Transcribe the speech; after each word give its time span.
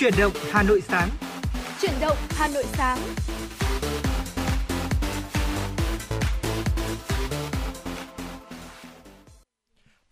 Chuyển 0.00 0.14
động 0.18 0.32
Hà 0.50 0.62
Nội 0.62 0.80
sáng. 0.80 1.08
Chuyển 1.80 1.92
động 2.00 2.16
Hà 2.30 2.48
Nội 2.48 2.64
sáng. 2.72 2.98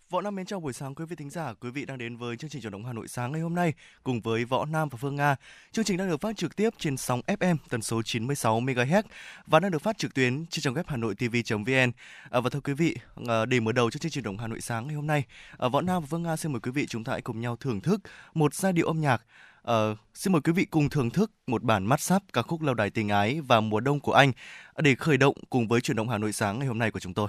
Võ 0.09 0.21
Nam 0.21 0.35
mến 0.35 0.45
chào 0.45 0.59
buổi 0.59 0.73
sáng 0.73 0.95
quý 0.95 1.05
vị 1.05 1.15
thính 1.15 1.29
giả, 1.29 1.53
quý 1.53 1.69
vị 1.69 1.85
đang 1.85 1.97
đến 1.97 2.17
với 2.17 2.37
chương 2.37 2.49
trình 2.49 2.61
chuyển 2.61 2.71
động 2.71 2.85
Hà 2.85 2.93
Nội 2.93 3.07
sáng 3.07 3.31
ngày 3.31 3.41
hôm 3.41 3.55
nay 3.55 3.73
cùng 4.03 4.21
với 4.21 4.45
Võ 4.45 4.65
Nam 4.65 4.89
và 4.89 4.97
Phương 5.01 5.15
Nga. 5.15 5.35
Chương 5.71 5.85
trình 5.85 5.97
đang 5.97 6.09
được 6.09 6.21
phát 6.21 6.37
trực 6.37 6.55
tiếp 6.55 6.69
trên 6.77 6.97
sóng 6.97 7.21
FM 7.27 7.55
tần 7.69 7.81
số 7.81 8.01
96 8.01 8.59
MHz 8.61 9.03
và 9.47 9.59
đang 9.59 9.71
được 9.71 9.81
phát 9.81 9.97
trực 9.97 10.13
tuyến 10.13 10.45
trên 10.45 10.61
trang 10.61 10.73
web 10.73 10.83
Hà 10.87 10.97
Nội 10.97 11.15
TV.vn. 11.15 11.91
À, 12.29 12.39
và 12.39 12.49
thưa 12.49 12.59
quý 12.59 12.73
vị, 12.73 12.95
à, 13.27 13.45
để 13.45 13.59
mở 13.59 13.71
đầu 13.71 13.91
cho 13.91 13.97
chương 13.97 14.11
trình 14.11 14.11
chuyển 14.11 14.23
động 14.23 14.37
Hà 14.37 14.47
Nội 14.47 14.61
sáng 14.61 14.87
ngày 14.87 14.95
hôm 14.95 15.07
nay, 15.07 15.23
à, 15.57 15.67
Võ 15.67 15.81
Nam 15.81 16.01
và 16.01 16.07
Phương 16.11 16.23
Nga 16.23 16.37
xin 16.37 16.51
mời 16.51 16.59
quý 16.59 16.71
vị 16.71 16.87
chúng 16.87 17.03
ta 17.03 17.11
hãy 17.11 17.21
cùng 17.21 17.41
nhau 17.41 17.55
thưởng 17.55 17.81
thức 17.81 18.01
một 18.33 18.53
giai 18.53 18.73
điệu 18.73 18.87
âm 18.87 19.01
nhạc 19.01 19.21
Ờ, 19.69 19.95
xin 20.13 20.33
mời 20.33 20.41
quý 20.41 20.53
vị 20.53 20.65
cùng 20.65 20.89
thưởng 20.89 21.09
thức 21.09 21.31
một 21.47 21.63
bản 21.63 21.85
mắt 21.85 22.01
sắp 22.01 22.23
ca 22.33 22.41
khúc 22.41 22.61
Lâu 22.61 22.73
đài 22.73 22.89
tình 22.89 23.09
ái 23.09 23.41
và 23.41 23.59
mùa 23.61 23.79
đông 23.79 23.99
của 23.99 24.13
anh 24.13 24.31
để 24.77 24.95
khởi 24.95 25.17
động 25.17 25.35
cùng 25.49 25.67
với 25.67 25.81
chuyển 25.81 25.97
động 25.97 26.09
Hà 26.09 26.17
Nội 26.17 26.33
sáng 26.33 26.59
ngày 26.59 26.67
hôm 26.67 26.79
nay 26.79 26.91
của 26.91 26.99
chúng 26.99 27.13
tôi. 27.13 27.27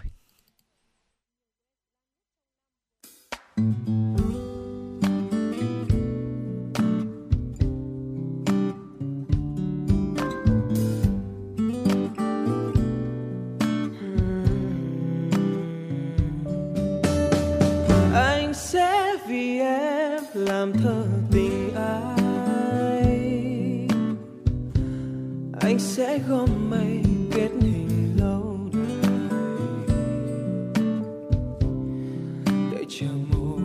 anh 18.15 18.55
sẽ 18.55 19.17
vì 19.29 19.59
em 19.59 20.23
làm 20.35 20.73
thơ 20.73 21.20
sẽ 25.81 26.19
gom 26.29 26.71
mây 26.71 27.03
kết 27.31 27.49
hình 27.61 28.17
lâu 28.21 28.59
đời 28.73 29.29
đợi 32.73 32.85
chờ 32.89 33.07
mùa 33.31 33.59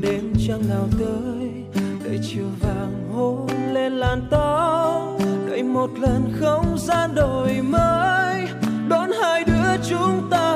đêm 0.00 0.32
trăng 0.46 0.62
nào 0.68 0.88
tới, 0.98 1.50
đợi 2.04 2.18
chiều 2.22 2.46
vàng 2.60 3.08
hôn 3.12 3.46
lên 3.72 3.92
làn 3.92 4.28
tóc 4.30 5.18
đợi 5.48 5.62
một 5.62 5.90
lần 6.00 6.32
không 6.40 6.78
gian 6.78 7.14
đổi 7.14 7.62
mới, 7.62 8.48
đón 8.88 9.10
hai 9.22 9.44
đứa 9.44 9.84
chúng 9.88 10.28
ta 10.30 10.47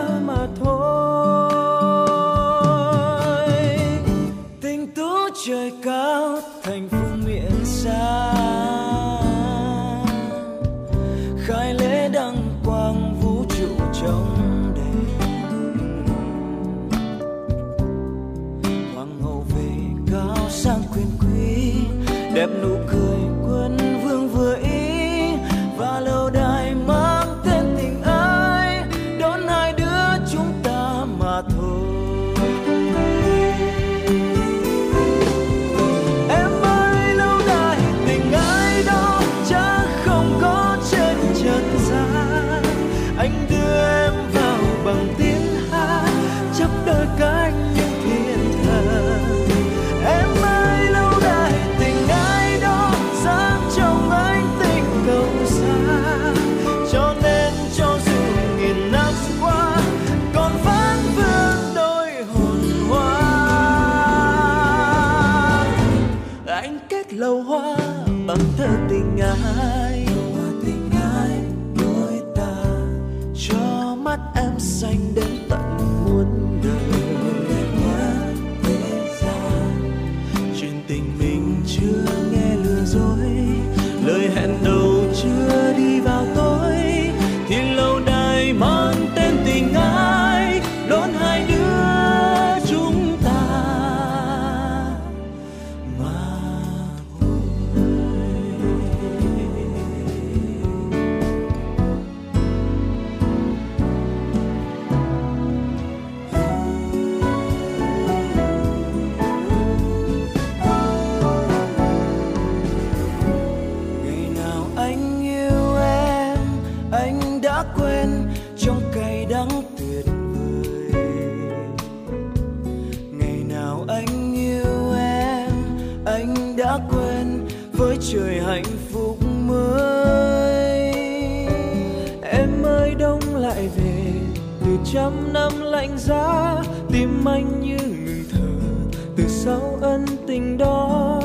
tình 140.43 140.59
đó 140.59 141.21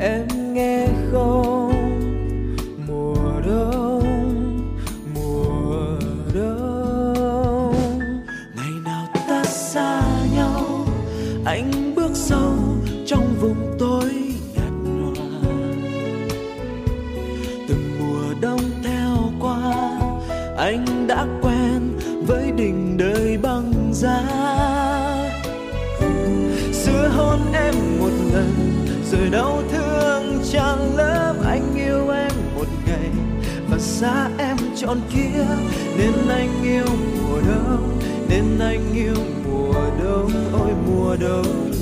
em 0.00 0.54
nghe 0.54 0.86
không? 1.12 1.55
Và 34.00 34.08
xa 34.08 34.30
em 34.38 34.56
chọn 34.76 35.00
kia. 35.14 35.46
Nên 35.98 36.12
anh 36.28 36.62
yêu 36.62 36.84
mùa 37.22 37.40
đông, 37.48 37.98
nên 38.28 38.58
anh 38.58 38.94
yêu 38.94 39.14
mùa 39.44 39.74
đông. 40.04 40.30
Ôi, 40.52 40.70
mùa 40.86 41.16
đông. 41.20 41.75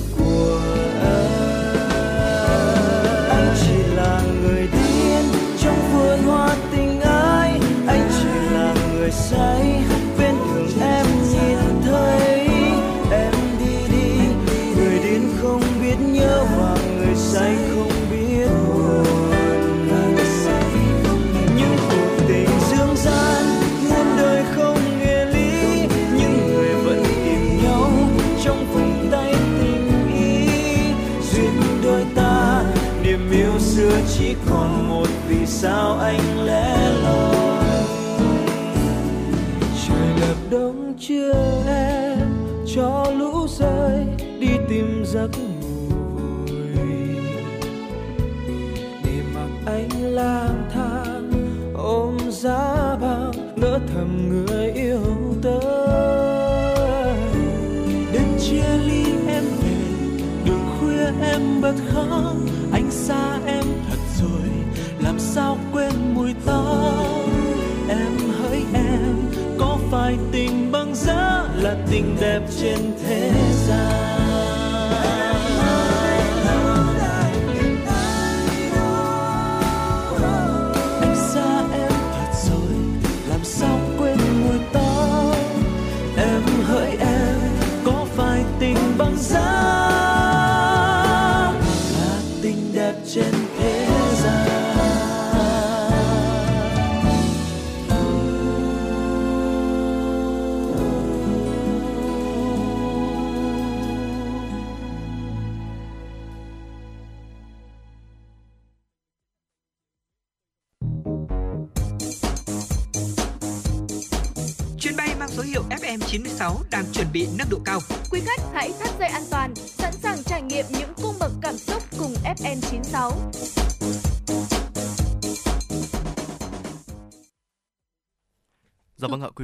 Là 71.65 71.77
tình 71.91 72.17
đẹp 72.21 72.41
trên 72.61 72.79
thế 73.07 73.31
gian. 73.69 74.04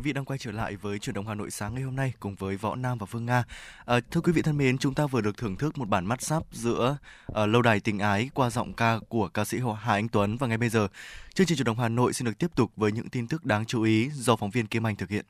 Quý 0.01 0.05
vị 0.05 0.13
đang 0.13 0.25
quay 0.25 0.39
trở 0.39 0.53
lại 0.53 0.77
với 0.77 0.99
chuyển 0.99 1.15
động 1.15 1.27
Hà 1.27 1.35
Nội 1.35 1.51
sáng 1.51 1.75
ngày 1.75 1.83
hôm 1.83 1.97
nay 1.97 2.13
cùng 2.21 2.35
với 2.35 2.57
Võ 2.57 2.77
Nam 2.77 2.99
và 2.99 3.07
Phương 3.07 3.27
Nga. 3.27 3.45
À, 3.85 4.01
thưa 4.11 4.21
quý 4.21 4.33
vị 4.33 4.43
thân 4.43 4.57
mến, 4.57 4.79
chúng 4.79 4.95
ta 4.95 5.07
vừa 5.07 5.21
được 5.21 5.37
thưởng 5.37 5.57
thức 5.57 5.79
một 5.79 5.89
bản 5.89 6.07
mắt 6.07 6.23
sắp 6.23 6.43
giữa 6.53 6.97
uh, 7.33 7.49
lâu 7.49 7.63
đài 7.63 7.81
tình 7.81 7.99
ái 7.99 8.31
qua 8.35 8.51
giọng 8.51 8.73
ca 8.73 8.99
của 9.09 9.29
ca 9.29 9.45
sĩ 9.45 9.59
Hà 9.81 9.93
Anh 9.93 10.09
Tuấn 10.09 10.37
và 10.37 10.47
ngay 10.47 10.59
bây 10.59 10.69
giờ, 10.69 10.89
chương 11.35 11.47
trình 11.47 11.57
chuyển 11.59 11.65
động 11.65 11.79
Hà 11.79 11.89
Nội 11.89 12.13
xin 12.13 12.27
được 12.27 12.39
tiếp 12.39 12.51
tục 12.55 12.73
với 12.77 12.93
những 12.93 13.09
tin 13.09 13.29
tức 13.29 13.45
đáng 13.45 13.67
chú 13.67 13.83
ý 13.83 14.11
do 14.11 14.37
phóng 14.37 14.51
viên 14.51 14.67
Kim 14.67 14.87
Anh 14.87 14.97
thực 14.97 15.09
hiện. 15.09 15.25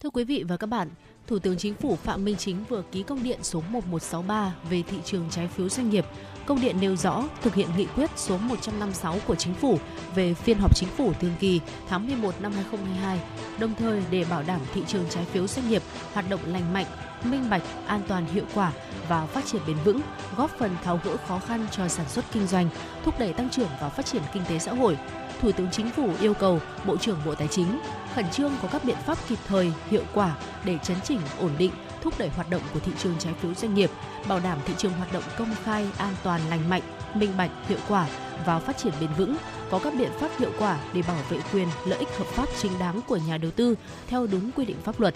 Thưa 0.00 0.10
quý 0.10 0.24
vị 0.24 0.44
và 0.48 0.56
các 0.56 0.66
bạn, 0.66 0.88
Thủ 1.26 1.38
tướng 1.38 1.56
Chính 1.58 1.74
phủ 1.74 1.96
Phạm 1.96 2.24
Minh 2.24 2.36
Chính 2.36 2.64
vừa 2.68 2.82
ký 2.92 3.02
công 3.02 3.22
điện 3.22 3.38
số 3.42 3.60
1163 3.60 4.54
về 4.70 4.82
thị 4.82 4.96
trường 5.04 5.24
trái 5.30 5.48
phiếu 5.48 5.68
doanh 5.68 5.90
nghiệp. 5.90 6.06
Công 6.46 6.60
điện 6.60 6.76
nêu 6.80 6.96
rõ 6.96 7.24
thực 7.42 7.54
hiện 7.54 7.68
nghị 7.76 7.86
quyết 7.86 8.10
số 8.16 8.38
156 8.38 9.16
của 9.26 9.34
Chính 9.34 9.54
phủ 9.54 9.78
về 10.14 10.34
phiên 10.34 10.58
họp 10.58 10.76
Chính 10.76 10.88
phủ 10.88 11.12
thường 11.20 11.34
kỳ 11.40 11.60
tháng 11.88 12.06
11 12.06 12.34
năm 12.40 12.52
2022, 12.52 13.20
đồng 13.58 13.74
thời 13.74 14.02
để 14.10 14.24
bảo 14.30 14.42
đảm 14.42 14.60
thị 14.74 14.82
trường 14.86 15.04
trái 15.10 15.24
phiếu 15.24 15.46
doanh 15.46 15.68
nghiệp 15.68 15.82
hoạt 16.12 16.30
động 16.30 16.40
lành 16.46 16.72
mạnh, 16.72 16.86
minh 17.24 17.50
bạch, 17.50 17.62
an 17.86 18.02
toàn 18.08 18.26
hiệu 18.26 18.44
quả 18.54 18.72
và 19.08 19.26
phát 19.26 19.46
triển 19.46 19.62
bền 19.66 19.76
vững, 19.84 20.00
góp 20.36 20.50
phần 20.58 20.76
tháo 20.84 21.00
gỡ 21.04 21.16
khó 21.28 21.38
khăn 21.38 21.66
cho 21.70 21.88
sản 21.88 22.08
xuất 22.08 22.24
kinh 22.32 22.46
doanh, 22.46 22.68
thúc 23.04 23.18
đẩy 23.18 23.32
tăng 23.32 23.50
trưởng 23.50 23.70
và 23.80 23.88
phát 23.88 24.06
triển 24.06 24.22
kinh 24.32 24.42
tế 24.48 24.58
xã 24.58 24.72
hội. 24.72 24.96
Thủ 25.40 25.52
tướng 25.52 25.70
Chính 25.70 25.90
phủ 25.90 26.10
yêu 26.20 26.34
cầu 26.34 26.60
Bộ 26.86 26.96
trưởng 26.96 27.18
Bộ 27.26 27.34
Tài 27.34 27.48
chính 27.48 27.80
khẩn 28.16 28.30
trương 28.30 28.52
có 28.62 28.68
các 28.72 28.84
biện 28.84 28.96
pháp 29.06 29.18
kịp 29.28 29.38
thời, 29.46 29.72
hiệu 29.90 30.02
quả 30.14 30.36
để 30.64 30.78
chấn 30.82 30.96
chỉnh, 31.04 31.20
ổn 31.40 31.50
định, 31.58 31.72
thúc 32.02 32.14
đẩy 32.18 32.28
hoạt 32.28 32.50
động 32.50 32.62
của 32.74 32.80
thị 32.80 32.92
trường 32.98 33.14
trái 33.18 33.34
phiếu 33.34 33.54
doanh 33.54 33.74
nghiệp, 33.74 33.90
bảo 34.28 34.40
đảm 34.40 34.58
thị 34.66 34.74
trường 34.78 34.92
hoạt 34.92 35.12
động 35.12 35.22
công 35.38 35.54
khai, 35.64 35.88
an 35.98 36.14
toàn, 36.22 36.40
lành 36.50 36.70
mạnh, 36.70 36.82
minh 37.14 37.30
bạch, 37.38 37.50
hiệu 37.68 37.78
quả 37.88 38.08
và 38.46 38.58
phát 38.58 38.78
triển 38.78 38.92
bền 39.00 39.10
vững, 39.18 39.36
có 39.70 39.78
các 39.78 39.94
biện 39.98 40.10
pháp 40.20 40.28
hiệu 40.38 40.50
quả 40.58 40.78
để 40.92 41.02
bảo 41.08 41.22
vệ 41.30 41.38
quyền, 41.52 41.68
lợi 41.86 41.98
ích 41.98 42.18
hợp 42.18 42.26
pháp 42.26 42.48
chính 42.58 42.78
đáng 42.78 43.00
của 43.08 43.18
nhà 43.28 43.38
đầu 43.38 43.50
tư 43.50 43.74
theo 44.06 44.26
đúng 44.26 44.50
quy 44.56 44.64
định 44.64 44.76
pháp 44.84 45.00
luật 45.00 45.14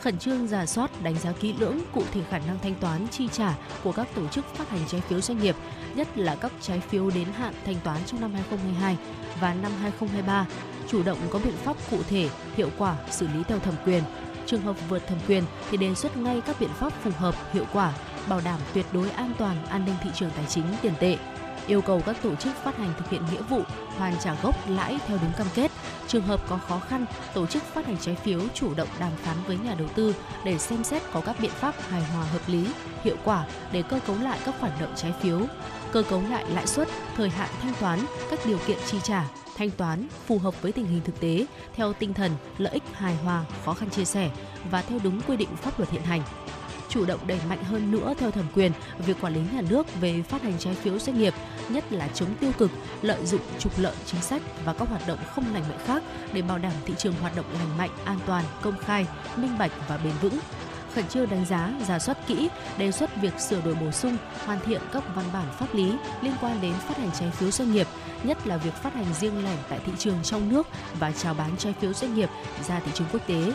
khẩn 0.00 0.18
trương 0.18 0.48
giả 0.48 0.66
soát 0.66 0.90
đánh 1.02 1.18
giá 1.18 1.32
kỹ 1.32 1.54
lưỡng 1.58 1.80
cụ 1.92 2.02
thể 2.12 2.20
khả 2.30 2.38
năng 2.38 2.58
thanh 2.62 2.74
toán 2.74 3.06
chi 3.10 3.28
trả 3.32 3.54
của 3.84 3.92
các 3.92 4.08
tổ 4.14 4.28
chức 4.28 4.54
phát 4.54 4.70
hành 4.70 4.80
trái 4.88 5.00
phiếu 5.00 5.20
doanh 5.20 5.38
nghiệp, 5.38 5.56
nhất 5.94 6.18
là 6.18 6.34
các 6.34 6.52
trái 6.60 6.80
phiếu 6.80 7.10
đến 7.10 7.28
hạn 7.38 7.54
thanh 7.64 7.76
toán 7.84 7.98
trong 8.06 8.20
năm 8.20 8.32
2022 8.32 8.96
và 9.40 9.54
năm 9.54 9.72
2023, 9.82 10.46
chủ 10.88 11.02
động 11.02 11.18
có 11.30 11.38
biện 11.44 11.56
pháp 11.64 11.76
cụ 11.90 11.98
thể, 12.08 12.28
hiệu 12.56 12.70
quả 12.78 12.96
xử 13.10 13.26
lý 13.26 13.42
theo 13.48 13.58
thẩm 13.58 13.74
quyền. 13.84 14.02
Trường 14.46 14.62
hợp 14.62 14.76
vượt 14.88 15.06
thẩm 15.06 15.18
quyền 15.28 15.44
thì 15.70 15.76
đề 15.76 15.94
xuất 15.94 16.16
ngay 16.16 16.40
các 16.46 16.56
biện 16.60 16.70
pháp 16.78 16.92
phù 17.02 17.10
hợp, 17.18 17.34
hiệu 17.52 17.64
quả, 17.72 17.92
bảo 18.28 18.40
đảm 18.44 18.60
tuyệt 18.74 18.86
đối 18.92 19.10
an 19.10 19.32
toàn 19.38 19.66
an 19.66 19.84
ninh 19.84 19.94
thị 20.02 20.10
trường 20.14 20.30
tài 20.36 20.44
chính 20.48 20.64
tiền 20.82 20.92
tệ 21.00 21.16
yêu 21.66 21.80
cầu 21.80 22.02
các 22.06 22.16
tổ 22.22 22.34
chức 22.34 22.54
phát 22.54 22.76
hành 22.76 22.92
thực 22.98 23.10
hiện 23.10 23.22
nghĩa 23.32 23.42
vụ 23.42 23.60
hoàn 23.98 24.14
trả 24.20 24.34
gốc 24.42 24.70
lãi 24.70 24.98
theo 25.06 25.18
đúng 25.22 25.32
cam 25.36 25.46
kết. 25.54 25.70
Trường 26.08 26.22
hợp 26.22 26.40
có 26.48 26.58
khó 26.68 26.78
khăn, 26.78 27.06
tổ 27.34 27.46
chức 27.46 27.62
phát 27.62 27.86
hành 27.86 27.96
trái 28.00 28.14
phiếu 28.14 28.40
chủ 28.54 28.74
động 28.74 28.88
đàm 29.00 29.12
phán 29.22 29.36
với 29.46 29.58
nhà 29.58 29.74
đầu 29.74 29.88
tư 29.88 30.14
để 30.44 30.58
xem 30.58 30.84
xét 30.84 31.02
có 31.12 31.20
các 31.20 31.36
biện 31.40 31.50
pháp 31.50 31.74
hài 31.88 32.02
hòa 32.02 32.24
hợp 32.24 32.42
lý, 32.46 32.66
hiệu 33.04 33.16
quả 33.24 33.46
để 33.72 33.82
cơ 33.82 34.00
cấu 34.06 34.16
lại 34.22 34.38
các 34.44 34.54
khoản 34.60 34.72
nợ 34.80 34.88
trái 34.96 35.12
phiếu, 35.20 35.40
cơ 35.92 36.02
cấu 36.02 36.22
lại 36.30 36.44
lãi 36.50 36.66
suất, 36.66 36.88
thời 37.16 37.28
hạn 37.28 37.48
thanh 37.62 37.72
toán, 37.80 37.98
các 38.30 38.38
điều 38.46 38.58
kiện 38.66 38.78
chi 38.86 38.98
trả, 39.02 39.24
thanh 39.56 39.70
toán 39.70 40.08
phù 40.26 40.38
hợp 40.38 40.62
với 40.62 40.72
tình 40.72 40.86
hình 40.86 41.00
thực 41.04 41.20
tế 41.20 41.46
theo 41.74 41.92
tinh 41.92 42.14
thần 42.14 42.32
lợi 42.58 42.72
ích 42.72 42.82
hài 42.92 43.16
hòa, 43.16 43.44
khó 43.64 43.74
khăn 43.74 43.90
chia 43.90 44.04
sẻ 44.04 44.30
và 44.70 44.82
theo 44.82 44.98
đúng 45.04 45.20
quy 45.20 45.36
định 45.36 45.56
pháp 45.56 45.78
luật 45.78 45.90
hiện 45.90 46.02
hành 46.02 46.22
chủ 46.88 47.04
động 47.04 47.20
đẩy 47.26 47.40
mạnh 47.48 47.64
hơn 47.64 47.90
nữa 47.90 48.14
theo 48.18 48.30
thẩm 48.30 48.44
quyền 48.54 48.72
việc 48.98 49.16
quản 49.20 49.34
lý 49.34 49.40
nhà 49.52 49.62
nước 49.70 50.00
về 50.00 50.22
phát 50.22 50.42
hành 50.42 50.58
trái 50.58 50.74
phiếu 50.74 50.98
doanh 50.98 51.18
nghiệp, 51.18 51.34
nhất 51.68 51.92
là 51.92 52.08
chống 52.08 52.34
tiêu 52.40 52.52
cực, 52.58 52.70
lợi 53.02 53.26
dụng 53.26 53.40
trục 53.58 53.78
lợi 53.78 53.94
chính 54.06 54.20
sách 54.20 54.42
và 54.64 54.72
các 54.72 54.88
hoạt 54.88 55.06
động 55.06 55.18
không 55.34 55.44
lành 55.54 55.62
mạnh 55.68 55.78
khác 55.86 56.02
để 56.32 56.42
bảo 56.42 56.58
đảm 56.58 56.72
thị 56.84 56.94
trường 56.98 57.14
hoạt 57.20 57.36
động 57.36 57.46
lành 57.52 57.78
mạnh, 57.78 57.90
an 58.04 58.18
toàn, 58.26 58.44
công 58.62 58.78
khai, 58.78 59.06
minh 59.36 59.58
bạch 59.58 59.72
và 59.88 59.96
bền 59.96 60.12
vững. 60.22 60.38
Khẩn 60.94 61.08
trương 61.08 61.30
đánh 61.30 61.44
giá, 61.44 61.72
giả 61.88 61.98
soát 61.98 62.18
kỹ, 62.26 62.48
đề 62.78 62.92
xuất 62.92 63.10
việc 63.22 63.40
sửa 63.40 63.60
đổi 63.60 63.74
bổ 63.74 63.90
sung, 63.90 64.16
hoàn 64.46 64.60
thiện 64.60 64.80
các 64.92 65.04
văn 65.14 65.24
bản 65.32 65.46
pháp 65.58 65.74
lý 65.74 65.92
liên 66.22 66.32
quan 66.40 66.60
đến 66.60 66.72
phát 66.72 66.96
hành 66.98 67.10
trái 67.20 67.30
phiếu 67.30 67.50
doanh 67.50 67.72
nghiệp, 67.72 67.86
nhất 68.22 68.46
là 68.46 68.56
việc 68.56 68.74
phát 68.74 68.94
hành 68.94 69.14
riêng 69.20 69.44
lẻ 69.44 69.56
tại 69.68 69.80
thị 69.86 69.92
trường 69.98 70.18
trong 70.22 70.48
nước 70.48 70.66
và 70.98 71.12
chào 71.12 71.34
bán 71.34 71.50
trái 71.58 71.74
phiếu 71.80 71.92
doanh 71.92 72.14
nghiệp 72.14 72.28
ra 72.68 72.80
thị 72.80 72.90
trường 72.94 73.06
quốc 73.12 73.22
tế 73.26 73.52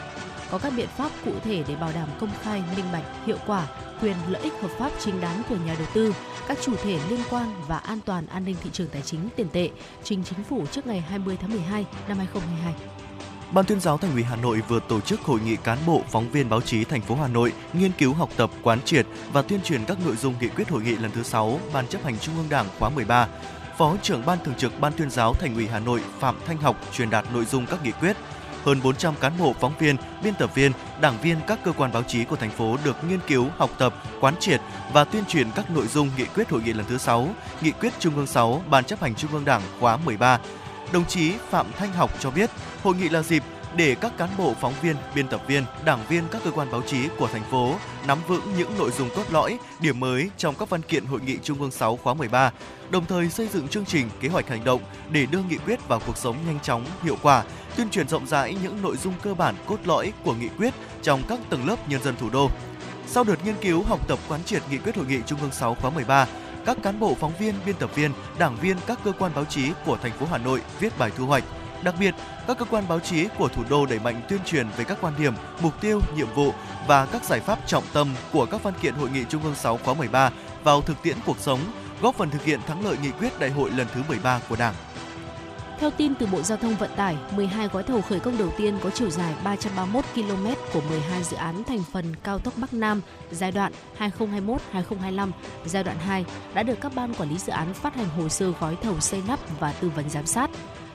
có 0.51 0.57
các 0.57 0.73
biện 0.77 0.87
pháp 0.97 1.11
cụ 1.25 1.31
thể 1.43 1.63
để 1.67 1.75
bảo 1.75 1.91
đảm 1.93 2.09
công 2.19 2.29
khai, 2.41 2.63
minh 2.75 2.85
bạch, 2.93 3.03
hiệu 3.25 3.37
quả, 3.47 3.67
quyền 4.01 4.15
lợi 4.29 4.41
ích 4.41 4.53
hợp 4.61 4.71
pháp 4.77 4.91
chính 4.99 5.21
đáng 5.21 5.41
của 5.49 5.55
nhà 5.65 5.75
đầu 5.79 5.87
tư, 5.93 6.15
các 6.47 6.57
chủ 6.61 6.75
thể 6.83 6.99
liên 7.09 7.19
quan 7.29 7.53
và 7.67 7.77
an 7.77 7.99
toàn 8.05 8.27
an 8.27 8.45
ninh 8.45 8.55
thị 8.63 8.69
trường 8.73 8.87
tài 8.87 9.01
chính 9.01 9.29
tiền 9.35 9.47
tệ 9.53 9.69
trình 10.03 10.23
chính 10.23 10.43
phủ 10.43 10.65
trước 10.71 10.87
ngày 10.87 11.01
20 11.01 11.37
tháng 11.41 11.51
12 11.51 11.85
năm 12.07 12.17
2022. 12.17 12.73
Ban 13.51 13.65
tuyên 13.65 13.79
giáo 13.79 13.97
Thành 13.97 14.13
ủy 14.13 14.23
Hà 14.23 14.35
Nội 14.35 14.61
vừa 14.67 14.79
tổ 14.89 15.01
chức 15.01 15.21
hội 15.21 15.39
nghị 15.45 15.55
cán 15.55 15.77
bộ, 15.87 16.01
phóng 16.09 16.29
viên 16.29 16.49
báo 16.49 16.61
chí 16.61 16.83
thành 16.83 17.01
phố 17.01 17.15
Hà 17.15 17.27
Nội 17.27 17.53
nghiên 17.73 17.91
cứu 17.91 18.13
học 18.13 18.29
tập, 18.37 18.49
quán 18.63 18.79
triệt 18.85 19.05
và 19.33 19.41
tuyên 19.41 19.61
truyền 19.61 19.85
các 19.85 19.97
nội 20.05 20.15
dung 20.15 20.33
nghị 20.41 20.47
quyết 20.47 20.69
hội 20.69 20.81
nghị 20.81 20.95
lần 20.95 21.11
thứ 21.11 21.23
6 21.23 21.59
Ban 21.73 21.87
chấp 21.87 22.03
hành 22.03 22.19
Trung 22.19 22.35
ương 22.37 22.49
Đảng 22.49 22.65
khóa 22.79 22.89
13. 22.89 23.27
Phó 23.77 23.97
trưởng 24.01 24.25
Ban 24.25 24.37
Thường 24.45 24.55
trực 24.57 24.79
Ban 24.79 24.93
tuyên 24.93 25.09
giáo 25.09 25.33
Thành 25.33 25.55
ủy 25.55 25.67
Hà 25.67 25.79
Nội 25.79 26.01
Phạm 26.19 26.35
Thanh 26.45 26.57
Học 26.57 26.75
truyền 26.93 27.09
đạt 27.09 27.25
nội 27.33 27.45
dung 27.45 27.65
các 27.65 27.83
nghị 27.83 27.91
quyết, 27.91 28.17
hơn 28.65 28.79
400 28.83 29.13
cán 29.21 29.33
bộ, 29.39 29.55
phóng 29.59 29.73
viên, 29.79 29.95
biên 30.23 30.33
tập 30.33 30.55
viên, 30.55 30.71
đảng 31.01 31.17
viên 31.21 31.37
các 31.47 31.59
cơ 31.63 31.71
quan 31.71 31.91
báo 31.91 32.03
chí 32.03 32.23
của 32.23 32.35
thành 32.35 32.49
phố 32.49 32.77
được 32.83 32.95
nghiên 33.09 33.19
cứu, 33.27 33.47
học 33.57 33.69
tập, 33.77 33.93
quán 34.19 34.33
triệt 34.39 34.61
và 34.93 35.03
tuyên 35.03 35.23
truyền 35.27 35.47
các 35.55 35.71
nội 35.71 35.87
dung 35.87 36.09
nghị 36.17 36.25
quyết 36.25 36.49
hội 36.49 36.61
nghị 36.61 36.73
lần 36.73 36.85
thứ 36.89 36.97
6, 36.97 37.29
nghị 37.61 37.71
quyết 37.71 37.93
Trung 37.99 38.15
ương 38.15 38.27
6 38.27 38.63
Ban 38.69 38.83
chấp 38.83 39.01
hành 39.01 39.15
Trung 39.15 39.31
ương 39.31 39.45
Đảng 39.45 39.61
khóa 39.79 39.97
13. 39.97 40.39
Đồng 40.93 41.05
chí 41.05 41.33
Phạm 41.49 41.65
Thanh 41.77 41.93
Học 41.93 42.11
cho 42.19 42.31
biết, 42.31 42.49
hội 42.83 42.95
nghị 42.95 43.09
là 43.09 43.21
dịp 43.21 43.43
để 43.75 43.95
các 43.95 44.17
cán 44.17 44.29
bộ, 44.37 44.53
phóng 44.61 44.73
viên, 44.81 44.95
biên 45.15 45.27
tập 45.27 45.41
viên, 45.47 45.63
đảng 45.85 45.99
viên 46.09 46.23
các 46.31 46.41
cơ 46.45 46.51
quan 46.51 46.71
báo 46.71 46.81
chí 46.81 47.07
của 47.17 47.27
thành 47.27 47.43
phố 47.51 47.75
nắm 48.07 48.19
vững 48.27 48.41
những 48.57 48.77
nội 48.77 48.91
dung 48.91 49.09
cốt 49.15 49.23
lõi, 49.31 49.57
điểm 49.79 49.99
mới 49.99 50.29
trong 50.37 50.55
các 50.55 50.69
văn 50.69 50.81
kiện 50.81 51.05
hội 51.05 51.19
nghị 51.25 51.37
Trung 51.43 51.61
ương 51.61 51.71
6 51.71 51.97
khóa 51.97 52.13
13, 52.13 52.51
đồng 52.89 53.05
thời 53.05 53.29
xây 53.29 53.47
dựng 53.47 53.67
chương 53.67 53.85
trình, 53.85 54.09
kế 54.19 54.29
hoạch 54.29 54.49
hành 54.49 54.63
động 54.63 54.81
để 55.11 55.25
đưa 55.25 55.41
nghị 55.49 55.57
quyết 55.57 55.87
vào 55.87 56.01
cuộc 56.05 56.17
sống 56.17 56.37
nhanh 56.45 56.59
chóng, 56.59 56.85
hiệu 57.03 57.17
quả, 57.21 57.43
tuyên 57.77 57.89
truyền 57.89 58.07
rộng 58.07 58.27
rãi 58.27 58.55
những 58.63 58.81
nội 58.81 58.97
dung 58.97 59.13
cơ 59.21 59.33
bản 59.33 59.55
cốt 59.65 59.79
lõi 59.85 60.13
của 60.23 60.33
nghị 60.33 60.49
quyết 60.57 60.73
trong 61.01 61.21
các 61.27 61.39
tầng 61.49 61.67
lớp 61.67 61.89
nhân 61.89 62.03
dân 62.03 62.15
thủ 62.19 62.29
đô. 62.29 62.49
Sau 63.07 63.23
đợt 63.23 63.45
nghiên 63.45 63.55
cứu 63.61 63.83
học 63.83 64.07
tập 64.07 64.19
quán 64.27 64.43
triệt 64.43 64.61
nghị 64.71 64.77
quyết 64.77 64.95
hội 64.95 65.05
nghị 65.05 65.19
Trung 65.25 65.39
ương 65.41 65.51
6 65.51 65.75
khóa 65.75 65.91
13, 65.91 66.27
các 66.65 66.77
cán 66.83 66.99
bộ 66.99 67.15
phóng 67.19 67.33
viên, 67.39 67.55
biên 67.65 67.75
tập 67.75 67.95
viên, 67.95 68.11
đảng 68.39 68.57
viên 68.61 68.77
các 68.87 68.99
cơ 69.03 69.11
quan 69.19 69.31
báo 69.35 69.45
chí 69.45 69.71
của 69.85 69.97
thành 69.97 70.11
phố 70.11 70.25
Hà 70.31 70.37
Nội 70.37 70.61
viết 70.79 70.97
bài 70.99 71.11
thu 71.17 71.25
hoạch, 71.25 71.43
Đặc 71.83 71.95
biệt, 71.99 72.15
các 72.47 72.57
cơ 72.57 72.65
quan 72.65 72.83
báo 72.87 72.99
chí 72.99 73.27
của 73.37 73.47
thủ 73.47 73.63
đô 73.69 73.85
đẩy 73.85 73.99
mạnh 73.99 74.21
tuyên 74.29 74.39
truyền 74.45 74.67
về 74.77 74.83
các 74.83 74.97
quan 75.01 75.13
điểm, 75.17 75.33
mục 75.61 75.81
tiêu, 75.81 75.99
nhiệm 76.15 76.27
vụ 76.35 76.53
và 76.87 77.05
các 77.05 77.23
giải 77.23 77.39
pháp 77.39 77.59
trọng 77.67 77.83
tâm 77.93 78.15
của 78.31 78.45
các 78.45 78.63
văn 78.63 78.73
kiện 78.81 78.93
Hội 78.93 79.09
nghị 79.09 79.23
Trung 79.29 79.43
ương 79.43 79.55
6 79.55 79.77
khóa 79.77 79.93
13 79.93 80.31
vào 80.63 80.81
thực 80.81 81.03
tiễn 81.03 81.17
cuộc 81.25 81.39
sống, 81.39 81.59
góp 82.01 82.15
phần 82.15 82.29
thực 82.29 82.43
hiện 82.43 82.59
thắng 82.67 82.85
lợi 82.85 82.97
nghị 83.03 83.11
quyết 83.11 83.39
đại 83.39 83.49
hội 83.49 83.71
lần 83.71 83.87
thứ 83.93 84.01
13 84.07 84.39
của 84.49 84.55
Đảng. 84.55 84.73
Theo 85.79 85.91
tin 85.91 86.15
từ 86.15 86.25
Bộ 86.25 86.41
Giao 86.41 86.57
thông 86.57 86.75
Vận 86.75 86.89
tải, 86.95 87.17
12 87.35 87.67
gói 87.67 87.83
thầu 87.83 88.01
khởi 88.01 88.19
công 88.19 88.37
đầu 88.37 88.49
tiên 88.57 88.77
có 88.83 88.89
chiều 88.89 89.09
dài 89.09 89.33
331 89.43 90.05
km 90.15 90.47
của 90.73 90.81
12 90.89 91.23
dự 91.23 91.37
án 91.37 91.63
thành 91.63 91.83
phần 91.91 92.05
cao 92.23 92.39
tốc 92.39 92.53
Bắc 92.57 92.73
Nam 92.73 93.01
giai 93.31 93.51
đoạn 93.51 93.71
2021-2025, 93.99 95.31
giai 95.65 95.83
đoạn 95.83 95.97
2 95.99 96.25
đã 96.53 96.63
được 96.63 96.81
các 96.81 96.91
ban 96.95 97.13
quản 97.13 97.29
lý 97.29 97.37
dự 97.37 97.51
án 97.51 97.73
phát 97.73 97.95
hành 97.95 98.09
hồ 98.09 98.29
sơ 98.29 98.51
gói 98.59 98.77
thầu 98.81 98.99
xây 98.99 99.21
lắp 99.27 99.39
và 99.59 99.73
tư 99.73 99.91
vấn 99.95 100.09
giám 100.09 100.25
sát. 100.25 100.49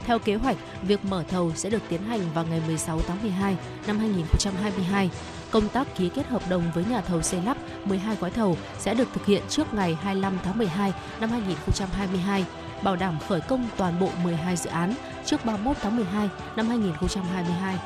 Theo 0.07 0.19
kế 0.19 0.35
hoạch, 0.35 0.57
việc 0.83 1.05
mở 1.05 1.25
thầu 1.29 1.53
sẽ 1.55 1.71
được 1.71 1.83
tiến 1.89 2.03
hành 2.03 2.21
vào 2.35 2.45
ngày 2.51 2.61
16 2.67 3.01
tháng 3.07 3.23
12 3.23 3.57
năm 3.87 3.99
2022. 3.99 5.11
Công 5.51 5.69
tác 5.69 5.97
ký 5.97 6.09
kết 6.09 6.27
hợp 6.27 6.43
đồng 6.49 6.71
với 6.75 6.85
nhà 6.85 7.01
thầu 7.01 7.23
xây 7.23 7.41
lắp 7.43 7.57
12 7.85 8.17
gói 8.21 8.31
thầu 8.31 8.57
sẽ 8.79 8.95
được 8.95 9.09
thực 9.15 9.27
hiện 9.27 9.43
trước 9.49 9.75
ngày 9.75 9.95
25 9.95 10.39
tháng 10.45 10.59
12 10.59 10.93
năm 11.21 11.31
2022 11.31 12.45
bảo 12.83 12.97
đảm 12.97 13.19
khởi 13.29 13.41
công 13.41 13.69
toàn 13.77 14.01
bộ 14.01 14.09
12 14.23 14.57
dự 14.57 14.71
án 14.71 14.95
trước 15.25 15.45
31 15.45 15.77
tháng 15.81 15.97
12 15.97 16.29
năm 16.57 16.69
2022. 16.69 17.77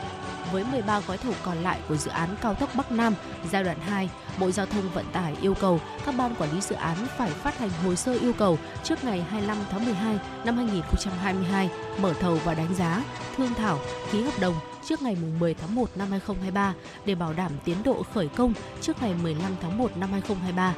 Với 0.52 0.64
13 0.64 1.00
gói 1.00 1.18
thầu 1.18 1.32
còn 1.42 1.62
lại 1.62 1.80
của 1.88 1.96
dự 1.96 2.10
án 2.10 2.28
cao 2.42 2.54
tốc 2.54 2.70
Bắc 2.74 2.92
Nam 2.92 3.14
giai 3.50 3.64
đoạn 3.64 3.80
2, 3.80 4.10
Bộ 4.40 4.50
Giao 4.50 4.66
thông 4.66 4.90
Vận 4.94 5.04
tải 5.12 5.36
yêu 5.42 5.54
cầu 5.54 5.80
các 6.06 6.14
ban 6.18 6.34
quản 6.34 6.52
lý 6.52 6.60
dự 6.60 6.76
án 6.76 6.96
phải 7.18 7.30
phát 7.30 7.58
hành 7.58 7.70
hồ 7.84 7.94
sơ 7.94 8.12
yêu 8.12 8.32
cầu 8.32 8.58
trước 8.84 9.04
ngày 9.04 9.22
25 9.22 9.56
tháng 9.70 9.84
12 9.84 10.18
năm 10.44 10.56
2022, 10.56 11.70
mở 12.00 12.12
thầu 12.20 12.34
và 12.44 12.54
đánh 12.54 12.74
giá, 12.74 13.04
thương 13.36 13.54
thảo, 13.54 13.78
ký 14.12 14.22
hợp 14.22 14.40
đồng 14.40 14.54
trước 14.84 15.02
ngày 15.02 15.16
10 15.40 15.54
tháng 15.54 15.74
1 15.74 15.90
năm 15.96 16.10
2023 16.10 16.74
để 17.04 17.14
bảo 17.14 17.32
đảm 17.32 17.52
tiến 17.64 17.76
độ 17.84 18.02
khởi 18.14 18.28
công 18.28 18.52
trước 18.80 19.02
ngày 19.02 19.14
15 19.22 19.52
tháng 19.62 19.78
1 19.78 19.96
năm 19.96 20.12
2023. 20.12 20.74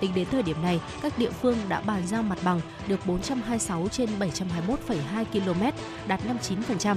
Tính 0.00 0.14
đến 0.14 0.26
thời 0.30 0.42
điểm 0.42 0.62
này, 0.62 0.80
các 1.02 1.18
địa 1.18 1.30
phương 1.30 1.56
đã 1.68 1.80
bàn 1.80 2.02
giao 2.06 2.22
mặt 2.22 2.38
bằng 2.44 2.60
được 2.88 3.06
426 3.06 3.88
trên 3.88 4.08
721,2 4.18 5.24
km, 5.24 5.62
đạt 6.06 6.20
59%. 6.78 6.96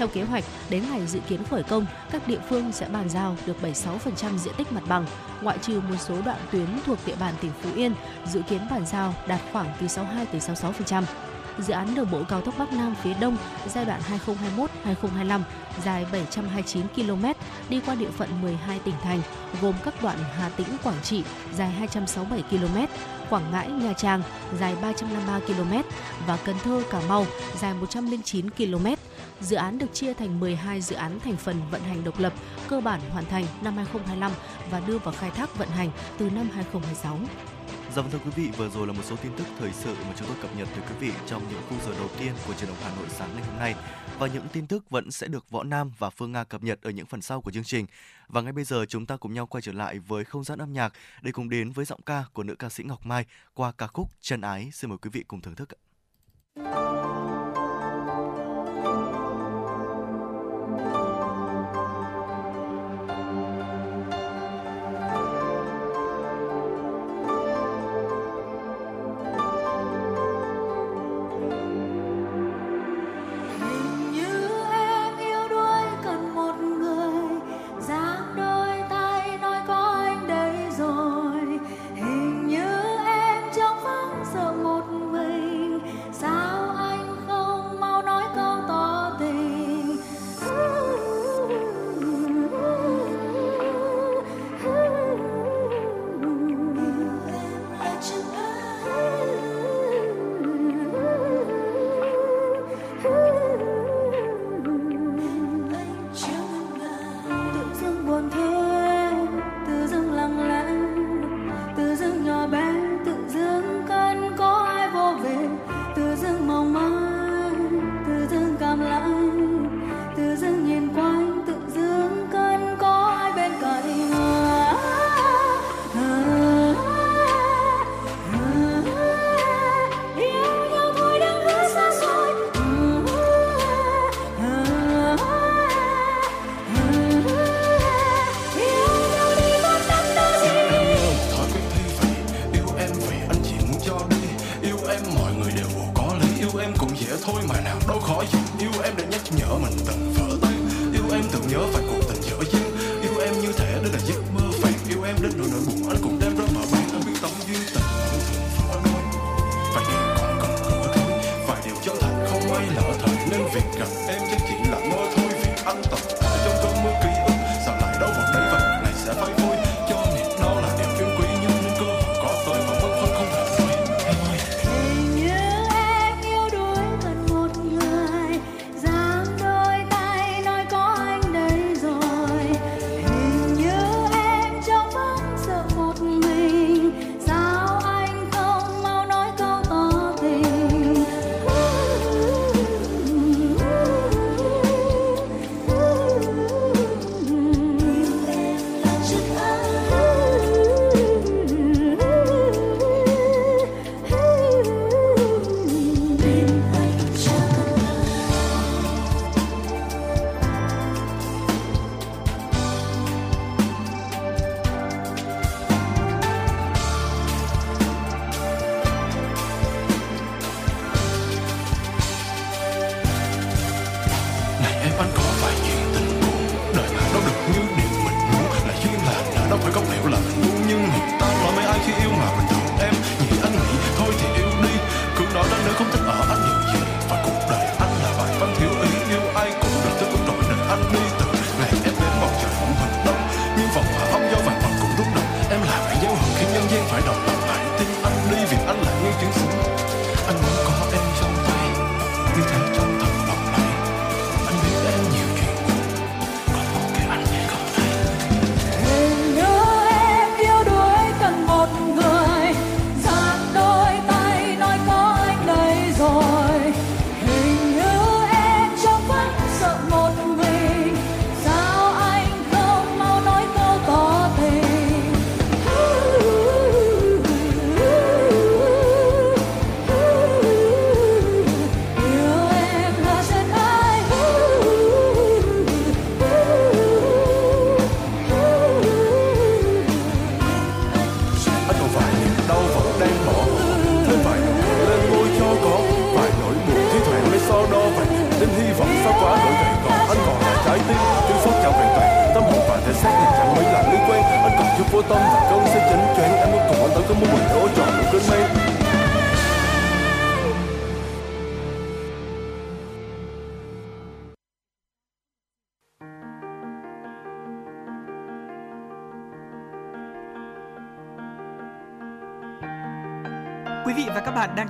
Theo 0.00 0.08
kế 0.08 0.22
hoạch, 0.22 0.44
đến 0.70 0.82
ngày 0.90 1.06
dự 1.06 1.20
kiến 1.28 1.44
khởi 1.50 1.62
công, 1.62 1.86
các 2.10 2.28
địa 2.28 2.38
phương 2.48 2.72
sẽ 2.72 2.88
bàn 2.88 3.08
giao 3.08 3.36
được 3.46 3.56
76% 3.62 4.38
diện 4.38 4.54
tích 4.56 4.72
mặt 4.72 4.82
bằng, 4.88 5.06
ngoại 5.42 5.58
trừ 5.62 5.80
một 5.80 5.96
số 5.98 6.22
đoạn 6.24 6.38
tuyến 6.52 6.66
thuộc 6.86 6.98
địa 7.06 7.14
bàn 7.20 7.34
tỉnh 7.40 7.50
Phú 7.62 7.70
Yên, 7.74 7.94
dự 8.26 8.42
kiến 8.42 8.60
bàn 8.70 8.86
giao 8.86 9.14
đạt 9.28 9.40
khoảng 9.52 9.66
từ 9.80 9.88
62 9.88 10.26
tới 10.26 10.40
66% 10.40 11.02
dự 11.58 11.72
án 11.72 11.94
đường 11.94 12.10
bộ 12.10 12.22
cao 12.28 12.40
tốc 12.40 12.54
Bắc 12.58 12.72
Nam 12.72 12.94
phía 13.02 13.14
Đông 13.20 13.36
giai 13.66 13.84
đoạn 13.84 14.00
2021-2025 14.84 15.40
dài 15.84 16.06
729 16.12 16.82
km 16.88 17.24
đi 17.68 17.80
qua 17.86 17.94
địa 17.94 18.10
phận 18.10 18.28
12 18.42 18.78
tỉnh 18.78 18.94
thành 19.02 19.20
gồm 19.62 19.74
các 19.84 20.02
đoạn 20.02 20.18
Hà 20.36 20.48
Tĩnh 20.48 20.66
Quảng 20.84 21.00
Trị 21.02 21.24
dài 21.56 21.70
267 21.70 22.58
km, 22.58 22.78
Quảng 23.30 23.50
Ngãi 23.52 23.70
Nha 23.70 23.92
Trang 23.92 24.22
dài 24.60 24.76
353 24.82 25.40
km 25.40 25.88
và 26.26 26.38
Cần 26.44 26.56
Thơ 26.64 26.82
Cà 26.90 27.00
Mau 27.08 27.26
dài 27.60 27.74
109 27.74 28.50
km. 28.50 28.86
Dự 29.40 29.56
án 29.56 29.78
được 29.78 29.94
chia 29.94 30.14
thành 30.14 30.40
12 30.40 30.80
dự 30.80 30.96
án 30.96 31.20
thành 31.20 31.36
phần 31.36 31.56
vận 31.70 31.82
hành 31.82 32.04
độc 32.04 32.18
lập, 32.18 32.32
cơ 32.68 32.80
bản 32.80 33.00
hoàn 33.12 33.24
thành 33.24 33.44
năm 33.62 33.76
2025 33.76 34.32
và 34.70 34.80
đưa 34.80 34.98
vào 34.98 35.14
khai 35.18 35.30
thác 35.30 35.58
vận 35.58 35.68
hành 35.68 35.90
từ 36.18 36.30
năm 36.30 36.48
2026. 36.54 37.18
Dạ 37.96 38.02
vâng 38.02 38.10
thưa 38.10 38.18
quý 38.24 38.30
vị, 38.36 38.50
vừa 38.56 38.68
rồi 38.68 38.86
là 38.86 38.92
một 38.92 39.02
số 39.04 39.16
tin 39.16 39.32
tức 39.36 39.46
thời 39.58 39.72
sự 39.72 39.94
mà 39.94 40.14
chúng 40.16 40.28
tôi 40.28 40.36
cập 40.42 40.56
nhật 40.56 40.68
tới 40.72 40.82
quý 40.88 40.94
vị 41.00 41.12
trong 41.26 41.42
những 41.50 41.60
khung 41.68 41.78
giờ 41.86 41.94
đầu 41.98 42.08
tiên 42.18 42.32
của 42.46 42.54
truyền 42.54 42.68
động 42.68 42.78
Hà 42.82 42.96
Nội 42.96 43.06
sáng 43.08 43.30
ngày 43.34 43.44
hôm 43.44 43.58
nay. 43.58 43.74
Và 44.18 44.26
những 44.26 44.46
tin 44.52 44.66
tức 44.66 44.90
vẫn 44.90 45.10
sẽ 45.10 45.28
được 45.28 45.50
Võ 45.50 45.62
Nam 45.62 45.92
và 45.98 46.10
Phương 46.10 46.32
Nga 46.32 46.44
cập 46.44 46.62
nhật 46.62 46.82
ở 46.82 46.90
những 46.90 47.06
phần 47.06 47.22
sau 47.22 47.40
của 47.40 47.50
chương 47.50 47.64
trình. 47.64 47.86
Và 48.28 48.40
ngay 48.40 48.52
bây 48.52 48.64
giờ 48.64 48.84
chúng 48.88 49.06
ta 49.06 49.16
cùng 49.16 49.34
nhau 49.34 49.46
quay 49.46 49.62
trở 49.62 49.72
lại 49.72 49.98
với 49.98 50.24
không 50.24 50.44
gian 50.44 50.58
âm 50.58 50.72
nhạc 50.72 50.92
để 51.22 51.32
cùng 51.32 51.48
đến 51.48 51.70
với 51.70 51.84
giọng 51.84 52.02
ca 52.06 52.24
của 52.32 52.42
nữ 52.42 52.54
ca 52.54 52.68
sĩ 52.68 52.84
Ngọc 52.84 53.06
Mai 53.06 53.24
qua 53.54 53.72
ca 53.72 53.86
khúc 53.86 54.08
Chân 54.20 54.40
Ái. 54.40 54.70
Xin 54.72 54.90
mời 54.90 54.98
quý 54.98 55.10
vị 55.12 55.24
cùng 55.28 55.40
thưởng 55.40 55.54
thức 55.54 55.68
ạ. 55.68 55.78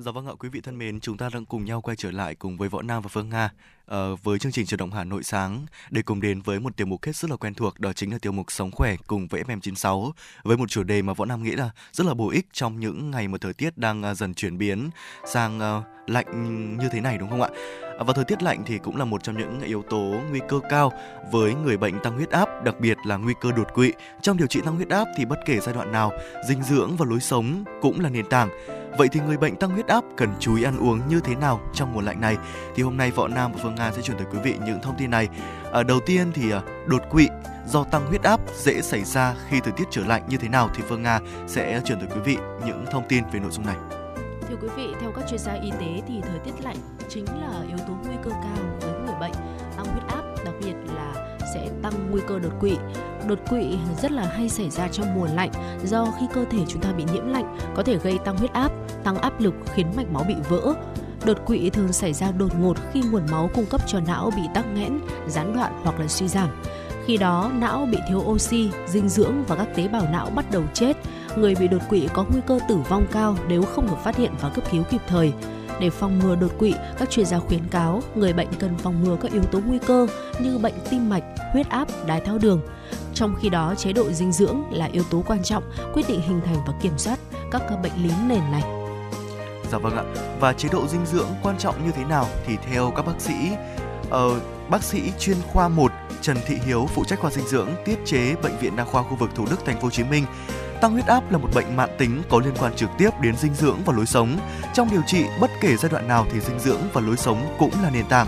Dạ 0.00 0.12
vâng 0.12 0.26
ạ, 0.26 0.32
quý 0.38 0.48
vị 0.48 0.60
thân 0.60 0.78
mến, 0.78 1.00
chúng 1.00 1.16
ta 1.16 1.28
đang 1.32 1.44
cùng 1.44 1.64
nhau 1.64 1.80
quay 1.80 1.96
trở 1.96 2.10
lại 2.10 2.34
cùng 2.34 2.56
với 2.56 2.68
Võ 2.68 2.82
Nam 2.82 3.02
và 3.02 3.08
Phương 3.08 3.28
Nga 3.28 3.50
uh, 3.94 3.96
với 4.22 4.38
chương 4.38 4.52
trình 4.52 4.66
chuyển 4.66 4.78
động 4.78 4.90
Hà 4.90 5.04
Nội 5.04 5.22
sáng 5.22 5.66
để 5.90 6.02
cùng 6.02 6.20
đến 6.20 6.40
với 6.40 6.60
một 6.60 6.76
tiểu 6.76 6.86
mục 6.86 7.04
hết 7.04 7.16
rất 7.16 7.30
là 7.30 7.36
quen 7.36 7.54
thuộc 7.54 7.80
đó 7.80 7.92
chính 7.92 8.12
là 8.12 8.18
tiểu 8.18 8.32
mục 8.32 8.52
Sống 8.52 8.70
khỏe 8.70 8.96
cùng 9.06 9.26
với 9.26 9.42
FM96 9.42 10.10
với 10.42 10.56
một 10.56 10.70
chủ 10.70 10.82
đề 10.82 11.02
mà 11.02 11.12
Võ 11.12 11.24
Nam 11.24 11.42
nghĩ 11.42 11.50
là 11.50 11.70
rất 11.92 12.06
là 12.06 12.14
bổ 12.14 12.30
ích 12.30 12.46
trong 12.52 12.80
những 12.80 13.10
ngày 13.10 13.28
mà 13.28 13.38
thời 13.38 13.52
tiết 13.52 13.78
đang 13.78 14.10
uh, 14.10 14.16
dần 14.16 14.34
chuyển 14.34 14.58
biến 14.58 14.90
sang 15.26 15.58
uh, 15.58 16.10
lạnh 16.10 16.76
như 16.78 16.88
thế 16.92 17.00
này 17.00 17.18
đúng 17.18 17.30
không 17.30 17.42
ạ? 17.42 17.48
Và 17.98 18.12
thời 18.12 18.24
tiết 18.24 18.42
lạnh 18.42 18.62
thì 18.66 18.78
cũng 18.78 18.96
là 18.96 19.04
một 19.04 19.22
trong 19.22 19.38
những 19.38 19.60
yếu 19.60 19.82
tố 19.82 20.20
nguy 20.30 20.40
cơ 20.48 20.60
cao 20.70 20.92
với 21.32 21.54
người 21.54 21.76
bệnh 21.76 21.98
tăng 22.02 22.16
huyết 22.16 22.30
áp, 22.30 22.48
đặc 22.64 22.80
biệt 22.80 22.96
là 23.04 23.16
nguy 23.16 23.34
cơ 23.40 23.52
đột 23.52 23.74
quỵ. 23.74 23.92
Trong 24.22 24.36
điều 24.36 24.46
trị 24.46 24.60
tăng 24.64 24.76
huyết 24.76 24.88
áp 24.88 25.08
thì 25.16 25.24
bất 25.24 25.38
kể 25.46 25.60
giai 25.60 25.74
đoạn 25.74 25.92
nào, 25.92 26.12
dinh 26.48 26.62
dưỡng 26.62 26.96
và 26.96 27.06
lối 27.08 27.20
sống 27.20 27.64
cũng 27.80 28.00
là 28.00 28.08
nền 28.08 28.26
tảng. 28.26 28.77
Vậy 28.98 29.08
thì 29.08 29.20
người 29.20 29.36
bệnh 29.36 29.56
tăng 29.56 29.70
huyết 29.70 29.86
áp 29.86 30.04
cần 30.16 30.28
chú 30.40 30.56
ý 30.56 30.62
ăn 30.62 30.78
uống 30.78 31.00
như 31.08 31.20
thế 31.20 31.34
nào 31.34 31.60
trong 31.74 31.92
mùa 31.94 32.00
lạnh 32.00 32.20
này? 32.20 32.36
Thì 32.74 32.82
hôm 32.82 32.96
nay 32.96 33.10
Võ 33.10 33.28
Nam 33.28 33.52
và 33.52 33.58
Phương 33.62 33.74
Nga 33.74 33.92
sẽ 33.92 34.02
chuyển 34.02 34.16
tới 34.16 34.26
quý 34.32 34.38
vị 34.44 34.54
những 34.66 34.80
thông 34.82 34.94
tin 34.98 35.10
này. 35.10 35.28
À, 35.72 35.82
đầu 35.82 36.00
tiên 36.06 36.32
thì 36.34 36.50
à, 36.50 36.62
đột 36.86 37.02
quỵ 37.10 37.28
do 37.66 37.84
tăng 37.84 38.06
huyết 38.06 38.22
áp 38.22 38.40
dễ 38.56 38.82
xảy 38.82 39.04
ra 39.04 39.34
khi 39.48 39.60
thời 39.60 39.72
tiết 39.72 39.84
trở 39.90 40.02
lạnh 40.06 40.22
như 40.28 40.36
thế 40.36 40.48
nào 40.48 40.70
thì 40.74 40.82
Phương 40.88 41.02
Nga 41.02 41.20
sẽ 41.46 41.80
chuyển 41.84 41.98
tới 42.00 42.08
quý 42.14 42.20
vị 42.24 42.36
những 42.66 42.84
thông 42.90 43.08
tin 43.08 43.24
về 43.32 43.40
nội 43.40 43.50
dung 43.50 43.66
này. 43.66 43.76
Thưa 44.48 44.56
quý 44.62 44.68
vị, 44.76 44.94
theo 45.00 45.12
các 45.12 45.24
chuyên 45.28 45.40
gia 45.40 45.52
y 45.52 45.70
tế 45.70 46.02
thì 46.08 46.20
thời 46.22 46.38
tiết 46.38 46.64
lạnh 46.64 46.76
chính 47.08 47.24
là 47.24 47.62
yếu 47.68 47.78
tố 47.78 47.94
nguy 48.06 48.16
cơ 48.24 48.30
cao 48.30 48.57
tăng 51.90 52.10
nguy 52.10 52.20
cơ 52.26 52.38
đột 52.38 52.52
quỵ. 52.60 52.76
Đột 53.28 53.38
quỵ 53.50 53.78
rất 54.02 54.12
là 54.12 54.22
hay 54.22 54.48
xảy 54.48 54.70
ra 54.70 54.88
trong 54.88 55.14
mùa 55.14 55.26
lạnh 55.34 55.50
do 55.84 56.06
khi 56.20 56.26
cơ 56.34 56.44
thể 56.50 56.58
chúng 56.68 56.82
ta 56.82 56.92
bị 56.92 57.04
nhiễm 57.12 57.28
lạnh 57.28 57.58
có 57.74 57.82
thể 57.82 57.98
gây 57.98 58.18
tăng 58.24 58.36
huyết 58.36 58.52
áp, 58.52 58.72
tăng 59.04 59.18
áp 59.18 59.40
lực 59.40 59.54
khiến 59.74 59.86
mạch 59.96 60.10
máu 60.12 60.24
bị 60.28 60.34
vỡ. 60.48 60.74
Đột 61.24 61.46
quỵ 61.46 61.70
thường 61.70 61.92
xảy 61.92 62.12
ra 62.12 62.30
đột 62.30 62.60
ngột 62.60 62.76
khi 62.92 63.02
nguồn 63.02 63.22
máu 63.30 63.50
cung 63.54 63.66
cấp 63.66 63.80
cho 63.86 64.00
não 64.00 64.30
bị 64.36 64.42
tắc 64.54 64.66
nghẽn, 64.74 65.00
gián 65.28 65.54
đoạn 65.54 65.80
hoặc 65.82 66.00
là 66.00 66.08
suy 66.08 66.28
giảm. 66.28 66.48
Khi 67.04 67.16
đó, 67.16 67.50
não 67.58 67.88
bị 67.92 67.98
thiếu 68.08 68.18
oxy, 68.18 68.70
dinh 68.86 69.08
dưỡng 69.08 69.44
và 69.44 69.56
các 69.56 69.68
tế 69.76 69.88
bào 69.88 70.02
não 70.12 70.30
bắt 70.30 70.50
đầu 70.50 70.62
chết. 70.74 70.96
Người 71.36 71.54
bị 71.54 71.68
đột 71.68 71.82
quỵ 71.88 72.08
có 72.14 72.24
nguy 72.30 72.40
cơ 72.46 72.58
tử 72.68 72.76
vong 72.88 73.06
cao 73.12 73.36
nếu 73.48 73.62
không 73.62 73.86
được 73.86 73.98
phát 74.04 74.16
hiện 74.16 74.32
và 74.40 74.48
cấp 74.48 74.64
cứu 74.70 74.82
kịp 74.90 75.00
thời. 75.08 75.32
Để 75.80 75.90
phòng 75.90 76.18
ngừa 76.18 76.36
đột 76.36 76.58
quỵ, 76.58 76.74
các 76.98 77.10
chuyên 77.10 77.26
gia 77.26 77.38
khuyến 77.38 77.68
cáo 77.70 78.02
người 78.14 78.32
bệnh 78.32 78.48
cần 78.58 78.78
phòng 78.78 79.04
ngừa 79.04 79.16
các 79.22 79.32
yếu 79.32 79.42
tố 79.42 79.60
nguy 79.66 79.78
cơ 79.78 80.06
như 80.40 80.58
bệnh 80.58 80.74
tim 80.90 81.08
mạch, 81.08 81.24
huyết 81.52 81.68
áp, 81.68 81.88
đái 82.06 82.20
tháo 82.20 82.38
đường. 82.38 82.60
Trong 83.14 83.34
khi 83.40 83.48
đó, 83.48 83.74
chế 83.76 83.92
độ 83.92 84.12
dinh 84.12 84.32
dưỡng 84.32 84.62
là 84.70 84.88
yếu 84.92 85.02
tố 85.10 85.22
quan 85.26 85.42
trọng 85.42 85.62
quyết 85.94 86.08
định 86.08 86.20
hình 86.20 86.40
thành 86.44 86.56
và 86.66 86.74
kiểm 86.82 86.98
soát 86.98 87.18
các 87.50 87.62
bệnh 87.82 87.92
lý 88.02 88.10
nền 88.26 88.40
này. 88.50 88.62
Dạ 89.72 89.78
vâng 89.78 89.96
ạ. 89.96 90.04
Và 90.40 90.52
chế 90.52 90.68
độ 90.72 90.86
dinh 90.86 91.06
dưỡng 91.06 91.28
quan 91.42 91.58
trọng 91.58 91.86
như 91.86 91.92
thế 91.92 92.04
nào 92.04 92.26
thì 92.46 92.56
theo 92.70 92.92
các 92.96 93.06
bác 93.06 93.20
sĩ 93.20 93.34
uh, 94.08 94.42
bác 94.70 94.82
sĩ 94.82 95.12
chuyên 95.18 95.36
khoa 95.52 95.68
1 95.68 95.92
Trần 96.20 96.36
Thị 96.46 96.56
Hiếu 96.66 96.86
phụ 96.94 97.04
trách 97.04 97.18
khoa 97.18 97.30
dinh 97.30 97.46
dưỡng 97.46 97.68
tiết 97.84 97.98
chế 98.04 98.34
bệnh 98.42 98.56
viện 98.60 98.76
đa 98.76 98.84
khoa 98.84 99.02
khu 99.02 99.16
vực 99.16 99.30
Thủ 99.34 99.46
Đức 99.50 99.64
thành 99.64 99.76
phố 99.76 99.82
Hồ 99.82 99.90
Chí 99.90 100.04
Minh 100.04 100.24
Tăng 100.80 100.92
huyết 100.92 101.06
áp 101.06 101.32
là 101.32 101.38
một 101.38 101.48
bệnh 101.54 101.76
mạng 101.76 101.96
tính 101.98 102.22
có 102.30 102.40
liên 102.44 102.54
quan 102.60 102.76
trực 102.76 102.90
tiếp 102.98 103.10
đến 103.20 103.36
dinh 103.36 103.54
dưỡng 103.54 103.78
và 103.84 103.92
lối 103.96 104.06
sống. 104.06 104.38
Trong 104.74 104.88
điều 104.90 105.02
trị, 105.06 105.24
bất 105.40 105.50
kể 105.60 105.76
giai 105.76 105.90
đoạn 105.90 106.08
nào 106.08 106.26
thì 106.32 106.40
dinh 106.40 106.58
dưỡng 106.58 106.80
và 106.92 107.00
lối 107.00 107.16
sống 107.16 107.56
cũng 107.58 107.72
là 107.82 107.90
nền 107.90 108.06
tảng. 108.08 108.26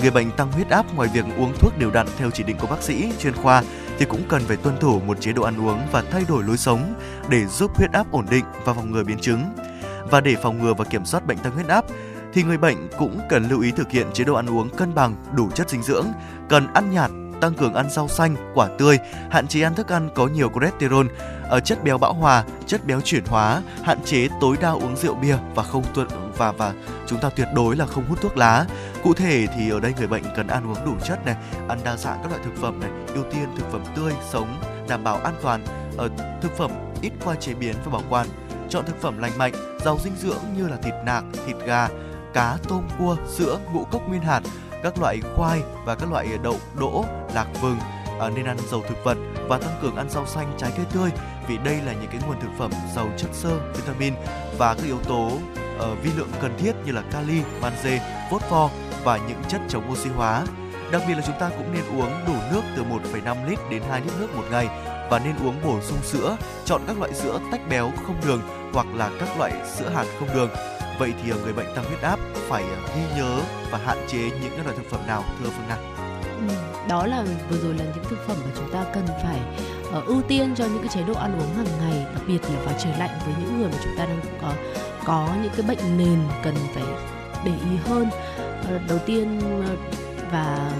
Người 0.00 0.10
bệnh 0.10 0.30
tăng 0.30 0.52
huyết 0.52 0.68
áp 0.68 0.94
ngoài 0.94 1.08
việc 1.14 1.24
uống 1.36 1.52
thuốc 1.58 1.78
đều 1.78 1.90
đặn 1.90 2.06
theo 2.18 2.30
chỉ 2.30 2.42
định 2.42 2.56
của 2.60 2.66
bác 2.66 2.82
sĩ 2.82 3.12
chuyên 3.18 3.34
khoa 3.34 3.62
thì 3.98 4.04
cũng 4.04 4.22
cần 4.28 4.42
phải 4.44 4.56
tuân 4.56 4.78
thủ 4.80 5.00
một 5.00 5.20
chế 5.20 5.32
độ 5.32 5.42
ăn 5.42 5.66
uống 5.66 5.80
và 5.92 6.02
thay 6.10 6.24
đổi 6.28 6.42
lối 6.42 6.56
sống 6.56 6.94
để 7.28 7.46
giúp 7.46 7.76
huyết 7.76 7.92
áp 7.92 8.12
ổn 8.12 8.26
định 8.30 8.44
và 8.64 8.74
phòng 8.74 8.90
ngừa 8.90 9.04
biến 9.04 9.18
chứng. 9.18 9.44
Và 10.10 10.20
để 10.20 10.36
phòng 10.42 10.58
ngừa 10.58 10.74
và 10.74 10.84
kiểm 10.84 11.04
soát 11.04 11.26
bệnh 11.26 11.38
tăng 11.38 11.54
huyết 11.54 11.68
áp 11.68 11.84
thì 12.32 12.42
người 12.42 12.58
bệnh 12.58 12.88
cũng 12.98 13.20
cần 13.28 13.48
lưu 13.48 13.60
ý 13.60 13.70
thực 13.70 13.90
hiện 13.90 14.06
chế 14.12 14.24
độ 14.24 14.34
ăn 14.34 14.50
uống 14.50 14.70
cân 14.70 14.94
bằng, 14.94 15.16
đủ 15.34 15.50
chất 15.50 15.70
dinh 15.70 15.82
dưỡng, 15.82 16.06
cần 16.48 16.66
ăn 16.74 16.90
nhạt, 16.90 17.10
tăng 17.42 17.54
cường 17.54 17.74
ăn 17.74 17.90
rau 17.90 18.08
xanh, 18.08 18.36
quả 18.54 18.68
tươi, 18.78 18.98
hạn 19.30 19.46
chế 19.46 19.62
ăn 19.62 19.74
thức 19.74 19.92
ăn 19.92 20.08
có 20.14 20.26
nhiều 20.26 20.50
cholesterol, 20.54 21.06
ở 21.48 21.60
chất 21.60 21.84
béo 21.84 21.98
bão 21.98 22.14
hòa, 22.14 22.44
chất 22.66 22.86
béo 22.86 23.00
chuyển 23.00 23.24
hóa, 23.24 23.62
hạn 23.82 23.98
chế 24.04 24.28
tối 24.40 24.56
đa 24.60 24.70
uống 24.70 24.96
rượu 24.96 25.14
bia 25.14 25.36
và 25.54 25.62
không 25.62 25.84
tuân 25.94 26.08
và 26.36 26.52
và 26.52 26.72
chúng 27.06 27.20
ta 27.20 27.28
tuyệt 27.28 27.48
đối 27.54 27.76
là 27.76 27.86
không 27.86 28.04
hút 28.08 28.20
thuốc 28.20 28.36
lá. 28.36 28.66
Cụ 29.04 29.14
thể 29.14 29.46
thì 29.56 29.70
ở 29.70 29.80
đây 29.80 29.94
người 29.98 30.06
bệnh 30.06 30.22
cần 30.36 30.46
ăn 30.46 30.70
uống 30.70 30.84
đủ 30.84 30.92
chất 31.04 31.26
này, 31.26 31.36
ăn 31.68 31.78
đa 31.84 31.96
dạng 31.96 32.18
các 32.22 32.28
loại 32.30 32.40
thực 32.44 32.60
phẩm 32.60 32.80
này, 32.80 32.90
ưu 33.14 33.24
tiên 33.24 33.48
thực 33.56 33.72
phẩm 33.72 33.82
tươi, 33.96 34.12
sống, 34.30 34.60
đảm 34.88 35.04
bảo 35.04 35.16
an 35.16 35.34
toàn, 35.42 35.64
ở 35.96 36.08
thực 36.42 36.56
phẩm 36.56 36.70
ít 37.00 37.12
qua 37.24 37.34
chế 37.34 37.54
biến 37.54 37.74
và 37.84 37.92
bảo 37.92 38.02
quản. 38.10 38.26
Chọn 38.68 38.84
thực 38.86 39.00
phẩm 39.00 39.18
lành 39.18 39.38
mạnh, 39.38 39.52
giàu 39.84 39.98
dinh 40.04 40.16
dưỡng 40.16 40.42
như 40.56 40.68
là 40.68 40.76
thịt 40.76 40.94
nạc, 41.04 41.24
thịt 41.46 41.56
gà, 41.66 41.88
cá, 42.34 42.56
tôm, 42.68 42.88
cua, 42.98 43.16
sữa, 43.28 43.58
ngũ 43.72 43.84
cốc 43.84 44.08
nguyên 44.08 44.22
hạt, 44.22 44.40
các 44.82 44.98
loại 44.98 45.20
khoai 45.36 45.62
và 45.84 45.94
các 45.94 46.10
loại 46.10 46.28
đậu, 46.42 46.56
đỗ, 46.80 47.04
lạc 47.34 47.46
vừng, 47.60 47.78
à, 48.20 48.30
nên 48.36 48.44
ăn 48.44 48.56
dầu 48.70 48.82
thực 48.88 49.04
vật 49.04 49.18
và 49.48 49.58
tăng 49.58 49.78
cường 49.82 49.96
ăn 49.96 50.10
rau 50.10 50.26
xanh, 50.26 50.54
trái 50.58 50.72
cây 50.76 50.86
tươi 50.92 51.10
vì 51.48 51.58
đây 51.58 51.80
là 51.86 51.92
những 51.92 52.10
cái 52.10 52.20
nguồn 52.26 52.40
thực 52.40 52.50
phẩm 52.58 52.70
giàu 52.94 53.08
chất 53.16 53.30
xơ, 53.32 53.50
vitamin 53.74 54.14
và 54.58 54.74
các 54.74 54.84
yếu 54.84 54.98
tố 54.98 55.26
uh, 55.76 56.02
vi 56.02 56.10
lượng 56.16 56.30
cần 56.40 56.54
thiết 56.58 56.72
như 56.86 56.92
là 56.92 57.02
kali, 57.12 57.42
magie, 57.60 58.28
phốt 58.30 58.42
pho 58.42 58.70
và 59.04 59.16
những 59.28 59.42
chất 59.48 59.60
chống 59.68 59.90
oxy 59.92 60.08
hóa. 60.08 60.44
Đặc 60.92 61.02
biệt 61.08 61.14
là 61.14 61.22
chúng 61.26 61.38
ta 61.40 61.48
cũng 61.48 61.74
nên 61.74 62.00
uống 62.00 62.12
đủ 62.26 62.34
nước 62.52 62.62
từ 62.76 62.84
1,5 62.84 63.50
lít 63.50 63.58
đến 63.70 63.82
2 63.90 64.00
lít 64.00 64.12
nước 64.20 64.36
một 64.36 64.44
ngày 64.50 64.68
và 65.10 65.18
nên 65.18 65.36
uống 65.46 65.54
bổ 65.64 65.80
sung 65.80 66.02
sữa, 66.02 66.36
chọn 66.64 66.80
các 66.86 66.98
loại 66.98 67.14
sữa 67.14 67.40
tách 67.52 67.60
béo 67.70 67.90
không 68.06 68.16
đường 68.26 68.40
hoặc 68.72 68.86
là 68.94 69.10
các 69.20 69.38
loại 69.38 69.52
sữa 69.74 69.88
hạt 69.94 70.06
không 70.18 70.28
đường. 70.34 70.50
Vậy 71.02 71.14
thì 71.22 71.30
ờ, 71.30 71.38
người 71.44 71.52
bệnh 71.52 71.66
tăng 71.74 71.84
huyết 71.84 72.00
áp 72.00 72.18
phải 72.34 72.62
ờ, 72.62 72.76
ghi 72.96 73.02
nhớ 73.16 73.40
và 73.70 73.78
hạn 73.78 73.98
chế 74.08 74.18
những 74.18 74.64
loại 74.64 74.76
thực 74.76 74.90
phẩm 74.90 75.00
nào 75.06 75.24
thưa 75.38 75.50
Phương 75.50 75.68
Nga? 75.68 75.76
Ừ, 76.48 76.54
đó 76.88 77.06
là 77.06 77.24
vừa 77.50 77.58
rồi 77.58 77.74
là 77.74 77.84
những 77.84 78.04
thực 78.04 78.26
phẩm 78.26 78.36
mà 78.44 78.50
chúng 78.56 78.72
ta 78.72 78.84
cần 78.94 79.06
phải 79.06 79.40
uh, 79.98 80.06
ưu 80.06 80.22
tiên 80.22 80.54
cho 80.56 80.64
những 80.64 80.78
cái 80.78 80.88
chế 80.94 81.02
độ 81.02 81.14
ăn 81.14 81.38
uống 81.40 81.54
hàng 81.54 81.78
ngày 81.80 82.06
đặc 82.14 82.22
biệt 82.28 82.38
là 82.42 82.60
vào 82.64 82.74
trời 82.78 82.92
lạnh 82.98 83.18
với 83.24 83.34
những 83.40 83.58
người 83.58 83.68
mà 83.68 83.78
chúng 83.84 83.96
ta 83.98 84.04
đang 84.04 84.20
có 84.42 84.52
có 85.04 85.28
những 85.42 85.52
cái 85.56 85.66
bệnh 85.68 85.98
nền 85.98 86.18
cần 86.42 86.54
phải 86.74 86.84
để 87.44 87.52
ý 87.70 87.76
hơn 87.84 88.08
uh, 88.76 88.82
đầu 88.88 88.98
tiên 89.06 89.38
uh, 89.38 89.78
và 90.32 90.72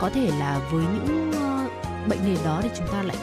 có 0.00 0.10
thể 0.10 0.30
là 0.38 0.60
với 0.70 0.84
những 0.84 1.30
uh, 1.30 2.08
bệnh 2.08 2.24
nền 2.24 2.36
đó 2.44 2.60
thì 2.62 2.68
chúng 2.78 2.88
ta 2.92 3.02
lại 3.02 3.16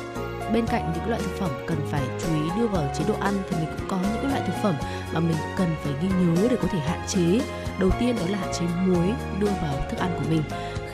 bên 0.54 0.65
cạnh 0.67 0.93
những 0.95 1.10
loại 1.10 1.22
thực 1.22 1.38
phẩm 1.39 1.50
cần 1.67 1.78
phải 1.91 2.02
chú 2.19 2.28
ý 2.34 2.41
đưa 2.58 2.67
vào 2.67 2.84
chế 2.98 3.04
độ 3.08 3.15
ăn 3.19 3.34
thì 3.50 3.58
mình 3.58 3.76
cũng 3.78 3.88
có 3.89 3.98
những 4.13 4.18
loại 4.39 4.52
thực 4.52 4.63
phẩm 4.63 4.75
mà 5.13 5.19
mình 5.19 5.38
cần 5.58 5.67
phải 5.84 5.93
ghi 6.02 6.10
nhớ 6.10 6.47
để 6.49 6.58
có 6.62 6.67
thể 6.71 6.80
hạn 6.80 6.99
chế. 7.08 7.39
Đầu 7.80 7.89
tiên 7.99 8.15
đó 8.15 8.23
là 8.30 8.38
hạn 8.38 8.52
chế 8.60 8.65
muối 8.86 9.13
đưa 9.39 9.47
vào 9.62 9.73
thức 9.89 9.99
ăn 9.99 10.12
của 10.15 10.25
mình. 10.30 10.41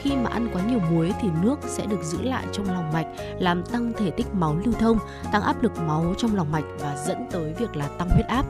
Khi 0.02 0.16
mà 0.16 0.30
ăn 0.30 0.50
quá 0.54 0.62
nhiều 0.62 0.80
muối 0.92 1.14
thì 1.22 1.28
nước 1.42 1.60
sẽ 1.68 1.86
được 1.86 2.04
giữ 2.04 2.22
lại 2.22 2.46
trong 2.52 2.66
lòng 2.66 2.94
mạch, 2.94 3.08
làm 3.40 3.64
tăng 3.64 3.94
thể 3.94 4.12
tích 4.12 4.28
máu 4.34 4.58
lưu 4.66 4.74
thông, 4.80 4.98
tăng 5.32 5.42
áp 5.42 5.64
lực 5.64 5.72
máu 5.78 6.14
trong 6.18 6.36
lòng 6.36 6.52
mạch 6.52 6.64
và 6.80 6.98
dẫn 7.08 7.28
tới 7.32 7.54
việc 7.60 7.76
là 7.76 7.88
tăng 7.88 8.10
huyết 8.10 8.28
áp. 8.28 8.46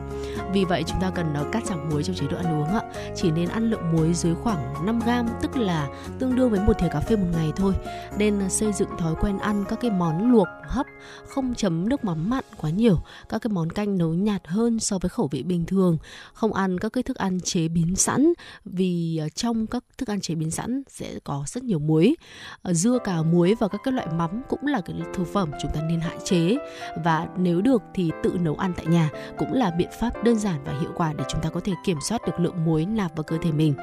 Vì 0.51 0.65
vậy 0.65 0.83
chúng 0.87 1.01
ta 1.01 1.09
cần 1.09 1.33
ờ, 1.33 1.45
cắt 1.51 1.65
giảm 1.65 1.89
muối 1.89 2.03
trong 2.03 2.15
chế 2.15 2.25
độ 2.31 2.37
ăn 2.37 2.61
uống 2.61 2.67
ạ. 2.67 2.81
Chỉ 3.15 3.31
nên 3.31 3.49
ăn 3.49 3.69
lượng 3.69 3.91
muối 3.91 4.13
dưới 4.13 4.35
khoảng 4.35 4.85
5 4.85 4.99
gram, 4.99 5.27
tức 5.41 5.57
là 5.57 5.87
tương 6.19 6.35
đương 6.35 6.49
với 6.49 6.59
một 6.59 6.73
thìa 6.79 6.87
cà 6.91 6.99
phê 6.99 7.15
một 7.15 7.27
ngày 7.33 7.51
thôi. 7.55 7.73
Nên 8.17 8.39
ờ, 8.39 8.49
xây 8.49 8.73
dựng 8.73 8.89
thói 8.97 9.15
quen 9.21 9.39
ăn 9.39 9.63
các 9.69 9.79
cái 9.81 9.91
món 9.91 10.31
luộc 10.31 10.47
hấp, 10.69 10.85
không 11.27 11.55
chấm 11.55 11.89
nước 11.89 12.05
mắm 12.05 12.29
mặn 12.29 12.43
quá 12.57 12.69
nhiều, 12.69 12.97
các 13.29 13.41
cái 13.41 13.51
món 13.51 13.69
canh 13.69 13.97
nấu 13.97 14.13
nhạt 14.13 14.41
hơn 14.47 14.79
so 14.79 14.97
với 14.97 15.09
khẩu 15.09 15.27
vị 15.27 15.43
bình 15.43 15.65
thường, 15.65 15.97
không 16.33 16.53
ăn 16.53 16.79
các 16.79 16.93
cái 16.93 17.03
thức 17.03 17.17
ăn 17.17 17.39
chế 17.39 17.67
biến 17.67 17.95
sẵn 17.95 18.33
vì 18.65 19.17
ờ, 19.17 19.29
trong 19.29 19.67
các 19.67 19.83
thức 19.97 20.09
ăn 20.09 20.21
chế 20.21 20.35
biến 20.35 20.51
sẵn 20.51 20.83
sẽ 20.87 21.19
có 21.23 21.43
rất 21.47 21.63
nhiều 21.63 21.79
muối. 21.79 22.15
Ờ, 22.61 22.73
dưa 22.73 22.97
cà 23.03 23.21
muối 23.21 23.55
và 23.59 23.67
các 23.67 23.81
cái 23.83 23.91
loại 23.91 24.07
mắm 24.07 24.41
cũng 24.49 24.67
là 24.67 24.81
cái 24.81 24.95
thực 25.13 25.27
phẩm 25.33 25.51
chúng 25.61 25.71
ta 25.73 25.81
nên 25.81 25.99
hạn 25.99 26.17
chế. 26.23 26.57
Và 27.03 27.27
nếu 27.37 27.61
được 27.61 27.81
thì 27.93 28.11
tự 28.23 28.37
nấu 28.41 28.55
ăn 28.55 28.73
tại 28.77 28.85
nhà 28.85 29.09
cũng 29.37 29.53
là 29.53 29.71
biện 29.71 29.89
pháp 29.99 30.23
đơn 30.23 30.35
giản 30.35 30.63
và 30.65 30.79
hiệu 30.79 30.91
quả 30.95 31.13
để 31.13 31.23
chúng 31.27 31.41
ta 31.41 31.49
có 31.49 31.59
thể 31.59 31.73
kiểm 31.85 31.97
soát 32.01 32.21
được 32.27 32.39
lượng 32.39 32.65
muối 32.65 32.85
nạp 32.85 33.15
vào 33.15 33.23
cơ 33.23 33.37
thể 33.41 33.51
mình 33.51 33.73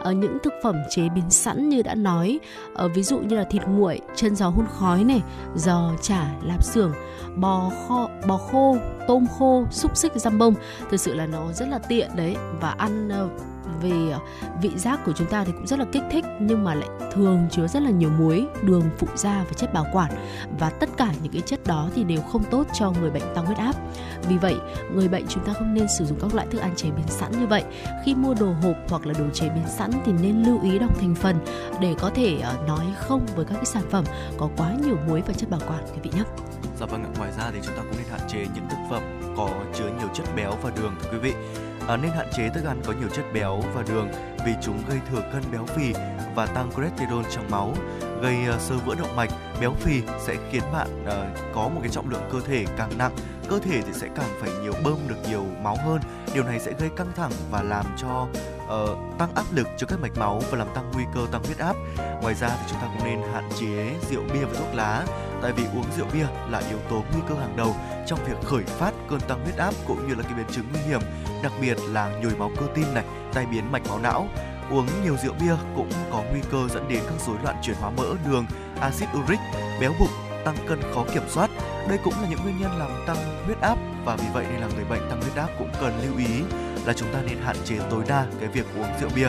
ở 0.00 0.12
những 0.12 0.38
thực 0.42 0.52
phẩm 0.62 0.76
chế 0.90 1.08
biến 1.08 1.30
sẵn 1.30 1.68
như 1.68 1.82
đã 1.82 1.94
nói. 1.94 2.40
Ở 2.74 2.88
ví 2.88 3.02
dụ 3.02 3.18
như 3.18 3.36
là 3.36 3.44
thịt 3.44 3.62
nguội, 3.68 4.00
chân 4.14 4.36
giò 4.36 4.48
hun 4.48 4.66
khói 4.78 5.04
này, 5.04 5.22
giò 5.54 5.90
chả, 6.02 6.32
lạp 6.42 6.64
xưởng, 6.64 6.92
bò 7.36 7.70
kho, 7.88 8.08
bò 8.28 8.36
khô, 8.36 8.76
tôm 9.08 9.26
khô, 9.38 9.64
xúc 9.70 9.96
xích, 9.96 10.12
răm 10.14 10.38
bông. 10.38 10.54
Thực 10.90 11.00
sự 11.00 11.14
là 11.14 11.26
nó 11.26 11.52
rất 11.52 11.68
là 11.68 11.78
tiện 11.78 12.10
đấy. 12.16 12.36
Và 12.60 12.70
ăn 12.70 13.08
ờ, 13.08 13.28
về 13.82 14.10
ờ, 14.10 14.20
vị 14.62 14.70
giác 14.76 15.00
của 15.04 15.12
chúng 15.12 15.26
ta 15.26 15.44
thì 15.44 15.52
cũng 15.52 15.66
rất 15.66 15.78
là 15.78 15.84
kích 15.92 16.02
thích 16.10 16.24
nhưng 16.40 16.64
mà 16.64 16.74
lại 16.74 16.88
thường 17.12 17.48
chứa 17.50 17.66
rất 17.66 17.82
là 17.82 17.90
nhiều 17.90 18.10
muối, 18.10 18.46
đường 18.62 18.82
phụ 18.98 19.06
gia 19.14 19.44
và 19.44 19.52
chất 19.56 19.72
bảo 19.72 19.86
quản 19.92 20.12
và 20.58 20.70
tất 20.70 20.88
cả 20.96 21.12
những 21.22 21.32
cái 21.32 21.42
chất 21.42 21.66
đó 21.66 21.88
thì 21.94 22.04
đều 22.04 22.20
không 22.20 22.44
tốt 22.50 22.66
cho 22.72 22.92
người 23.00 23.10
bệnh 23.10 23.22
tăng 23.34 23.46
huyết 23.46 23.58
áp. 23.58 23.74
Vì 24.28 24.36
vậy, 24.36 24.56
người 24.92 25.08
bệnh 25.08 25.26
chúng 25.28 25.44
ta 25.44 25.52
không 25.52 25.74
nên 25.74 25.86
sử 25.98 26.04
dụng 26.04 26.18
các 26.20 26.34
loại 26.34 26.46
thức 26.50 26.58
ăn 26.58 26.76
chế 26.76 26.90
biến 26.90 27.06
sẵn 27.08 27.32
như 27.40 27.46
vậy. 27.46 27.64
Khi 28.04 28.14
mua 28.14 28.34
đồ 28.34 28.52
hộp 28.62 28.76
hoặc 28.88 29.06
là 29.06 29.14
đồ 29.18 29.24
chế 29.32 29.48
biến 29.48 29.64
sẵn 29.68 29.90
thì 30.04 30.12
nên 30.12 30.42
lưu 30.42 30.60
ý 30.62 30.78
đọc 30.78 31.00
thành 31.00 31.14
phần 31.14 31.36
để 31.80 31.94
có 32.00 32.10
thể 32.10 32.38
ờ, 32.42 32.54
nói 32.66 32.84
không 32.98 33.26
với 33.36 33.44
các 33.44 33.54
cái 33.54 33.66
sản 33.66 33.82
phẩm 33.90 34.04
có 34.38 34.48
quá 34.56 34.74
nhiều 34.84 34.96
muối 35.08 35.22
và 35.26 35.32
chất 35.32 35.50
bảo 35.50 35.60
quản 35.68 35.84
quý 35.94 36.00
vị 36.02 36.10
nhé. 36.14 36.22
Dạ 36.80 36.86
vâng 36.86 37.02
ạ, 37.04 37.10
ngoài 37.18 37.32
ra 37.38 37.50
thì 37.52 37.58
chúng 37.62 37.76
ta 37.76 37.82
cũng 37.82 37.96
nên 37.96 38.06
hạn 38.10 38.28
chế 38.28 38.46
những 38.54 38.68
thực 38.70 38.78
phẩm 38.90 39.02
có 39.36 39.48
chứa 39.74 39.90
nhiều 39.98 40.08
chất 40.14 40.24
béo 40.36 40.52
và 40.62 40.70
đường 40.70 40.94
thưa 41.02 41.10
quý 41.10 41.18
vị 41.18 41.32
à, 41.88 41.96
nên 41.96 42.10
hạn 42.10 42.26
chế 42.36 42.48
thức 42.48 42.64
ăn 42.64 42.82
có 42.86 42.92
nhiều 43.00 43.08
chất 43.08 43.24
béo 43.32 43.62
và 43.74 43.82
đường 43.88 44.08
vì 44.46 44.52
chúng 44.62 44.82
gây 44.88 44.98
thừa 45.10 45.22
cân 45.32 45.42
béo 45.52 45.66
phì 45.66 45.92
và 46.34 46.46
tăng 46.46 46.70
cholesterol 46.76 47.24
trong 47.30 47.50
máu 47.50 47.74
gây 48.22 48.36
uh, 48.76 48.84
vữa 48.86 48.94
động 48.94 49.16
mạch. 49.16 49.30
Béo 49.60 49.74
phì 49.74 50.02
sẽ 50.20 50.36
khiến 50.50 50.62
bạn 50.72 51.04
uh, 51.04 51.54
có 51.54 51.68
một 51.68 51.80
cái 51.80 51.90
trọng 51.90 52.10
lượng 52.10 52.28
cơ 52.32 52.40
thể 52.46 52.64
càng 52.76 52.90
nặng 52.98 53.12
cơ 53.50 53.58
thể 53.58 53.82
thì 53.86 53.92
sẽ 53.92 54.08
càng 54.16 54.28
phải 54.40 54.50
nhiều 54.62 54.72
bơm 54.84 54.96
được 55.08 55.16
nhiều 55.28 55.44
máu 55.62 55.76
hơn. 55.84 56.00
Điều 56.34 56.44
này 56.44 56.60
sẽ 56.60 56.72
gây 56.78 56.90
căng 56.96 57.12
thẳng 57.16 57.30
và 57.50 57.62
làm 57.62 57.84
cho 57.96 58.26
uh, 58.64 59.18
tăng 59.18 59.34
áp 59.34 59.44
lực 59.52 59.68
cho 59.78 59.86
các 59.86 60.00
mạch 60.00 60.18
máu 60.18 60.42
và 60.50 60.58
làm 60.58 60.68
tăng 60.74 60.90
nguy 60.94 61.04
cơ 61.14 61.20
tăng 61.32 61.42
huyết 61.44 61.58
áp. 61.58 61.76
Ngoài 62.22 62.34
ra 62.34 62.48
thì 62.48 62.64
chúng 62.70 62.80
ta 62.80 62.86
cũng 62.86 63.04
nên 63.04 63.20
hạn 63.32 63.48
chế 63.60 63.94
rượu 64.10 64.22
bia 64.32 64.44
và 64.44 64.60
thuốc 64.60 64.74
lá 64.74 65.06
tại 65.42 65.52
vì 65.52 65.64
uống 65.64 65.84
rượu 65.96 66.06
bia 66.12 66.26
là 66.50 66.62
yếu 66.68 66.78
tố 66.90 67.04
nguy 67.12 67.20
cơ 67.28 67.34
hàng 67.34 67.56
đầu 67.56 67.76
trong 68.06 68.18
việc 68.24 68.36
khởi 68.44 68.64
phát 68.64 68.92
cơn 69.10 69.20
tăng 69.20 69.44
huyết 69.44 69.56
áp 69.56 69.74
cũng 69.86 70.08
như 70.08 70.14
là 70.14 70.22
cái 70.22 70.34
biến 70.34 70.46
chứng 70.52 70.64
nguy 70.72 70.80
hiểm 70.80 71.00
đặc 71.42 71.52
biệt 71.60 71.76
là 71.88 72.10
nhồi 72.22 72.32
máu 72.38 72.50
cơ 72.60 72.66
tim 72.74 72.94
này 72.94 73.04
tai 73.32 73.46
biến 73.46 73.72
mạch 73.72 73.82
máu 73.88 73.98
não. 73.98 74.28
Uống 74.70 74.86
nhiều 75.04 75.16
rượu 75.22 75.34
bia 75.40 75.54
cũng 75.76 75.90
có 76.12 76.22
nguy 76.30 76.40
cơ 76.50 76.68
dẫn 76.74 76.88
đến 76.88 77.00
các 77.06 77.20
rối 77.26 77.36
loạn 77.42 77.56
chuyển 77.62 77.76
hóa 77.76 77.90
mỡ 77.90 78.14
đường 78.30 78.46
axit 78.80 79.08
uric 79.24 79.38
béo 79.80 79.92
bụng 79.98 80.29
tăng 80.44 80.56
cân 80.68 80.80
khó 80.94 81.04
kiểm 81.14 81.28
soát. 81.28 81.50
Đây 81.88 81.98
cũng 82.04 82.14
là 82.22 82.28
những 82.28 82.40
nguyên 82.42 82.58
nhân 82.58 82.78
làm 82.78 82.90
tăng 83.06 83.44
huyết 83.46 83.60
áp 83.60 83.78
và 84.04 84.16
vì 84.16 84.26
vậy 84.34 84.46
nên 84.50 84.60
là 84.60 84.68
người 84.76 84.84
bệnh 84.84 85.10
tăng 85.10 85.22
huyết 85.22 85.36
áp 85.36 85.48
cũng 85.58 85.70
cần 85.80 86.00
lưu 86.02 86.16
ý 86.18 86.42
là 86.86 86.92
chúng 86.92 87.12
ta 87.12 87.18
nên 87.26 87.38
hạn 87.38 87.56
chế 87.64 87.78
tối 87.90 88.04
đa 88.08 88.26
cái 88.40 88.48
việc 88.48 88.66
uống 88.76 88.88
rượu 89.00 89.10
bia. 89.14 89.28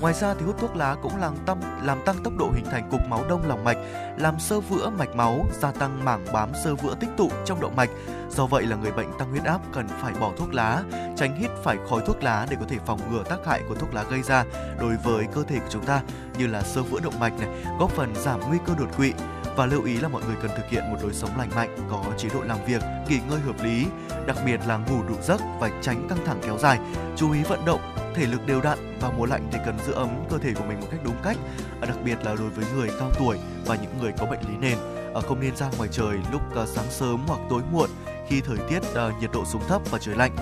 Ngoài 0.00 0.14
ra 0.14 0.34
thì 0.34 0.46
hút 0.46 0.56
thuốc 0.60 0.76
lá 0.76 0.96
cũng 1.02 1.16
làm 1.16 1.36
tăng 1.46 1.60
làm 1.82 2.04
tăng 2.04 2.22
tốc 2.24 2.32
độ 2.38 2.50
hình 2.54 2.64
thành 2.70 2.90
cục 2.90 3.00
máu 3.08 3.24
đông 3.28 3.48
lòng 3.48 3.64
mạch, 3.64 3.76
làm 4.18 4.38
sơ 4.38 4.60
vữa 4.60 4.90
mạch 4.90 5.14
máu, 5.14 5.46
gia 5.52 5.72
tăng 5.72 6.04
mảng 6.04 6.24
bám 6.32 6.50
sơ 6.64 6.74
vữa 6.74 6.94
tích 7.00 7.10
tụ 7.16 7.30
trong 7.44 7.60
động 7.60 7.76
mạch. 7.76 7.90
Do 8.30 8.46
vậy 8.46 8.62
là 8.62 8.76
người 8.76 8.92
bệnh 8.92 9.18
tăng 9.18 9.30
huyết 9.30 9.44
áp 9.44 9.60
cần 9.72 9.88
phải 10.02 10.12
bỏ 10.20 10.32
thuốc 10.38 10.54
lá, 10.54 10.82
tránh 11.16 11.36
hít 11.36 11.50
phải 11.64 11.76
khói 11.88 12.00
thuốc 12.06 12.22
lá 12.22 12.46
để 12.50 12.56
có 12.60 12.66
thể 12.68 12.76
phòng 12.86 13.00
ngừa 13.10 13.22
tác 13.22 13.38
hại 13.46 13.62
của 13.68 13.74
thuốc 13.74 13.94
lá 13.94 14.04
gây 14.10 14.22
ra 14.22 14.44
đối 14.80 14.96
với 14.96 15.26
cơ 15.34 15.42
thể 15.48 15.58
của 15.58 15.70
chúng 15.70 15.84
ta 15.84 16.00
như 16.38 16.46
là 16.46 16.62
sơ 16.62 16.82
vữa 16.82 17.00
động 17.00 17.20
mạch 17.20 17.38
này, 17.40 17.48
góp 17.78 17.90
phần 17.90 18.14
giảm 18.16 18.40
nguy 18.48 18.58
cơ 18.66 18.74
đột 18.78 18.96
quỵ 18.96 19.12
và 19.60 19.66
lưu 19.66 19.84
ý 19.84 19.96
là 19.96 20.08
mọi 20.08 20.22
người 20.26 20.36
cần 20.42 20.50
thực 20.56 20.68
hiện 20.68 20.90
một 20.90 20.96
lối 21.02 21.12
sống 21.12 21.30
lành 21.38 21.50
mạnh, 21.54 21.76
có 21.90 22.04
chế 22.18 22.28
độ 22.34 22.40
làm 22.42 22.58
việc, 22.66 22.82
nghỉ 23.08 23.18
ngơi 23.28 23.40
hợp 23.40 23.64
lý, 23.64 23.86
đặc 24.26 24.36
biệt 24.46 24.60
là 24.66 24.76
ngủ 24.76 25.02
đủ 25.08 25.14
giấc 25.22 25.40
và 25.60 25.70
tránh 25.82 26.06
căng 26.08 26.18
thẳng 26.26 26.40
kéo 26.42 26.58
dài, 26.58 26.78
chú 27.16 27.32
ý 27.32 27.42
vận 27.42 27.64
động, 27.64 27.80
thể 28.14 28.26
lực 28.26 28.46
đều 28.46 28.60
đặn 28.60 28.98
vào 29.00 29.14
mùa 29.18 29.26
lạnh 29.26 29.48
thì 29.52 29.58
cần 29.66 29.78
giữ 29.86 29.92
ấm 29.92 30.08
cơ 30.30 30.38
thể 30.38 30.52
của 30.54 30.64
mình 30.64 30.80
một 30.80 30.86
cách 30.90 31.00
đúng 31.04 31.14
cách, 31.22 31.36
à, 31.80 31.86
đặc 31.86 31.96
biệt 32.04 32.18
là 32.24 32.34
đối 32.34 32.48
với 32.48 32.64
người 32.74 32.88
cao 32.98 33.10
tuổi 33.18 33.38
và 33.66 33.76
những 33.76 33.98
người 34.00 34.12
có 34.18 34.26
bệnh 34.26 34.40
lý 34.40 34.56
nền. 34.60 34.78
À, 35.14 35.20
không 35.20 35.40
nên 35.40 35.56
ra 35.56 35.70
ngoài 35.76 35.88
trời 35.92 36.18
lúc 36.32 36.56
à, 36.56 36.66
sáng 36.66 36.90
sớm 36.90 37.24
hoặc 37.26 37.40
tối 37.50 37.62
muộn 37.72 37.90
khi 38.28 38.40
thời 38.40 38.58
tiết 38.68 38.80
nhiệt 39.20 39.30
độ 39.32 39.44
xuống 39.44 39.62
thấp 39.68 39.82
và 39.90 39.98
trời 39.98 40.16
lạnh. 40.16 40.36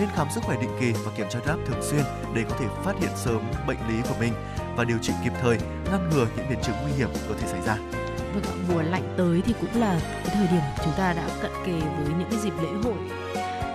nên 0.00 0.08
khám 0.14 0.26
sức 0.34 0.40
khỏe 0.44 0.56
định 0.60 0.76
kỳ 0.80 0.92
và 0.92 1.12
kiểm 1.16 1.26
tra 1.30 1.38
huyết 1.44 1.66
thường 1.66 1.82
xuyên 1.82 2.04
để 2.34 2.44
có 2.50 2.56
thể 2.58 2.66
phát 2.84 2.94
hiện 3.00 3.10
sớm 3.16 3.42
bệnh 3.66 3.78
lý 3.88 4.02
của 4.08 4.14
mình 4.20 4.32
và 4.76 4.84
điều 4.84 4.98
trị 5.02 5.12
kịp 5.24 5.32
thời, 5.42 5.58
ngăn 5.90 6.10
ngừa 6.10 6.26
những 6.36 6.46
biến 6.48 6.58
chứng 6.62 6.76
nguy 6.82 6.92
hiểm 6.92 7.08
có 7.28 7.34
thể 7.40 7.46
xảy 7.46 7.60
ra. 7.66 8.01
Vâng 8.34 8.44
mùa 8.68 8.82
lạnh 8.82 9.14
tới 9.16 9.42
thì 9.46 9.54
cũng 9.60 9.80
là 9.80 10.00
cái 10.24 10.34
thời 10.34 10.46
điểm 10.46 10.62
chúng 10.84 10.92
ta 10.96 11.12
đã 11.12 11.28
cận 11.42 11.50
kề 11.66 11.80
với 11.80 12.14
những 12.18 12.28
cái 12.30 12.40
dịp 12.40 12.52
lễ 12.62 12.68
hội. 12.84 12.98